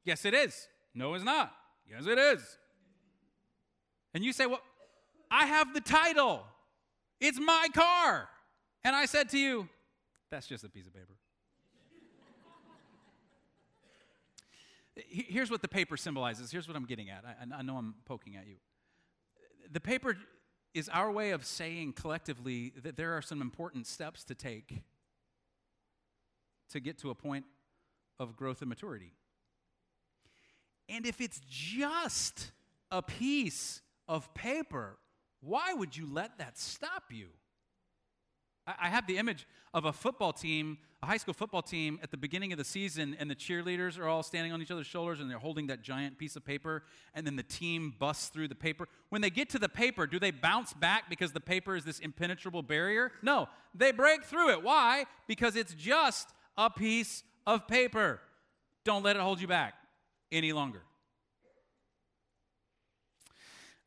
Yes, 0.04 0.26
it 0.26 0.34
is. 0.34 0.68
No, 0.94 1.14
it's 1.14 1.24
not. 1.24 1.50
Yes, 1.90 2.06
it 2.06 2.18
is. 2.18 2.58
And 4.12 4.22
you 4.22 4.34
say, 4.34 4.44
Well, 4.44 4.60
I 5.30 5.46
have 5.46 5.72
the 5.72 5.80
title. 5.80 6.42
It's 7.22 7.40
my 7.40 7.68
car. 7.72 8.28
And 8.84 8.94
I 8.94 9.06
said 9.06 9.30
to 9.30 9.38
you, 9.38 9.66
That's 10.30 10.46
just 10.46 10.62
a 10.62 10.68
piece 10.68 10.86
of 10.86 10.92
paper. 10.92 11.14
Here's 14.94 15.50
what 15.50 15.62
the 15.62 15.68
paper 15.68 15.96
symbolizes. 15.96 16.50
Here's 16.50 16.68
what 16.68 16.76
I'm 16.76 16.84
getting 16.84 17.08
at. 17.08 17.24
I, 17.24 17.58
I 17.58 17.62
know 17.62 17.76
I'm 17.76 17.94
poking 18.04 18.36
at 18.36 18.46
you. 18.46 18.56
The 19.70 19.80
paper 19.80 20.16
is 20.74 20.88
our 20.88 21.10
way 21.10 21.30
of 21.30 21.44
saying 21.44 21.94
collectively 21.94 22.72
that 22.82 22.96
there 22.96 23.12
are 23.12 23.22
some 23.22 23.40
important 23.40 23.86
steps 23.86 24.24
to 24.24 24.34
take 24.34 24.82
to 26.70 26.80
get 26.80 26.98
to 26.98 27.10
a 27.10 27.14
point 27.14 27.44
of 28.18 28.36
growth 28.36 28.62
and 28.62 28.68
maturity. 28.68 29.12
And 30.88 31.06
if 31.06 31.20
it's 31.20 31.40
just 31.46 32.52
a 32.90 33.02
piece 33.02 33.82
of 34.08 34.32
paper, 34.34 34.98
why 35.40 35.74
would 35.74 35.96
you 35.96 36.06
let 36.10 36.38
that 36.38 36.58
stop 36.58 37.04
you? 37.10 37.28
I 38.66 38.88
have 38.88 39.06
the 39.06 39.18
image 39.18 39.46
of 39.74 39.86
a 39.86 39.92
football 39.92 40.32
team, 40.32 40.78
a 41.02 41.06
high 41.06 41.16
school 41.16 41.34
football 41.34 41.62
team 41.62 41.98
at 42.02 42.12
the 42.12 42.16
beginning 42.16 42.52
of 42.52 42.58
the 42.58 42.64
season, 42.64 43.16
and 43.18 43.28
the 43.28 43.34
cheerleaders 43.34 43.98
are 43.98 44.06
all 44.06 44.22
standing 44.22 44.52
on 44.52 44.62
each 44.62 44.70
other's 44.70 44.86
shoulders 44.86 45.18
and 45.18 45.28
they're 45.28 45.38
holding 45.38 45.66
that 45.66 45.82
giant 45.82 46.16
piece 46.16 46.36
of 46.36 46.44
paper, 46.44 46.84
and 47.14 47.26
then 47.26 47.34
the 47.34 47.42
team 47.42 47.92
busts 47.98 48.28
through 48.28 48.46
the 48.46 48.54
paper. 48.54 48.88
When 49.08 49.20
they 49.20 49.30
get 49.30 49.48
to 49.50 49.58
the 49.58 49.68
paper, 49.68 50.06
do 50.06 50.20
they 50.20 50.30
bounce 50.30 50.72
back 50.74 51.10
because 51.10 51.32
the 51.32 51.40
paper 51.40 51.74
is 51.74 51.84
this 51.84 51.98
impenetrable 51.98 52.62
barrier? 52.62 53.10
No, 53.20 53.48
they 53.74 53.90
break 53.90 54.24
through 54.24 54.50
it. 54.50 54.62
Why? 54.62 55.06
Because 55.26 55.56
it's 55.56 55.74
just 55.74 56.28
a 56.56 56.70
piece 56.70 57.24
of 57.46 57.66
paper. 57.66 58.20
Don't 58.84 59.02
let 59.02 59.16
it 59.16 59.22
hold 59.22 59.40
you 59.40 59.48
back 59.48 59.74
any 60.30 60.52
longer. 60.52 60.82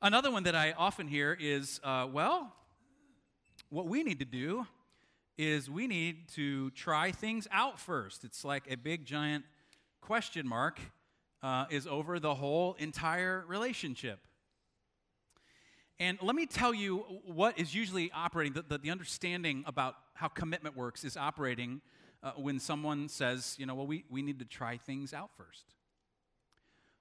Another 0.01 0.31
one 0.31 0.43
that 0.43 0.55
I 0.55 0.73
often 0.73 1.07
hear 1.07 1.37
is, 1.39 1.79
uh, 1.83 2.07
well, 2.11 2.53
what 3.75 3.87
we 3.87 4.03
need 4.03 4.19
to 4.19 4.25
do 4.25 4.65
is 5.37 5.69
we 5.69 5.85
need 5.85 6.29
to 6.29 6.69
try 6.71 7.11
things 7.11 7.45
out 7.51 7.77
first. 7.77 8.23
It's 8.23 8.45
like 8.45 8.63
a 8.71 8.77
big 8.77 9.03
giant 9.03 9.43
question 9.99 10.47
mark 10.47 10.79
uh, 11.43 11.65
is 11.69 11.85
over 11.85 12.17
the 12.17 12.33
whole 12.33 12.77
entire 12.79 13.43
relationship. 13.49 14.19
And 15.99 16.17
let 16.21 16.37
me 16.37 16.45
tell 16.45 16.73
you 16.73 16.99
what 17.25 17.59
is 17.59 17.75
usually 17.75 18.09
operating, 18.13 18.53
the, 18.53 18.61
the, 18.61 18.77
the 18.77 18.91
understanding 18.91 19.65
about 19.67 19.95
how 20.13 20.29
commitment 20.29 20.77
works 20.77 21.03
is 21.03 21.17
operating 21.17 21.81
uh, 22.23 22.31
when 22.37 22.61
someone 22.61 23.09
says, 23.09 23.55
you 23.59 23.65
know, 23.65 23.75
well, 23.75 23.87
we, 23.87 24.05
we 24.09 24.21
need 24.21 24.39
to 24.39 24.45
try 24.45 24.77
things 24.77 25.13
out 25.13 25.31
first. 25.35 25.65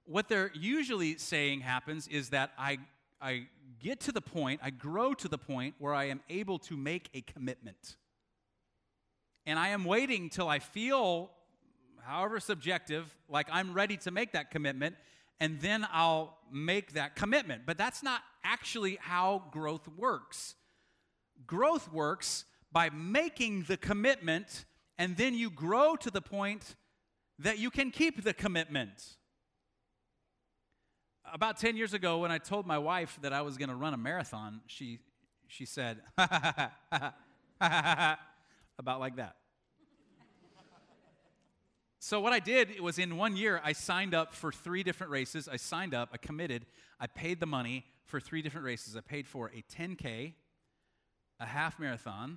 What 0.06 0.28
they're 0.28 0.50
usually 0.52 1.18
saying 1.18 1.60
happens 1.60 2.08
is 2.08 2.30
that 2.30 2.50
I 2.58 2.78
I 3.24 3.46
get 3.82 4.00
to 4.00 4.12
the 4.12 4.20
point, 4.20 4.60
I 4.62 4.68
grow 4.68 5.14
to 5.14 5.28
the 5.28 5.38
point 5.38 5.76
where 5.78 5.94
I 5.94 6.04
am 6.04 6.20
able 6.28 6.58
to 6.58 6.76
make 6.76 7.08
a 7.14 7.22
commitment. 7.22 7.96
And 9.46 9.58
I 9.58 9.68
am 9.68 9.84
waiting 9.84 10.28
till 10.28 10.46
I 10.46 10.58
feel, 10.58 11.30
however 12.02 12.38
subjective, 12.38 13.16
like 13.30 13.48
I'm 13.50 13.72
ready 13.72 13.96
to 13.98 14.10
make 14.10 14.32
that 14.32 14.50
commitment, 14.50 14.96
and 15.40 15.58
then 15.62 15.86
I'll 15.90 16.36
make 16.52 16.92
that 16.92 17.16
commitment. 17.16 17.62
But 17.64 17.78
that's 17.78 18.02
not 18.02 18.20
actually 18.44 18.98
how 19.00 19.44
growth 19.52 19.88
works. 19.96 20.54
Growth 21.46 21.90
works 21.90 22.44
by 22.72 22.90
making 22.90 23.62
the 23.62 23.78
commitment, 23.78 24.66
and 24.98 25.16
then 25.16 25.32
you 25.32 25.48
grow 25.48 25.96
to 25.96 26.10
the 26.10 26.20
point 26.20 26.76
that 27.38 27.58
you 27.58 27.70
can 27.70 27.90
keep 27.90 28.22
the 28.22 28.34
commitment 28.34 29.16
about 31.32 31.58
10 31.58 31.76
years 31.76 31.94
ago, 31.94 32.18
when 32.18 32.30
I 32.30 32.38
told 32.38 32.66
my 32.66 32.78
wife 32.78 33.18
that 33.22 33.32
I 33.32 33.42
was 33.42 33.56
going 33.56 33.68
to 33.68 33.74
run 33.74 33.94
a 33.94 33.96
marathon, 33.96 34.60
she, 34.66 34.98
she 35.48 35.64
said, 35.64 36.00
about 36.18 36.72
like 39.00 39.16
that. 39.16 39.36
So, 41.98 42.20
what 42.20 42.34
I 42.34 42.38
did 42.38 42.78
was 42.80 42.98
in 42.98 43.16
one 43.16 43.34
year, 43.34 43.62
I 43.64 43.72
signed 43.72 44.14
up 44.14 44.34
for 44.34 44.52
three 44.52 44.82
different 44.82 45.10
races. 45.10 45.48
I 45.48 45.56
signed 45.56 45.94
up, 45.94 46.10
I 46.12 46.18
committed, 46.18 46.66
I 47.00 47.06
paid 47.06 47.40
the 47.40 47.46
money 47.46 47.86
for 48.04 48.20
three 48.20 48.42
different 48.42 48.66
races. 48.66 48.94
I 48.94 49.00
paid 49.00 49.26
for 49.26 49.50
a 49.56 49.64
10K, 49.74 50.34
a 51.40 51.46
half 51.46 51.80
marathon, 51.80 52.36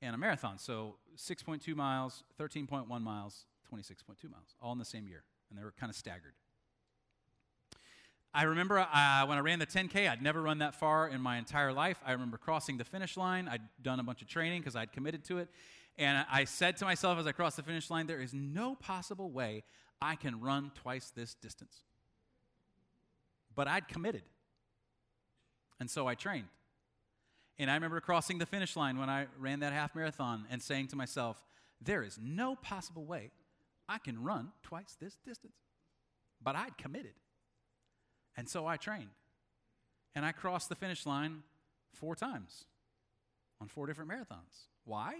and 0.00 0.14
a 0.14 0.18
marathon. 0.18 0.56
So, 0.56 0.96
6.2 1.14 1.76
miles, 1.76 2.24
13.1 2.40 2.88
miles, 3.02 3.44
26.2 3.70 4.30
miles, 4.30 4.54
all 4.62 4.72
in 4.72 4.78
the 4.78 4.84
same 4.86 5.06
year. 5.06 5.24
And 5.50 5.58
they 5.58 5.62
were 5.62 5.74
kind 5.78 5.90
of 5.90 5.96
staggered. 5.96 6.32
I 8.32 8.44
remember 8.44 8.78
uh, 8.78 9.26
when 9.26 9.38
I 9.38 9.40
ran 9.40 9.58
the 9.58 9.66
10K, 9.66 10.08
I'd 10.08 10.22
never 10.22 10.40
run 10.40 10.58
that 10.58 10.76
far 10.76 11.08
in 11.08 11.20
my 11.20 11.36
entire 11.36 11.72
life. 11.72 11.98
I 12.06 12.12
remember 12.12 12.38
crossing 12.38 12.76
the 12.76 12.84
finish 12.84 13.16
line. 13.16 13.48
I'd 13.48 13.62
done 13.82 13.98
a 13.98 14.04
bunch 14.04 14.22
of 14.22 14.28
training 14.28 14.60
because 14.60 14.76
I'd 14.76 14.92
committed 14.92 15.24
to 15.24 15.38
it. 15.38 15.48
And 15.98 16.24
I 16.30 16.44
said 16.44 16.76
to 16.78 16.84
myself 16.84 17.18
as 17.18 17.26
I 17.26 17.32
crossed 17.32 17.56
the 17.56 17.64
finish 17.64 17.90
line, 17.90 18.06
there 18.06 18.20
is 18.20 18.32
no 18.32 18.76
possible 18.76 19.30
way 19.30 19.64
I 20.00 20.14
can 20.14 20.40
run 20.40 20.70
twice 20.76 21.10
this 21.14 21.34
distance. 21.34 21.82
But 23.56 23.66
I'd 23.66 23.88
committed. 23.88 24.22
And 25.80 25.90
so 25.90 26.06
I 26.06 26.14
trained. 26.14 26.48
And 27.58 27.70
I 27.70 27.74
remember 27.74 28.00
crossing 28.00 28.38
the 28.38 28.46
finish 28.46 28.76
line 28.76 28.96
when 28.96 29.10
I 29.10 29.26
ran 29.38 29.60
that 29.60 29.72
half 29.72 29.94
marathon 29.94 30.46
and 30.50 30.62
saying 30.62 30.88
to 30.88 30.96
myself, 30.96 31.42
there 31.82 32.02
is 32.02 32.18
no 32.22 32.54
possible 32.54 33.04
way 33.04 33.32
I 33.88 33.98
can 33.98 34.22
run 34.22 34.52
twice 34.62 34.96
this 35.00 35.18
distance. 35.26 35.56
But 36.40 36.54
I'd 36.54 36.78
committed. 36.78 37.14
And 38.36 38.48
so 38.48 38.66
I 38.66 38.76
trained. 38.76 39.10
And 40.14 40.24
I 40.24 40.32
crossed 40.32 40.68
the 40.68 40.74
finish 40.74 41.06
line 41.06 41.42
four 41.92 42.14
times 42.14 42.64
on 43.60 43.68
four 43.68 43.86
different 43.86 44.10
marathons. 44.10 44.68
Why? 44.84 45.14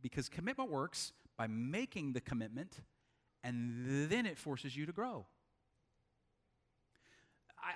Because 0.00 0.28
commitment 0.28 0.70
works 0.70 1.12
by 1.36 1.46
making 1.46 2.12
the 2.12 2.20
commitment, 2.20 2.80
and 3.42 4.08
then 4.08 4.26
it 4.26 4.38
forces 4.38 4.76
you 4.76 4.86
to 4.86 4.92
grow. 4.92 5.26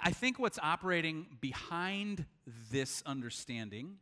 I, 0.02 0.11
think 0.11 0.38
what's 0.38 0.59
operating 0.61 1.26
behind 1.40 2.26
this 2.72 3.04
understanding 3.07 3.98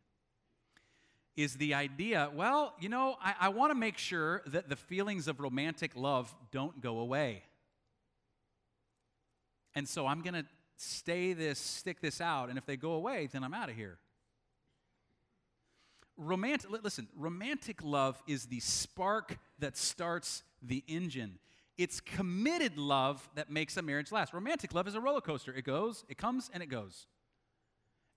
is 1.37 1.57
the 1.57 1.75
idea 1.75 2.31
well, 2.35 2.75
you 2.81 2.89
know, 2.89 3.17
I, 3.23 3.35
I 3.39 3.49
want 3.51 3.71
to 3.71 3.75
make 3.75 3.99
sure 3.99 4.43
that 4.47 4.69
the 4.69 4.77
feelings 4.77 5.29
of 5.29 5.41
romantic 5.41 5.93
love 5.95 6.35
don't 6.51 6.81
go 6.81 7.01
away. 7.01 7.43
And 9.75 9.89
so 9.89 10.07
I'm 10.07 10.23
going 10.23 10.35
to 10.35 10.45
stay 10.77 11.33
this, 11.33 11.59
stick 11.59 12.01
this 12.01 12.21
out, 12.21 12.49
and 12.49 12.59
if 12.59 12.67
they 12.67 12.77
go 12.77 12.93
away, 12.93 13.29
then 13.33 13.45
I'm 13.45 13.55
out 13.55 13.69
of 13.69 13.77
here. 13.77 13.99
Romantic, 16.17 16.71
listen, 16.83 17.09
romantic 17.17 17.83
love 17.83 18.23
is 18.27 18.47
the 18.47 18.61
spark 18.61 19.39
that 19.59 19.77
starts 19.77 20.43
the 20.63 20.85
engine. 20.87 21.39
It's 21.77 22.01
committed 22.01 22.79
love 22.79 23.29
that 23.35 23.51
makes 23.51 23.77
a 23.77 23.83
marriage 23.83 24.13
last. 24.13 24.33
Romantic 24.33 24.73
love 24.75 24.87
is 24.87 24.95
a 24.95 25.01
roller 25.01 25.21
coaster. 25.21 25.53
It 25.53 25.65
goes, 25.65 26.05
it 26.09 26.17
comes, 26.17 26.51
and 26.55 26.63
it 26.63 26.67
goes. 26.67 27.07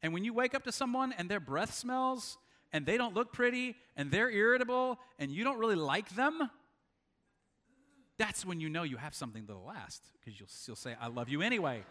And 0.04 0.14
when 0.14 0.24
you 0.24 0.34
wake 0.34 0.54
up 0.54 0.64
to 0.66 0.72
someone 0.72 1.12
and 1.12 1.28
their 1.28 1.40
breath 1.40 1.74
smells, 1.74 2.38
and 2.72 2.86
they 2.86 2.98
don't 2.98 3.16
look 3.16 3.34
pretty, 3.34 3.76
and 3.96 4.12
they're 4.12 4.30
irritable, 4.30 5.00
and 5.18 5.32
you 5.32 5.44
don't 5.44 5.58
really 5.58 5.76
like 5.76 6.10
them, 6.10 6.52
that's 8.18 8.46
when 8.46 8.60
you 8.60 8.70
know 8.70 8.84
you 8.84 8.98
have 8.98 9.14
something 9.14 9.46
that'll 9.46 9.66
last, 9.66 10.04
because 10.20 10.40
you'll 10.40 10.76
say, 10.76 10.96
I 11.00 11.08
love 11.08 11.30
you 11.30 11.42
anyway. 11.42 11.84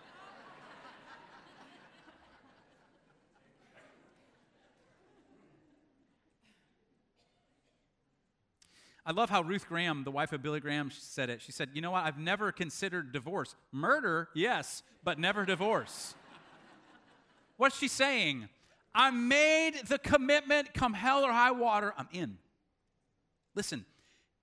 I 9.08 9.12
love 9.12 9.30
how 9.30 9.42
Ruth 9.42 9.68
Graham, 9.68 10.02
the 10.02 10.10
wife 10.10 10.32
of 10.32 10.42
Billy 10.42 10.58
Graham, 10.58 10.90
said 10.90 11.30
it. 11.30 11.40
She 11.40 11.52
said, 11.52 11.70
You 11.74 11.80
know 11.80 11.92
what? 11.92 12.02
I've 12.02 12.18
never 12.18 12.50
considered 12.50 13.12
divorce. 13.12 13.54
Murder, 13.70 14.28
yes, 14.34 14.82
but 15.04 15.16
never 15.16 15.44
divorce. 15.44 16.16
What's 17.56 17.78
she 17.78 17.86
saying? 17.86 18.48
I 18.92 19.12
made 19.12 19.74
the 19.86 19.98
commitment, 19.98 20.74
come 20.74 20.92
hell 20.92 21.24
or 21.24 21.30
high 21.30 21.52
water, 21.52 21.94
I'm 21.96 22.08
in. 22.12 22.38
Listen, 23.54 23.84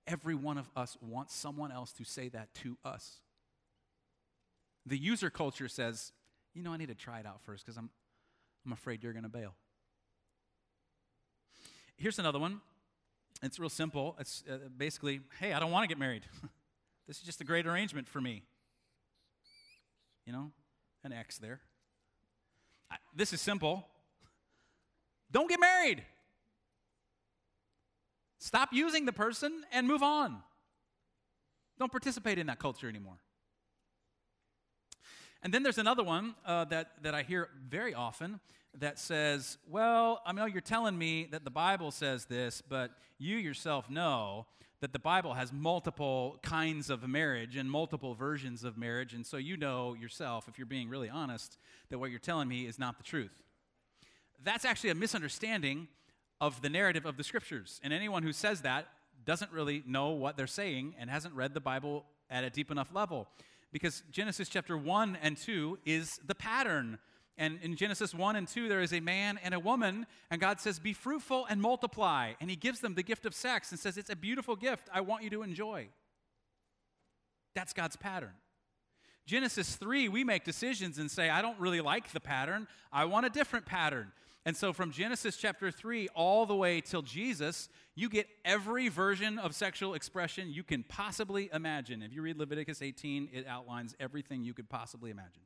every 0.06 0.34
one 0.34 0.58
of 0.58 0.68
us 0.76 0.96
wants 1.00 1.34
someone 1.34 1.72
else 1.72 1.92
to 1.92 2.04
say 2.04 2.28
that 2.28 2.52
to 2.54 2.76
us. 2.84 3.20
The 4.86 4.98
user 4.98 5.30
culture 5.30 5.68
says, 5.68 6.12
You 6.54 6.62
know, 6.62 6.72
I 6.72 6.76
need 6.76 6.88
to 6.88 6.94
try 6.94 7.20
it 7.20 7.26
out 7.26 7.40
first 7.42 7.64
because 7.64 7.76
I'm, 7.76 7.90
I'm 8.66 8.72
afraid 8.72 9.02
you're 9.02 9.12
going 9.12 9.24
to 9.24 9.28
bail. 9.28 9.54
Here's 11.96 12.18
another 12.18 12.38
one 12.38 12.60
it's 13.42 13.58
real 13.58 13.68
simple. 13.68 14.16
It's 14.18 14.42
uh, 14.50 14.56
basically, 14.76 15.20
hey, 15.38 15.52
I 15.52 15.60
don't 15.60 15.70
want 15.70 15.84
to 15.84 15.88
get 15.88 15.98
married. 15.98 16.22
this 17.06 17.18
is 17.18 17.24
just 17.24 17.40
a 17.40 17.44
great 17.44 17.66
arrangement 17.66 18.08
for 18.08 18.20
me. 18.20 18.42
You 20.26 20.32
know, 20.32 20.50
an 21.02 21.12
X 21.12 21.38
there. 21.38 21.60
I, 22.90 22.96
this 23.14 23.32
is 23.32 23.40
simple. 23.40 23.86
Don't 25.30 25.48
get 25.48 25.60
married. 25.60 26.02
Stop 28.44 28.74
using 28.74 29.06
the 29.06 29.12
person 29.12 29.64
and 29.72 29.88
move 29.88 30.02
on. 30.02 30.36
Don't 31.78 31.90
participate 31.90 32.38
in 32.38 32.48
that 32.48 32.58
culture 32.58 32.90
anymore. 32.90 33.16
And 35.42 35.52
then 35.52 35.62
there's 35.62 35.78
another 35.78 36.04
one 36.04 36.34
uh, 36.44 36.66
that, 36.66 36.90
that 37.00 37.14
I 37.14 37.22
hear 37.22 37.48
very 37.66 37.94
often 37.94 38.40
that 38.80 38.98
says, 38.98 39.56
Well, 39.66 40.20
I 40.26 40.32
know 40.32 40.44
you're 40.44 40.60
telling 40.60 40.98
me 40.98 41.26
that 41.30 41.46
the 41.46 41.50
Bible 41.50 41.90
says 41.90 42.26
this, 42.26 42.60
but 42.60 42.90
you 43.16 43.38
yourself 43.38 43.88
know 43.88 44.44
that 44.82 44.92
the 44.92 44.98
Bible 44.98 45.32
has 45.32 45.50
multiple 45.50 46.38
kinds 46.42 46.90
of 46.90 47.08
marriage 47.08 47.56
and 47.56 47.70
multiple 47.70 48.14
versions 48.14 48.62
of 48.62 48.76
marriage. 48.76 49.14
And 49.14 49.24
so 49.24 49.38
you 49.38 49.56
know 49.56 49.94
yourself, 49.94 50.48
if 50.48 50.58
you're 50.58 50.66
being 50.66 50.90
really 50.90 51.08
honest, 51.08 51.56
that 51.88 51.98
what 51.98 52.10
you're 52.10 52.18
telling 52.18 52.48
me 52.48 52.66
is 52.66 52.78
not 52.78 52.98
the 52.98 53.04
truth. 53.04 53.42
That's 54.42 54.66
actually 54.66 54.90
a 54.90 54.94
misunderstanding 54.94 55.88
of 56.40 56.62
the 56.62 56.68
narrative 56.68 57.06
of 57.06 57.16
the 57.16 57.24
scriptures. 57.24 57.80
And 57.82 57.92
anyone 57.92 58.22
who 58.22 58.32
says 58.32 58.62
that 58.62 58.88
doesn't 59.24 59.52
really 59.52 59.82
know 59.86 60.10
what 60.10 60.36
they're 60.36 60.46
saying 60.46 60.94
and 60.98 61.08
hasn't 61.08 61.34
read 61.34 61.54
the 61.54 61.60
Bible 61.60 62.04
at 62.30 62.44
a 62.44 62.50
deep 62.50 62.70
enough 62.70 62.94
level. 62.94 63.26
Because 63.72 64.02
Genesis 64.10 64.48
chapter 64.48 64.76
1 64.76 65.18
and 65.22 65.36
2 65.36 65.78
is 65.84 66.20
the 66.26 66.34
pattern 66.34 66.98
and 67.36 67.58
in 67.62 67.74
Genesis 67.74 68.14
1 68.14 68.36
and 68.36 68.46
2, 68.46 68.68
there 68.68 68.80
is 68.80 68.92
a 68.92 69.00
man 69.00 69.40
and 69.42 69.54
a 69.54 69.58
woman, 69.58 70.06
and 70.30 70.40
God 70.40 70.60
says, 70.60 70.78
Be 70.78 70.92
fruitful 70.92 71.46
and 71.48 71.60
multiply. 71.60 72.34
And 72.40 72.48
He 72.48 72.56
gives 72.56 72.80
them 72.80 72.94
the 72.94 73.02
gift 73.02 73.26
of 73.26 73.34
sex 73.34 73.70
and 73.70 73.80
says, 73.80 73.98
It's 73.98 74.10
a 74.10 74.16
beautiful 74.16 74.54
gift. 74.54 74.88
I 74.92 75.00
want 75.00 75.24
you 75.24 75.30
to 75.30 75.42
enjoy. 75.42 75.88
That's 77.54 77.72
God's 77.72 77.96
pattern. 77.96 78.32
Genesis 79.26 79.74
3, 79.76 80.08
we 80.08 80.22
make 80.22 80.44
decisions 80.44 80.98
and 80.98 81.10
say, 81.10 81.30
I 81.30 81.42
don't 81.42 81.58
really 81.58 81.80
like 81.80 82.12
the 82.12 82.20
pattern. 82.20 82.68
I 82.92 83.06
want 83.06 83.26
a 83.26 83.30
different 83.30 83.64
pattern. 83.64 84.12
And 84.46 84.56
so 84.56 84.72
from 84.74 84.90
Genesis 84.90 85.36
chapter 85.36 85.70
3 85.70 86.08
all 86.14 86.44
the 86.44 86.54
way 86.54 86.80
till 86.82 87.00
Jesus, 87.00 87.68
you 87.94 88.10
get 88.10 88.26
every 88.44 88.88
version 88.88 89.38
of 89.38 89.54
sexual 89.54 89.94
expression 89.94 90.50
you 90.50 90.62
can 90.62 90.82
possibly 90.82 91.48
imagine. 91.52 92.02
If 92.02 92.12
you 92.12 92.20
read 92.20 92.36
Leviticus 92.36 92.82
18, 92.82 93.30
it 93.32 93.46
outlines 93.46 93.94
everything 93.98 94.44
you 94.44 94.52
could 94.52 94.68
possibly 94.68 95.10
imagine. 95.10 95.42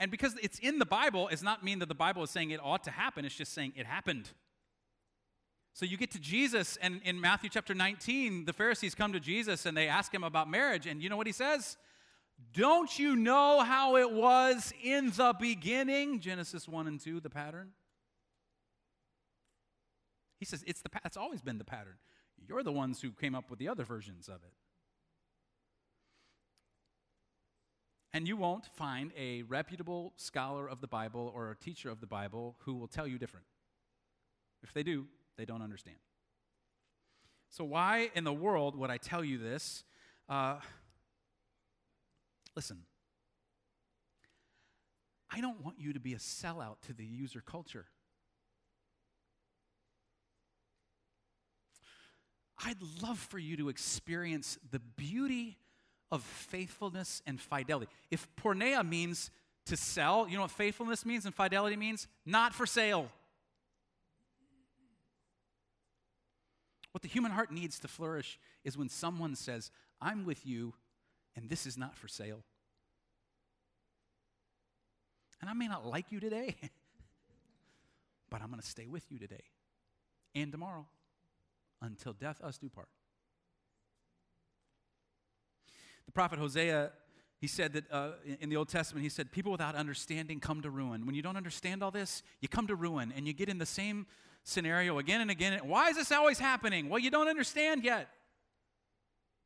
And 0.00 0.10
because 0.10 0.34
it's 0.42 0.58
in 0.58 0.78
the 0.78 0.86
Bible, 0.86 1.28
it's 1.28 1.42
not 1.42 1.64
mean 1.64 1.78
that 1.78 1.88
the 1.88 1.94
Bible 1.94 2.22
is 2.22 2.30
saying 2.30 2.50
it 2.50 2.60
ought 2.62 2.84
to 2.84 2.90
happen, 2.90 3.24
it's 3.24 3.34
just 3.34 3.52
saying 3.52 3.72
it 3.74 3.86
happened. 3.86 4.30
So 5.72 5.86
you 5.86 5.96
get 5.96 6.10
to 6.12 6.18
Jesus, 6.18 6.76
and 6.82 7.00
in 7.04 7.20
Matthew 7.20 7.48
chapter 7.50 7.74
19, 7.74 8.44
the 8.44 8.52
Pharisees 8.52 8.94
come 8.94 9.12
to 9.12 9.20
Jesus 9.20 9.64
and 9.64 9.76
they 9.76 9.88
ask 9.88 10.12
him 10.12 10.24
about 10.24 10.50
marriage. 10.50 10.86
And 10.86 11.02
you 11.02 11.08
know 11.08 11.16
what 11.16 11.26
he 11.26 11.32
says? 11.32 11.76
Don't 12.52 12.98
you 12.98 13.16
know 13.16 13.60
how 13.60 13.96
it 13.96 14.12
was 14.12 14.72
in 14.82 15.10
the 15.10 15.34
beginning? 15.38 16.20
Genesis 16.20 16.68
1 16.68 16.86
and 16.86 17.00
2, 17.00 17.20
the 17.20 17.30
pattern. 17.30 17.70
He 20.38 20.44
says, 20.44 20.62
it's, 20.66 20.80
the, 20.80 20.88
it's 21.04 21.16
always 21.16 21.42
been 21.42 21.58
the 21.58 21.64
pattern. 21.64 21.96
You're 22.46 22.62
the 22.62 22.72
ones 22.72 23.02
who 23.02 23.10
came 23.10 23.34
up 23.34 23.50
with 23.50 23.58
the 23.58 23.68
other 23.68 23.84
versions 23.84 24.28
of 24.28 24.36
it. 24.36 24.52
And 28.12 28.26
you 28.26 28.36
won't 28.36 28.66
find 28.66 29.12
a 29.16 29.42
reputable 29.42 30.12
scholar 30.16 30.68
of 30.68 30.80
the 30.80 30.86
Bible 30.86 31.30
or 31.34 31.50
a 31.50 31.56
teacher 31.56 31.90
of 31.90 32.00
the 32.00 32.06
Bible 32.06 32.56
who 32.60 32.74
will 32.74 32.88
tell 32.88 33.06
you 33.06 33.18
different. 33.18 33.46
If 34.62 34.72
they 34.72 34.82
do, 34.82 35.06
they 35.36 35.44
don't 35.44 35.62
understand. 35.62 35.98
So, 37.50 37.64
why 37.64 38.10
in 38.14 38.24
the 38.24 38.32
world 38.32 38.76
would 38.76 38.90
I 38.90 38.96
tell 38.96 39.24
you 39.24 39.38
this? 39.38 39.84
Uh, 40.28 40.56
listen, 42.58 42.78
I 45.30 45.40
don't 45.40 45.64
want 45.64 45.76
you 45.78 45.92
to 45.92 46.00
be 46.00 46.14
a 46.14 46.16
sellout 46.16 46.80
to 46.88 46.92
the 46.92 47.04
user 47.04 47.40
culture. 47.40 47.86
I'd 52.64 52.78
love 53.00 53.20
for 53.20 53.38
you 53.38 53.56
to 53.58 53.68
experience 53.68 54.58
the 54.72 54.80
beauty 54.80 55.56
of 56.10 56.24
faithfulness 56.24 57.22
and 57.28 57.40
fidelity. 57.40 57.92
If 58.10 58.26
porneia 58.34 58.84
means 58.84 59.30
to 59.66 59.76
sell, 59.76 60.26
you 60.28 60.34
know 60.34 60.42
what 60.42 60.50
faithfulness 60.50 61.06
means 61.06 61.26
and 61.26 61.32
fidelity 61.32 61.76
means? 61.76 62.08
Not 62.26 62.52
for 62.54 62.66
sale. 62.66 63.08
What 66.90 67.02
the 67.02 67.08
human 67.08 67.30
heart 67.30 67.52
needs 67.52 67.78
to 67.78 67.86
flourish 67.86 68.36
is 68.64 68.76
when 68.76 68.88
someone 68.88 69.36
says, 69.36 69.70
I'm 70.00 70.24
with 70.24 70.44
you 70.44 70.74
and 71.38 71.48
this 71.48 71.66
is 71.66 71.78
not 71.78 71.96
for 71.96 72.08
sale. 72.08 72.42
And 75.40 75.48
I 75.48 75.52
may 75.52 75.68
not 75.68 75.86
like 75.86 76.10
you 76.10 76.20
today, 76.20 76.56
but 78.30 78.42
I'm 78.42 78.48
going 78.48 78.60
to 78.60 78.66
stay 78.66 78.86
with 78.86 79.04
you 79.10 79.18
today 79.18 79.44
and 80.34 80.50
tomorrow 80.50 80.86
until 81.80 82.12
death 82.12 82.42
us 82.42 82.58
do 82.58 82.68
part. 82.68 82.88
The 86.06 86.12
prophet 86.12 86.38
Hosea, 86.38 86.90
he 87.38 87.46
said 87.46 87.74
that 87.74 87.92
uh, 87.92 88.12
in 88.40 88.48
the 88.48 88.56
Old 88.56 88.68
Testament, 88.68 89.02
he 89.02 89.08
said, 89.08 89.30
People 89.30 89.52
without 89.52 89.74
understanding 89.74 90.40
come 90.40 90.62
to 90.62 90.70
ruin. 90.70 91.06
When 91.06 91.14
you 91.14 91.22
don't 91.22 91.36
understand 91.36 91.82
all 91.82 91.90
this, 91.90 92.22
you 92.40 92.48
come 92.48 92.66
to 92.66 92.74
ruin 92.74 93.12
and 93.14 93.26
you 93.26 93.32
get 93.32 93.48
in 93.48 93.58
the 93.58 93.66
same 93.66 94.06
scenario 94.42 94.98
again 94.98 95.20
and 95.20 95.30
again. 95.30 95.60
Why 95.64 95.90
is 95.90 95.96
this 95.96 96.10
always 96.10 96.38
happening? 96.38 96.88
Well, 96.88 96.98
you 96.98 97.10
don't 97.10 97.28
understand 97.28 97.84
yet 97.84 98.08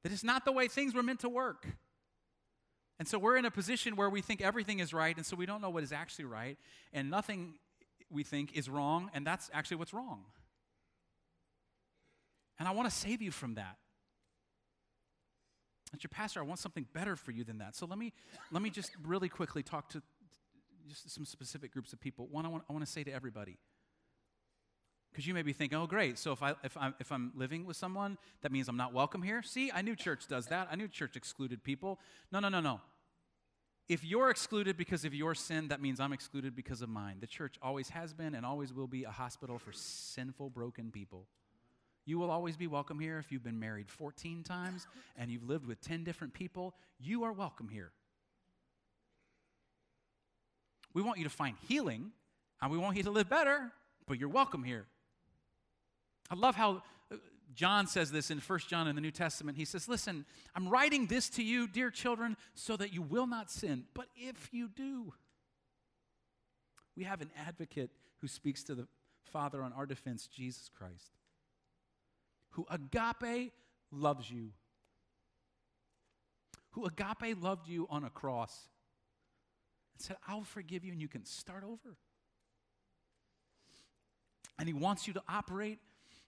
that 0.02 0.12
it's 0.12 0.24
not 0.24 0.44
the 0.44 0.52
way 0.52 0.68
things 0.68 0.94
were 0.94 1.02
meant 1.02 1.20
to 1.20 1.28
work. 1.28 1.66
And 3.02 3.08
so 3.08 3.18
we're 3.18 3.36
in 3.36 3.44
a 3.44 3.50
position 3.50 3.96
where 3.96 4.08
we 4.08 4.20
think 4.20 4.40
everything 4.40 4.78
is 4.78 4.94
right, 4.94 5.16
and 5.16 5.26
so 5.26 5.34
we 5.34 5.44
don't 5.44 5.60
know 5.60 5.70
what 5.70 5.82
is 5.82 5.90
actually 5.90 6.26
right, 6.26 6.56
and 6.92 7.10
nothing 7.10 7.54
we 8.08 8.22
think 8.22 8.56
is 8.56 8.70
wrong, 8.70 9.10
and 9.12 9.26
that's 9.26 9.50
actually 9.52 9.78
what's 9.78 9.92
wrong. 9.92 10.22
And 12.60 12.68
I 12.68 12.70
want 12.70 12.88
to 12.88 12.94
save 12.94 13.20
you 13.20 13.32
from 13.32 13.54
that. 13.54 13.76
As 15.92 16.04
your 16.04 16.10
pastor, 16.10 16.38
I 16.38 16.44
want 16.44 16.60
something 16.60 16.86
better 16.92 17.16
for 17.16 17.32
you 17.32 17.42
than 17.42 17.58
that. 17.58 17.74
So 17.74 17.86
let 17.86 17.98
me, 17.98 18.12
let 18.52 18.62
me 18.62 18.70
just 18.70 18.92
really 19.04 19.28
quickly 19.28 19.64
talk 19.64 19.88
to 19.88 20.02
just 20.88 21.10
some 21.10 21.24
specific 21.24 21.72
groups 21.72 21.92
of 21.92 21.98
people. 21.98 22.28
One, 22.30 22.46
I 22.46 22.50
want, 22.50 22.62
I 22.70 22.72
want 22.72 22.86
to 22.86 22.92
say 22.92 23.02
to 23.02 23.10
everybody. 23.10 23.58
Because 25.12 25.26
you 25.26 25.34
may 25.34 25.42
be 25.42 25.52
thinking, 25.52 25.76
oh, 25.76 25.86
great. 25.86 26.18
So 26.18 26.32
if, 26.32 26.42
I, 26.42 26.54
if, 26.64 26.74
I'm, 26.78 26.94
if 26.98 27.12
I'm 27.12 27.32
living 27.36 27.66
with 27.66 27.76
someone, 27.76 28.16
that 28.40 28.50
means 28.50 28.68
I'm 28.68 28.78
not 28.78 28.94
welcome 28.94 29.22
here? 29.22 29.42
See, 29.42 29.70
I 29.70 29.82
knew 29.82 29.94
church 29.94 30.26
does 30.26 30.46
that. 30.46 30.68
I 30.70 30.76
knew 30.76 30.88
church 30.88 31.16
excluded 31.16 31.62
people. 31.62 32.00
No, 32.30 32.40
no, 32.40 32.48
no, 32.48 32.60
no. 32.60 32.80
If 33.88 34.04
you're 34.04 34.30
excluded 34.30 34.78
because 34.78 35.04
of 35.04 35.12
your 35.12 35.34
sin, 35.34 35.68
that 35.68 35.82
means 35.82 36.00
I'm 36.00 36.14
excluded 36.14 36.56
because 36.56 36.80
of 36.80 36.88
mine. 36.88 37.18
The 37.20 37.26
church 37.26 37.56
always 37.60 37.90
has 37.90 38.14
been 38.14 38.34
and 38.34 38.46
always 38.46 38.72
will 38.72 38.86
be 38.86 39.04
a 39.04 39.10
hospital 39.10 39.58
for 39.58 39.72
sinful, 39.72 40.48
broken 40.48 40.90
people. 40.90 41.26
You 42.06 42.18
will 42.18 42.30
always 42.30 42.56
be 42.56 42.66
welcome 42.66 42.98
here 42.98 43.18
if 43.18 43.30
you've 43.30 43.44
been 43.44 43.60
married 43.60 43.90
14 43.90 44.44
times 44.44 44.86
and 45.16 45.30
you've 45.30 45.46
lived 45.46 45.66
with 45.66 45.80
10 45.82 46.04
different 46.04 46.32
people. 46.32 46.74
You 46.98 47.24
are 47.24 47.32
welcome 47.32 47.68
here. 47.68 47.92
We 50.94 51.02
want 51.02 51.18
you 51.18 51.24
to 51.24 51.30
find 51.30 51.56
healing 51.68 52.12
and 52.62 52.70
we 52.70 52.78
want 52.78 52.96
you 52.96 53.02
to 53.02 53.10
live 53.10 53.28
better, 53.28 53.72
but 54.06 54.18
you're 54.18 54.28
welcome 54.28 54.64
here. 54.64 54.86
I 56.30 56.34
love 56.34 56.54
how 56.54 56.82
uh, 57.10 57.16
John 57.54 57.86
says 57.86 58.10
this 58.10 58.30
in 58.30 58.38
1 58.38 58.58
John 58.68 58.88
in 58.88 58.94
the 58.94 59.00
New 59.00 59.10
Testament. 59.10 59.56
He 59.56 59.64
says, 59.64 59.88
Listen, 59.88 60.24
I'm 60.54 60.68
writing 60.68 61.06
this 61.06 61.28
to 61.30 61.42
you, 61.42 61.66
dear 61.66 61.90
children, 61.90 62.36
so 62.54 62.76
that 62.76 62.92
you 62.92 63.02
will 63.02 63.26
not 63.26 63.50
sin. 63.50 63.84
But 63.94 64.06
if 64.16 64.48
you 64.52 64.68
do, 64.68 65.12
we 66.96 67.04
have 67.04 67.20
an 67.20 67.30
advocate 67.46 67.90
who 68.18 68.28
speaks 68.28 68.62
to 68.64 68.74
the 68.74 68.86
Father 69.30 69.62
on 69.62 69.72
our 69.72 69.86
defense, 69.86 70.26
Jesus 70.26 70.70
Christ, 70.76 71.12
who 72.50 72.66
agape 72.70 73.52
loves 73.90 74.30
you. 74.30 74.50
Who 76.72 76.86
agape 76.86 77.40
loved 77.40 77.68
you 77.68 77.86
on 77.90 78.04
a 78.04 78.10
cross 78.10 78.68
and 79.94 80.02
said, 80.02 80.16
I'll 80.26 80.44
forgive 80.44 80.84
you 80.84 80.92
and 80.92 81.00
you 81.00 81.08
can 81.08 81.24
start 81.24 81.64
over. 81.64 81.96
And 84.58 84.68
he 84.68 84.72
wants 84.72 85.06
you 85.06 85.12
to 85.14 85.22
operate 85.28 85.78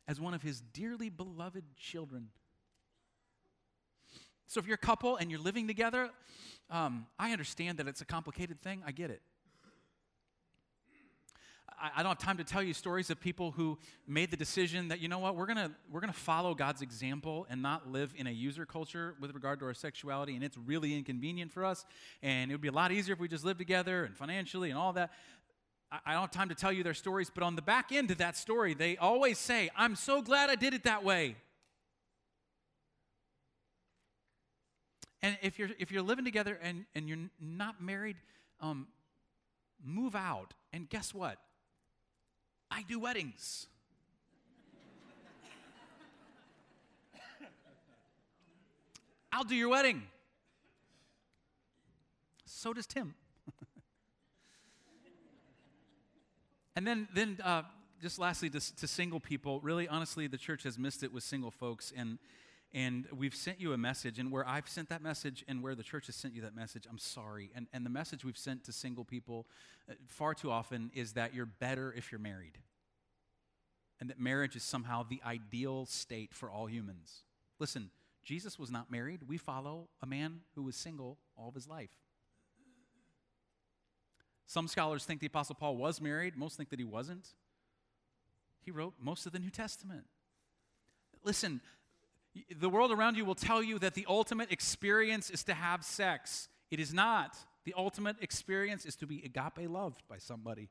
as 0.06 0.20
one 0.20 0.34
of 0.34 0.42
his 0.42 0.60
dearly 0.60 1.08
beloved 1.08 1.64
children. 1.76 2.28
So 4.46 4.60
if 4.60 4.66
you're 4.66 4.74
a 4.74 4.78
couple 4.78 5.16
and 5.16 5.30
you're 5.30 5.40
living 5.40 5.66
together, 5.66 6.10
um, 6.70 7.06
I 7.18 7.32
understand 7.32 7.78
that 7.78 7.88
it's 7.88 8.00
a 8.00 8.04
complicated 8.04 8.60
thing. 8.60 8.82
I 8.86 8.92
get 8.92 9.10
it. 9.10 9.22
I, 11.80 11.90
I 11.96 12.02
don't 12.02 12.10
have 12.10 12.18
time 12.18 12.36
to 12.36 12.44
tell 12.44 12.62
you 12.62 12.74
stories 12.74 13.10
of 13.10 13.20
people 13.20 13.50
who 13.50 13.78
made 14.06 14.30
the 14.30 14.36
decision 14.36 14.88
that, 14.88 15.00
you 15.00 15.08
know 15.08 15.18
what, 15.18 15.36
we're 15.36 15.46
going 15.46 15.56
to 15.56 15.70
we're 15.90 16.00
to 16.00 16.12
follow 16.12 16.54
God's 16.54 16.82
example 16.82 17.46
and 17.50 17.62
not 17.62 17.90
live 17.90 18.12
in 18.16 18.26
a 18.26 18.30
user 18.30 18.66
culture 18.66 19.14
with 19.20 19.34
regard 19.34 19.58
to 19.60 19.66
our 19.66 19.74
sexuality, 19.74 20.34
and 20.34 20.44
it's 20.44 20.58
really 20.58 20.96
inconvenient 20.96 21.52
for 21.52 21.64
us. 21.64 21.84
And 22.22 22.50
it 22.50 22.54
would 22.54 22.60
be 22.60 22.68
a 22.68 22.72
lot 22.72 22.92
easier 22.92 23.14
if 23.14 23.20
we 23.20 23.28
just 23.28 23.44
lived 23.44 23.58
together 23.58 24.04
and 24.04 24.16
financially 24.16 24.70
and 24.70 24.78
all 24.78 24.92
that. 24.92 25.12
I 26.04 26.12
don't 26.12 26.22
have 26.22 26.30
time 26.30 26.48
to 26.48 26.54
tell 26.54 26.72
you 26.72 26.82
their 26.82 26.94
stories, 26.94 27.30
but 27.32 27.42
on 27.42 27.56
the 27.56 27.62
back 27.62 27.92
end 27.92 28.10
of 28.10 28.18
that 28.18 28.36
story, 28.36 28.74
they 28.74 28.96
always 28.96 29.38
say, 29.38 29.70
I'm 29.76 29.96
so 29.96 30.22
glad 30.22 30.50
I 30.50 30.54
did 30.54 30.74
it 30.74 30.84
that 30.84 31.04
way. 31.04 31.36
And 35.22 35.38
if 35.42 35.58
you're, 35.58 35.70
if 35.78 35.90
you're 35.90 36.02
living 36.02 36.24
together 36.24 36.58
and, 36.62 36.84
and 36.94 37.08
you're 37.08 37.18
not 37.40 37.82
married, 37.82 38.16
um, 38.60 38.88
move 39.82 40.14
out. 40.14 40.52
And 40.72 40.88
guess 40.88 41.14
what? 41.14 41.38
I 42.70 42.82
do 42.82 42.98
weddings. 42.98 43.68
I'll 49.32 49.44
do 49.44 49.54
your 49.54 49.70
wedding. 49.70 50.02
So 52.44 52.72
does 52.72 52.86
Tim. 52.86 53.14
And 56.76 56.86
then, 56.86 57.08
then 57.14 57.38
uh, 57.42 57.62
just 58.02 58.18
lastly, 58.18 58.50
to, 58.50 58.76
to, 58.76 58.86
single 58.88 59.20
people, 59.20 59.60
really 59.60 59.86
honestly, 59.86 60.26
the 60.26 60.36
church 60.38 60.64
has 60.64 60.78
missed 60.78 61.02
it 61.02 61.12
with 61.12 61.22
single 61.22 61.50
folks. 61.50 61.92
And, 61.96 62.18
and 62.72 63.06
we've 63.16 63.34
sent 63.34 63.60
you 63.60 63.72
a 63.72 63.78
message, 63.78 64.18
and 64.18 64.32
where 64.32 64.46
I've 64.46 64.68
sent 64.68 64.88
that 64.88 65.00
message 65.00 65.44
and 65.46 65.62
where 65.62 65.76
the 65.76 65.84
church 65.84 66.06
has 66.06 66.16
sent 66.16 66.34
you 66.34 66.42
that 66.42 66.56
message, 66.56 66.86
I'm 66.90 66.98
sorry. 66.98 67.50
And, 67.54 67.68
and 67.72 67.86
the 67.86 67.90
message 67.90 68.24
we've 68.24 68.36
sent 68.36 68.64
to 68.64 68.72
single 68.72 69.04
people 69.04 69.46
uh, 69.88 69.94
far 70.08 70.34
too 70.34 70.50
often 70.50 70.90
is 70.94 71.12
that 71.12 71.34
you're 71.34 71.46
better 71.46 71.94
if 71.96 72.10
you're 72.10 72.18
married, 72.18 72.58
and 74.00 74.10
that 74.10 74.18
marriage 74.18 74.56
is 74.56 74.64
somehow 74.64 75.04
the 75.08 75.20
ideal 75.24 75.86
state 75.86 76.34
for 76.34 76.50
all 76.50 76.66
humans. 76.66 77.22
Listen, 77.60 77.90
Jesus 78.24 78.58
was 78.58 78.70
not 78.70 78.90
married. 78.90 79.20
We 79.28 79.36
follow 79.36 79.88
a 80.02 80.06
man 80.06 80.40
who 80.56 80.64
was 80.64 80.74
single 80.74 81.18
all 81.36 81.48
of 81.48 81.54
his 81.54 81.68
life. 81.68 82.03
Some 84.46 84.68
scholars 84.68 85.04
think 85.04 85.20
the 85.20 85.26
Apostle 85.26 85.54
Paul 85.54 85.76
was 85.76 86.00
married, 86.00 86.36
most 86.36 86.56
think 86.56 86.70
that 86.70 86.78
he 86.78 86.84
wasn't. 86.84 87.28
He 88.60 88.70
wrote 88.70 88.94
most 89.00 89.26
of 89.26 89.32
the 89.32 89.38
New 89.38 89.50
Testament. 89.50 90.04
Listen, 91.22 91.60
the 92.54 92.68
world 92.68 92.92
around 92.92 93.16
you 93.16 93.24
will 93.24 93.34
tell 93.34 93.62
you 93.62 93.78
that 93.78 93.94
the 93.94 94.06
ultimate 94.08 94.50
experience 94.50 95.30
is 95.30 95.44
to 95.44 95.54
have 95.54 95.84
sex. 95.84 96.48
It 96.70 96.80
is 96.80 96.92
not. 96.92 97.36
The 97.64 97.74
ultimate 97.76 98.16
experience 98.20 98.84
is 98.84 98.96
to 98.96 99.06
be 99.06 99.22
agape 99.24 99.68
loved 99.68 100.02
by 100.08 100.18
somebody. 100.18 100.68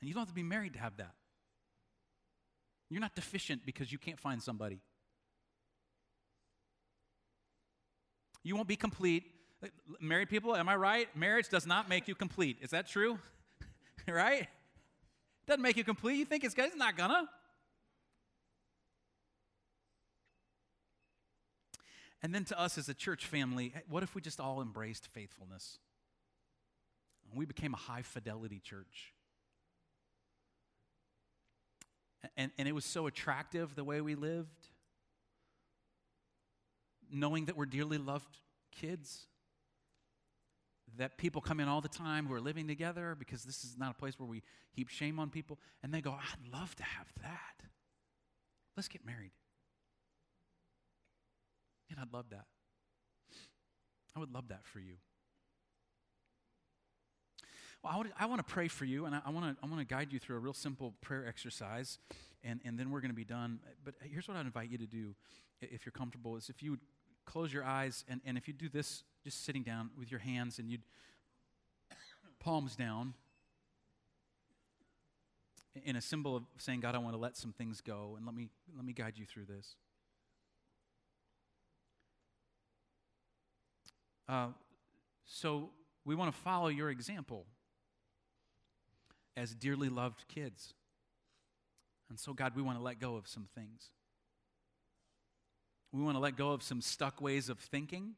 And 0.00 0.08
you 0.08 0.14
don't 0.14 0.22
have 0.22 0.28
to 0.28 0.34
be 0.34 0.42
married 0.42 0.72
to 0.72 0.78
have 0.80 0.96
that. 0.96 1.14
You're 2.88 3.00
not 3.00 3.14
deficient 3.14 3.64
because 3.64 3.92
you 3.92 3.98
can't 3.98 4.18
find 4.18 4.42
somebody. 4.42 4.80
You 8.42 8.56
won't 8.56 8.66
be 8.66 8.76
complete 8.76 9.24
Married 10.00 10.30
people, 10.30 10.56
am 10.56 10.68
I 10.68 10.76
right? 10.76 11.08
Marriage 11.14 11.48
does 11.48 11.66
not 11.66 11.88
make 11.88 12.08
you 12.08 12.14
complete. 12.14 12.58
Is 12.62 12.70
that 12.70 12.88
true? 12.88 13.18
right? 14.08 14.48
Doesn't 15.46 15.62
make 15.62 15.76
you 15.76 15.84
complete. 15.84 16.16
You 16.16 16.24
think 16.24 16.44
it's, 16.44 16.54
it's 16.56 16.76
not 16.76 16.96
gonna. 16.96 17.28
And 22.22 22.34
then 22.34 22.44
to 22.46 22.58
us 22.58 22.78
as 22.78 22.88
a 22.88 22.94
church 22.94 23.26
family, 23.26 23.74
what 23.88 24.02
if 24.02 24.14
we 24.14 24.20
just 24.20 24.40
all 24.40 24.60
embraced 24.60 25.06
faithfulness? 25.08 25.78
And 27.28 27.38
we 27.38 27.46
became 27.46 27.74
a 27.74 27.78
high 27.78 28.02
fidelity 28.02 28.60
church. 28.60 29.14
And, 32.36 32.50
and 32.58 32.68
it 32.68 32.72
was 32.72 32.84
so 32.84 33.06
attractive 33.06 33.74
the 33.74 33.84
way 33.84 34.02
we 34.02 34.14
lived, 34.14 34.68
knowing 37.10 37.46
that 37.46 37.56
we're 37.56 37.66
dearly 37.66 37.96
loved 37.96 38.38
kids 38.70 39.26
that 40.98 41.18
people 41.18 41.40
come 41.40 41.60
in 41.60 41.68
all 41.68 41.80
the 41.80 41.88
time 41.88 42.26
who 42.26 42.34
are 42.34 42.40
living 42.40 42.66
together 42.66 43.16
because 43.18 43.44
this 43.44 43.64
is 43.64 43.76
not 43.78 43.90
a 43.92 43.94
place 43.94 44.18
where 44.18 44.28
we 44.28 44.42
heap 44.72 44.88
shame 44.88 45.18
on 45.18 45.30
people. 45.30 45.58
And 45.82 45.92
they 45.92 46.00
go, 46.00 46.12
I'd 46.12 46.52
love 46.52 46.74
to 46.76 46.82
have 46.82 47.06
that. 47.22 47.66
Let's 48.76 48.88
get 48.88 49.04
married. 49.04 49.32
And 51.90 51.98
I'd 52.00 52.12
love 52.12 52.26
that. 52.30 52.46
I 54.16 54.20
would 54.20 54.32
love 54.32 54.48
that 54.48 54.64
for 54.64 54.80
you. 54.80 54.94
Well, 57.82 57.92
I, 57.94 57.98
would, 57.98 58.12
I 58.18 58.26
want 58.26 58.46
to 58.46 58.52
pray 58.52 58.68
for 58.68 58.84
you, 58.84 59.06
and 59.06 59.14
I, 59.14 59.20
I 59.24 59.30
want 59.30 59.56
to 59.56 59.64
I 59.64 59.66
wanna 59.66 59.84
guide 59.84 60.12
you 60.12 60.18
through 60.18 60.36
a 60.36 60.38
real 60.40 60.52
simple 60.52 60.92
prayer 61.00 61.26
exercise, 61.26 61.98
and, 62.44 62.60
and 62.64 62.78
then 62.78 62.90
we're 62.90 63.00
going 63.00 63.10
to 63.10 63.16
be 63.16 63.24
done. 63.24 63.58
But 63.84 63.94
here's 64.02 64.28
what 64.28 64.36
I'd 64.36 64.44
invite 64.44 64.70
you 64.70 64.78
to 64.78 64.86
do, 64.86 65.14
if 65.62 65.86
you're 65.86 65.92
comfortable, 65.92 66.36
is 66.36 66.50
if 66.50 66.62
you 66.62 66.72
would 66.72 66.80
close 67.24 67.52
your 67.52 67.64
eyes, 67.64 68.04
and, 68.08 68.20
and 68.26 68.36
if 68.36 68.46
you 68.46 68.54
do 68.54 68.68
this 68.68 69.04
just 69.24 69.44
sitting 69.44 69.62
down 69.62 69.90
with 69.98 70.10
your 70.10 70.20
hands 70.20 70.58
and 70.58 70.70
you'd 70.70 70.82
palms 72.40 72.74
down 72.74 73.14
in 75.84 75.94
a 75.94 76.00
symbol 76.00 76.36
of 76.36 76.42
saying, 76.58 76.80
God, 76.80 76.94
I 76.94 76.98
want 76.98 77.14
to 77.14 77.20
let 77.20 77.36
some 77.36 77.52
things 77.52 77.80
go, 77.80 78.14
and 78.16 78.26
let 78.26 78.34
me, 78.34 78.48
let 78.74 78.84
me 78.84 78.92
guide 78.92 79.14
you 79.16 79.26
through 79.26 79.44
this. 79.44 79.76
Uh, 84.28 84.48
so 85.24 85.70
we 86.04 86.14
want 86.14 86.32
to 86.32 86.40
follow 86.40 86.68
your 86.68 86.90
example 86.90 87.46
as 89.36 89.54
dearly 89.54 89.88
loved 89.88 90.24
kids. 90.28 90.74
And 92.08 92.18
so, 92.18 92.32
God, 92.32 92.56
we 92.56 92.62
want 92.62 92.78
to 92.78 92.82
let 92.82 92.98
go 92.98 93.16
of 93.16 93.28
some 93.28 93.46
things. 93.54 93.90
We 95.92 96.02
want 96.02 96.16
to 96.16 96.20
let 96.20 96.36
go 96.36 96.50
of 96.50 96.62
some 96.62 96.80
stuck 96.80 97.20
ways 97.20 97.48
of 97.48 97.58
thinking 97.58 98.14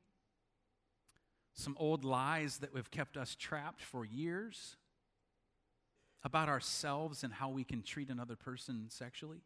some 1.55 1.77
old 1.79 2.05
lies 2.05 2.59
that 2.59 2.71
have 2.75 2.91
kept 2.91 3.17
us 3.17 3.35
trapped 3.35 3.83
for 3.83 4.05
years 4.05 4.77
about 6.25 6.49
ourselves 6.49 7.25
and 7.25 7.33
how 7.33 7.49
we 7.49 7.65
can 7.65 7.83
treat 7.83 8.09
another 8.09 8.37
person 8.37 8.87
sexually. 8.89 9.43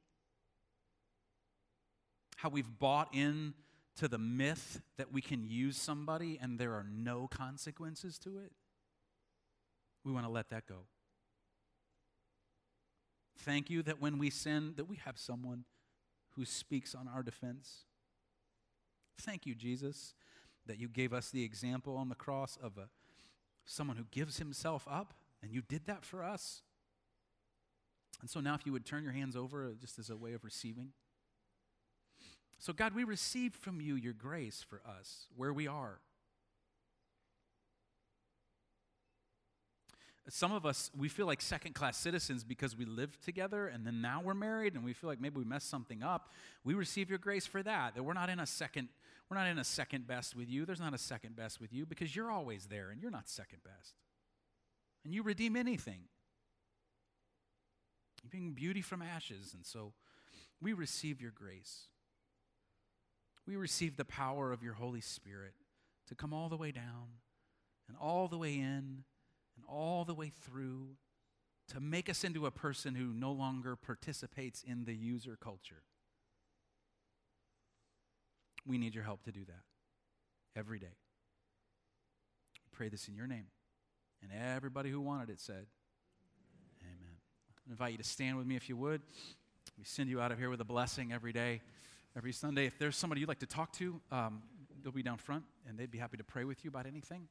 How 2.36 2.48
we've 2.48 2.78
bought 2.78 3.08
in 3.14 3.54
to 3.96 4.08
the 4.08 4.18
myth 4.18 4.82
that 4.98 5.12
we 5.12 5.22
can 5.22 5.44
use 5.44 5.76
somebody 5.76 6.38
and 6.40 6.58
there 6.58 6.72
are 6.72 6.86
no 6.88 7.28
consequences 7.28 8.18
to 8.18 8.38
it, 8.38 8.52
we 10.04 10.12
want 10.12 10.26
to 10.26 10.30
let 10.30 10.50
that 10.50 10.66
go. 10.66 10.86
Thank 13.38 13.70
you 13.70 13.82
that 13.84 14.00
when 14.00 14.18
we 14.18 14.30
sin 14.30 14.74
that 14.76 14.84
we 14.84 14.96
have 14.96 15.18
someone 15.18 15.64
who 16.36 16.44
speaks 16.44 16.94
on 16.94 17.08
our 17.08 17.22
defense. 17.22 17.84
Thank 19.18 19.46
you, 19.46 19.54
Jesus, 19.54 20.14
that 20.66 20.78
you 20.78 20.88
gave 20.88 21.12
us 21.12 21.30
the 21.30 21.44
example 21.44 21.96
on 21.96 22.08
the 22.08 22.14
cross 22.14 22.58
of 22.62 22.76
a, 22.78 22.88
someone 23.64 23.96
who 23.96 24.06
gives 24.10 24.38
himself 24.38 24.86
up, 24.90 25.14
and 25.42 25.52
you 25.52 25.62
did 25.62 25.86
that 25.86 26.04
for 26.04 26.22
us. 26.22 26.62
And 28.20 28.30
so 28.30 28.40
now, 28.40 28.54
if 28.54 28.64
you 28.64 28.72
would 28.72 28.86
turn 28.86 29.02
your 29.02 29.12
hands 29.12 29.36
over 29.36 29.66
uh, 29.66 29.70
just 29.80 29.98
as 29.98 30.10
a 30.10 30.16
way 30.16 30.32
of 30.32 30.44
receiving. 30.44 30.92
So, 32.58 32.72
God, 32.72 32.94
we 32.94 33.04
receive 33.04 33.54
from 33.54 33.80
you 33.80 33.94
your 33.94 34.14
grace 34.14 34.64
for 34.66 34.80
us 34.86 35.26
where 35.36 35.52
we 35.52 35.66
are. 35.66 36.00
Some 40.28 40.52
of 40.52 40.66
us, 40.66 40.90
we 40.96 41.08
feel 41.08 41.26
like 41.26 41.40
second 41.40 41.74
class 41.74 41.96
citizens 41.96 42.42
because 42.42 42.76
we 42.76 42.84
live 42.84 43.16
together 43.20 43.68
and 43.68 43.86
then 43.86 44.00
now 44.00 44.20
we're 44.24 44.34
married 44.34 44.74
and 44.74 44.84
we 44.84 44.92
feel 44.92 45.08
like 45.08 45.20
maybe 45.20 45.38
we 45.38 45.44
messed 45.44 45.70
something 45.70 46.02
up. 46.02 46.32
We 46.64 46.74
receive 46.74 47.08
your 47.08 47.20
grace 47.20 47.46
for 47.46 47.62
that, 47.62 47.94
that 47.94 48.02
we're 48.02 48.12
not 48.12 48.28
in 48.28 48.40
a 48.40 48.46
second, 48.46 48.88
we're 49.30 49.36
not 49.36 49.46
in 49.46 49.58
a 49.58 49.64
second 49.64 50.08
best 50.08 50.34
with 50.34 50.48
you. 50.48 50.66
There's 50.66 50.80
not 50.80 50.94
a 50.94 50.98
second 50.98 51.36
best 51.36 51.60
with 51.60 51.72
you 51.72 51.86
because 51.86 52.16
you're 52.16 52.30
always 52.30 52.66
there 52.66 52.90
and 52.90 53.00
you're 53.00 53.10
not 53.10 53.28
second 53.28 53.58
best. 53.64 53.94
And 55.04 55.14
you 55.14 55.22
redeem 55.22 55.54
anything. 55.54 56.00
You 58.24 58.30
bring 58.30 58.50
beauty 58.50 58.82
from 58.82 59.02
ashes. 59.02 59.52
And 59.54 59.64
so 59.64 59.92
we 60.60 60.72
receive 60.72 61.20
your 61.20 61.30
grace. 61.30 61.86
We 63.46 63.54
receive 63.54 63.96
the 63.96 64.04
power 64.04 64.52
of 64.52 64.64
your 64.64 64.74
Holy 64.74 65.00
Spirit 65.00 65.54
to 66.08 66.16
come 66.16 66.34
all 66.34 66.48
the 66.48 66.56
way 66.56 66.72
down 66.72 67.20
and 67.86 67.96
all 68.00 68.26
the 68.26 68.38
way 68.38 68.54
in 68.54 69.04
and 69.56 69.64
all 69.68 70.04
the 70.04 70.14
way 70.14 70.30
through 70.44 70.96
to 71.68 71.80
make 71.80 72.08
us 72.08 72.22
into 72.22 72.46
a 72.46 72.50
person 72.50 72.94
who 72.94 73.12
no 73.12 73.32
longer 73.32 73.74
participates 73.76 74.62
in 74.62 74.84
the 74.84 74.94
user 74.94 75.36
culture. 75.40 75.82
We 78.64 78.78
need 78.78 78.94
your 78.94 79.04
help 79.04 79.22
to 79.24 79.32
do 79.32 79.44
that 79.46 80.58
every 80.58 80.78
day. 80.78 80.86
We 82.64 82.76
pray 82.76 82.88
this 82.88 83.08
in 83.08 83.14
your 83.14 83.26
name. 83.26 83.46
And 84.22 84.30
everybody 84.32 84.90
who 84.90 85.00
wanted 85.00 85.30
it 85.30 85.40
said, 85.40 85.66
Amen. 86.82 87.16
I 87.66 87.70
invite 87.70 87.92
you 87.92 87.98
to 87.98 88.04
stand 88.04 88.36
with 88.36 88.46
me 88.46 88.56
if 88.56 88.68
you 88.68 88.76
would. 88.76 89.02
We 89.78 89.84
send 89.84 90.08
you 90.08 90.20
out 90.20 90.32
of 90.32 90.38
here 90.38 90.50
with 90.50 90.60
a 90.60 90.64
blessing 90.64 91.12
every 91.12 91.32
day, 91.32 91.60
every 92.16 92.32
Sunday. 92.32 92.66
If 92.66 92.78
there's 92.78 92.96
somebody 92.96 93.20
you'd 93.20 93.28
like 93.28 93.40
to 93.40 93.46
talk 93.46 93.72
to, 93.74 94.00
um, 94.10 94.42
they'll 94.82 94.92
be 94.92 95.02
down 95.02 95.18
front 95.18 95.44
and 95.68 95.78
they'd 95.78 95.90
be 95.90 95.98
happy 95.98 96.16
to 96.16 96.24
pray 96.24 96.44
with 96.44 96.64
you 96.64 96.68
about 96.70 96.86
anything. 96.86 97.28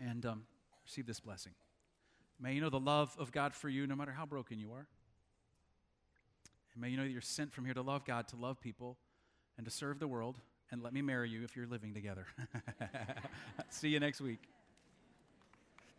And 0.00 0.24
um, 0.24 0.44
receive 0.90 1.06
this 1.06 1.20
blessing. 1.20 1.52
May 2.40 2.54
you 2.54 2.60
know 2.60 2.68
the 2.68 2.80
love 2.80 3.14
of 3.16 3.30
God 3.30 3.54
for 3.54 3.68
you 3.68 3.86
no 3.86 3.94
matter 3.94 4.10
how 4.10 4.26
broken 4.26 4.58
you 4.58 4.72
are. 4.72 4.88
And 6.74 6.82
may 6.82 6.88
you 6.88 6.96
know 6.96 7.04
that 7.04 7.10
you're 7.10 7.20
sent 7.20 7.52
from 7.52 7.64
here 7.64 7.74
to 7.74 7.82
love 7.82 8.04
God, 8.04 8.26
to 8.28 8.36
love 8.36 8.60
people, 8.60 8.98
and 9.56 9.64
to 9.64 9.70
serve 9.70 10.00
the 10.00 10.08
world. 10.08 10.40
And 10.72 10.82
let 10.82 10.92
me 10.92 11.00
marry 11.00 11.30
you 11.30 11.44
if 11.44 11.54
you're 11.54 11.68
living 11.68 11.94
together. 11.94 12.26
See 13.70 13.90
you 13.90 14.00
next 14.00 14.20
week. 14.20 14.59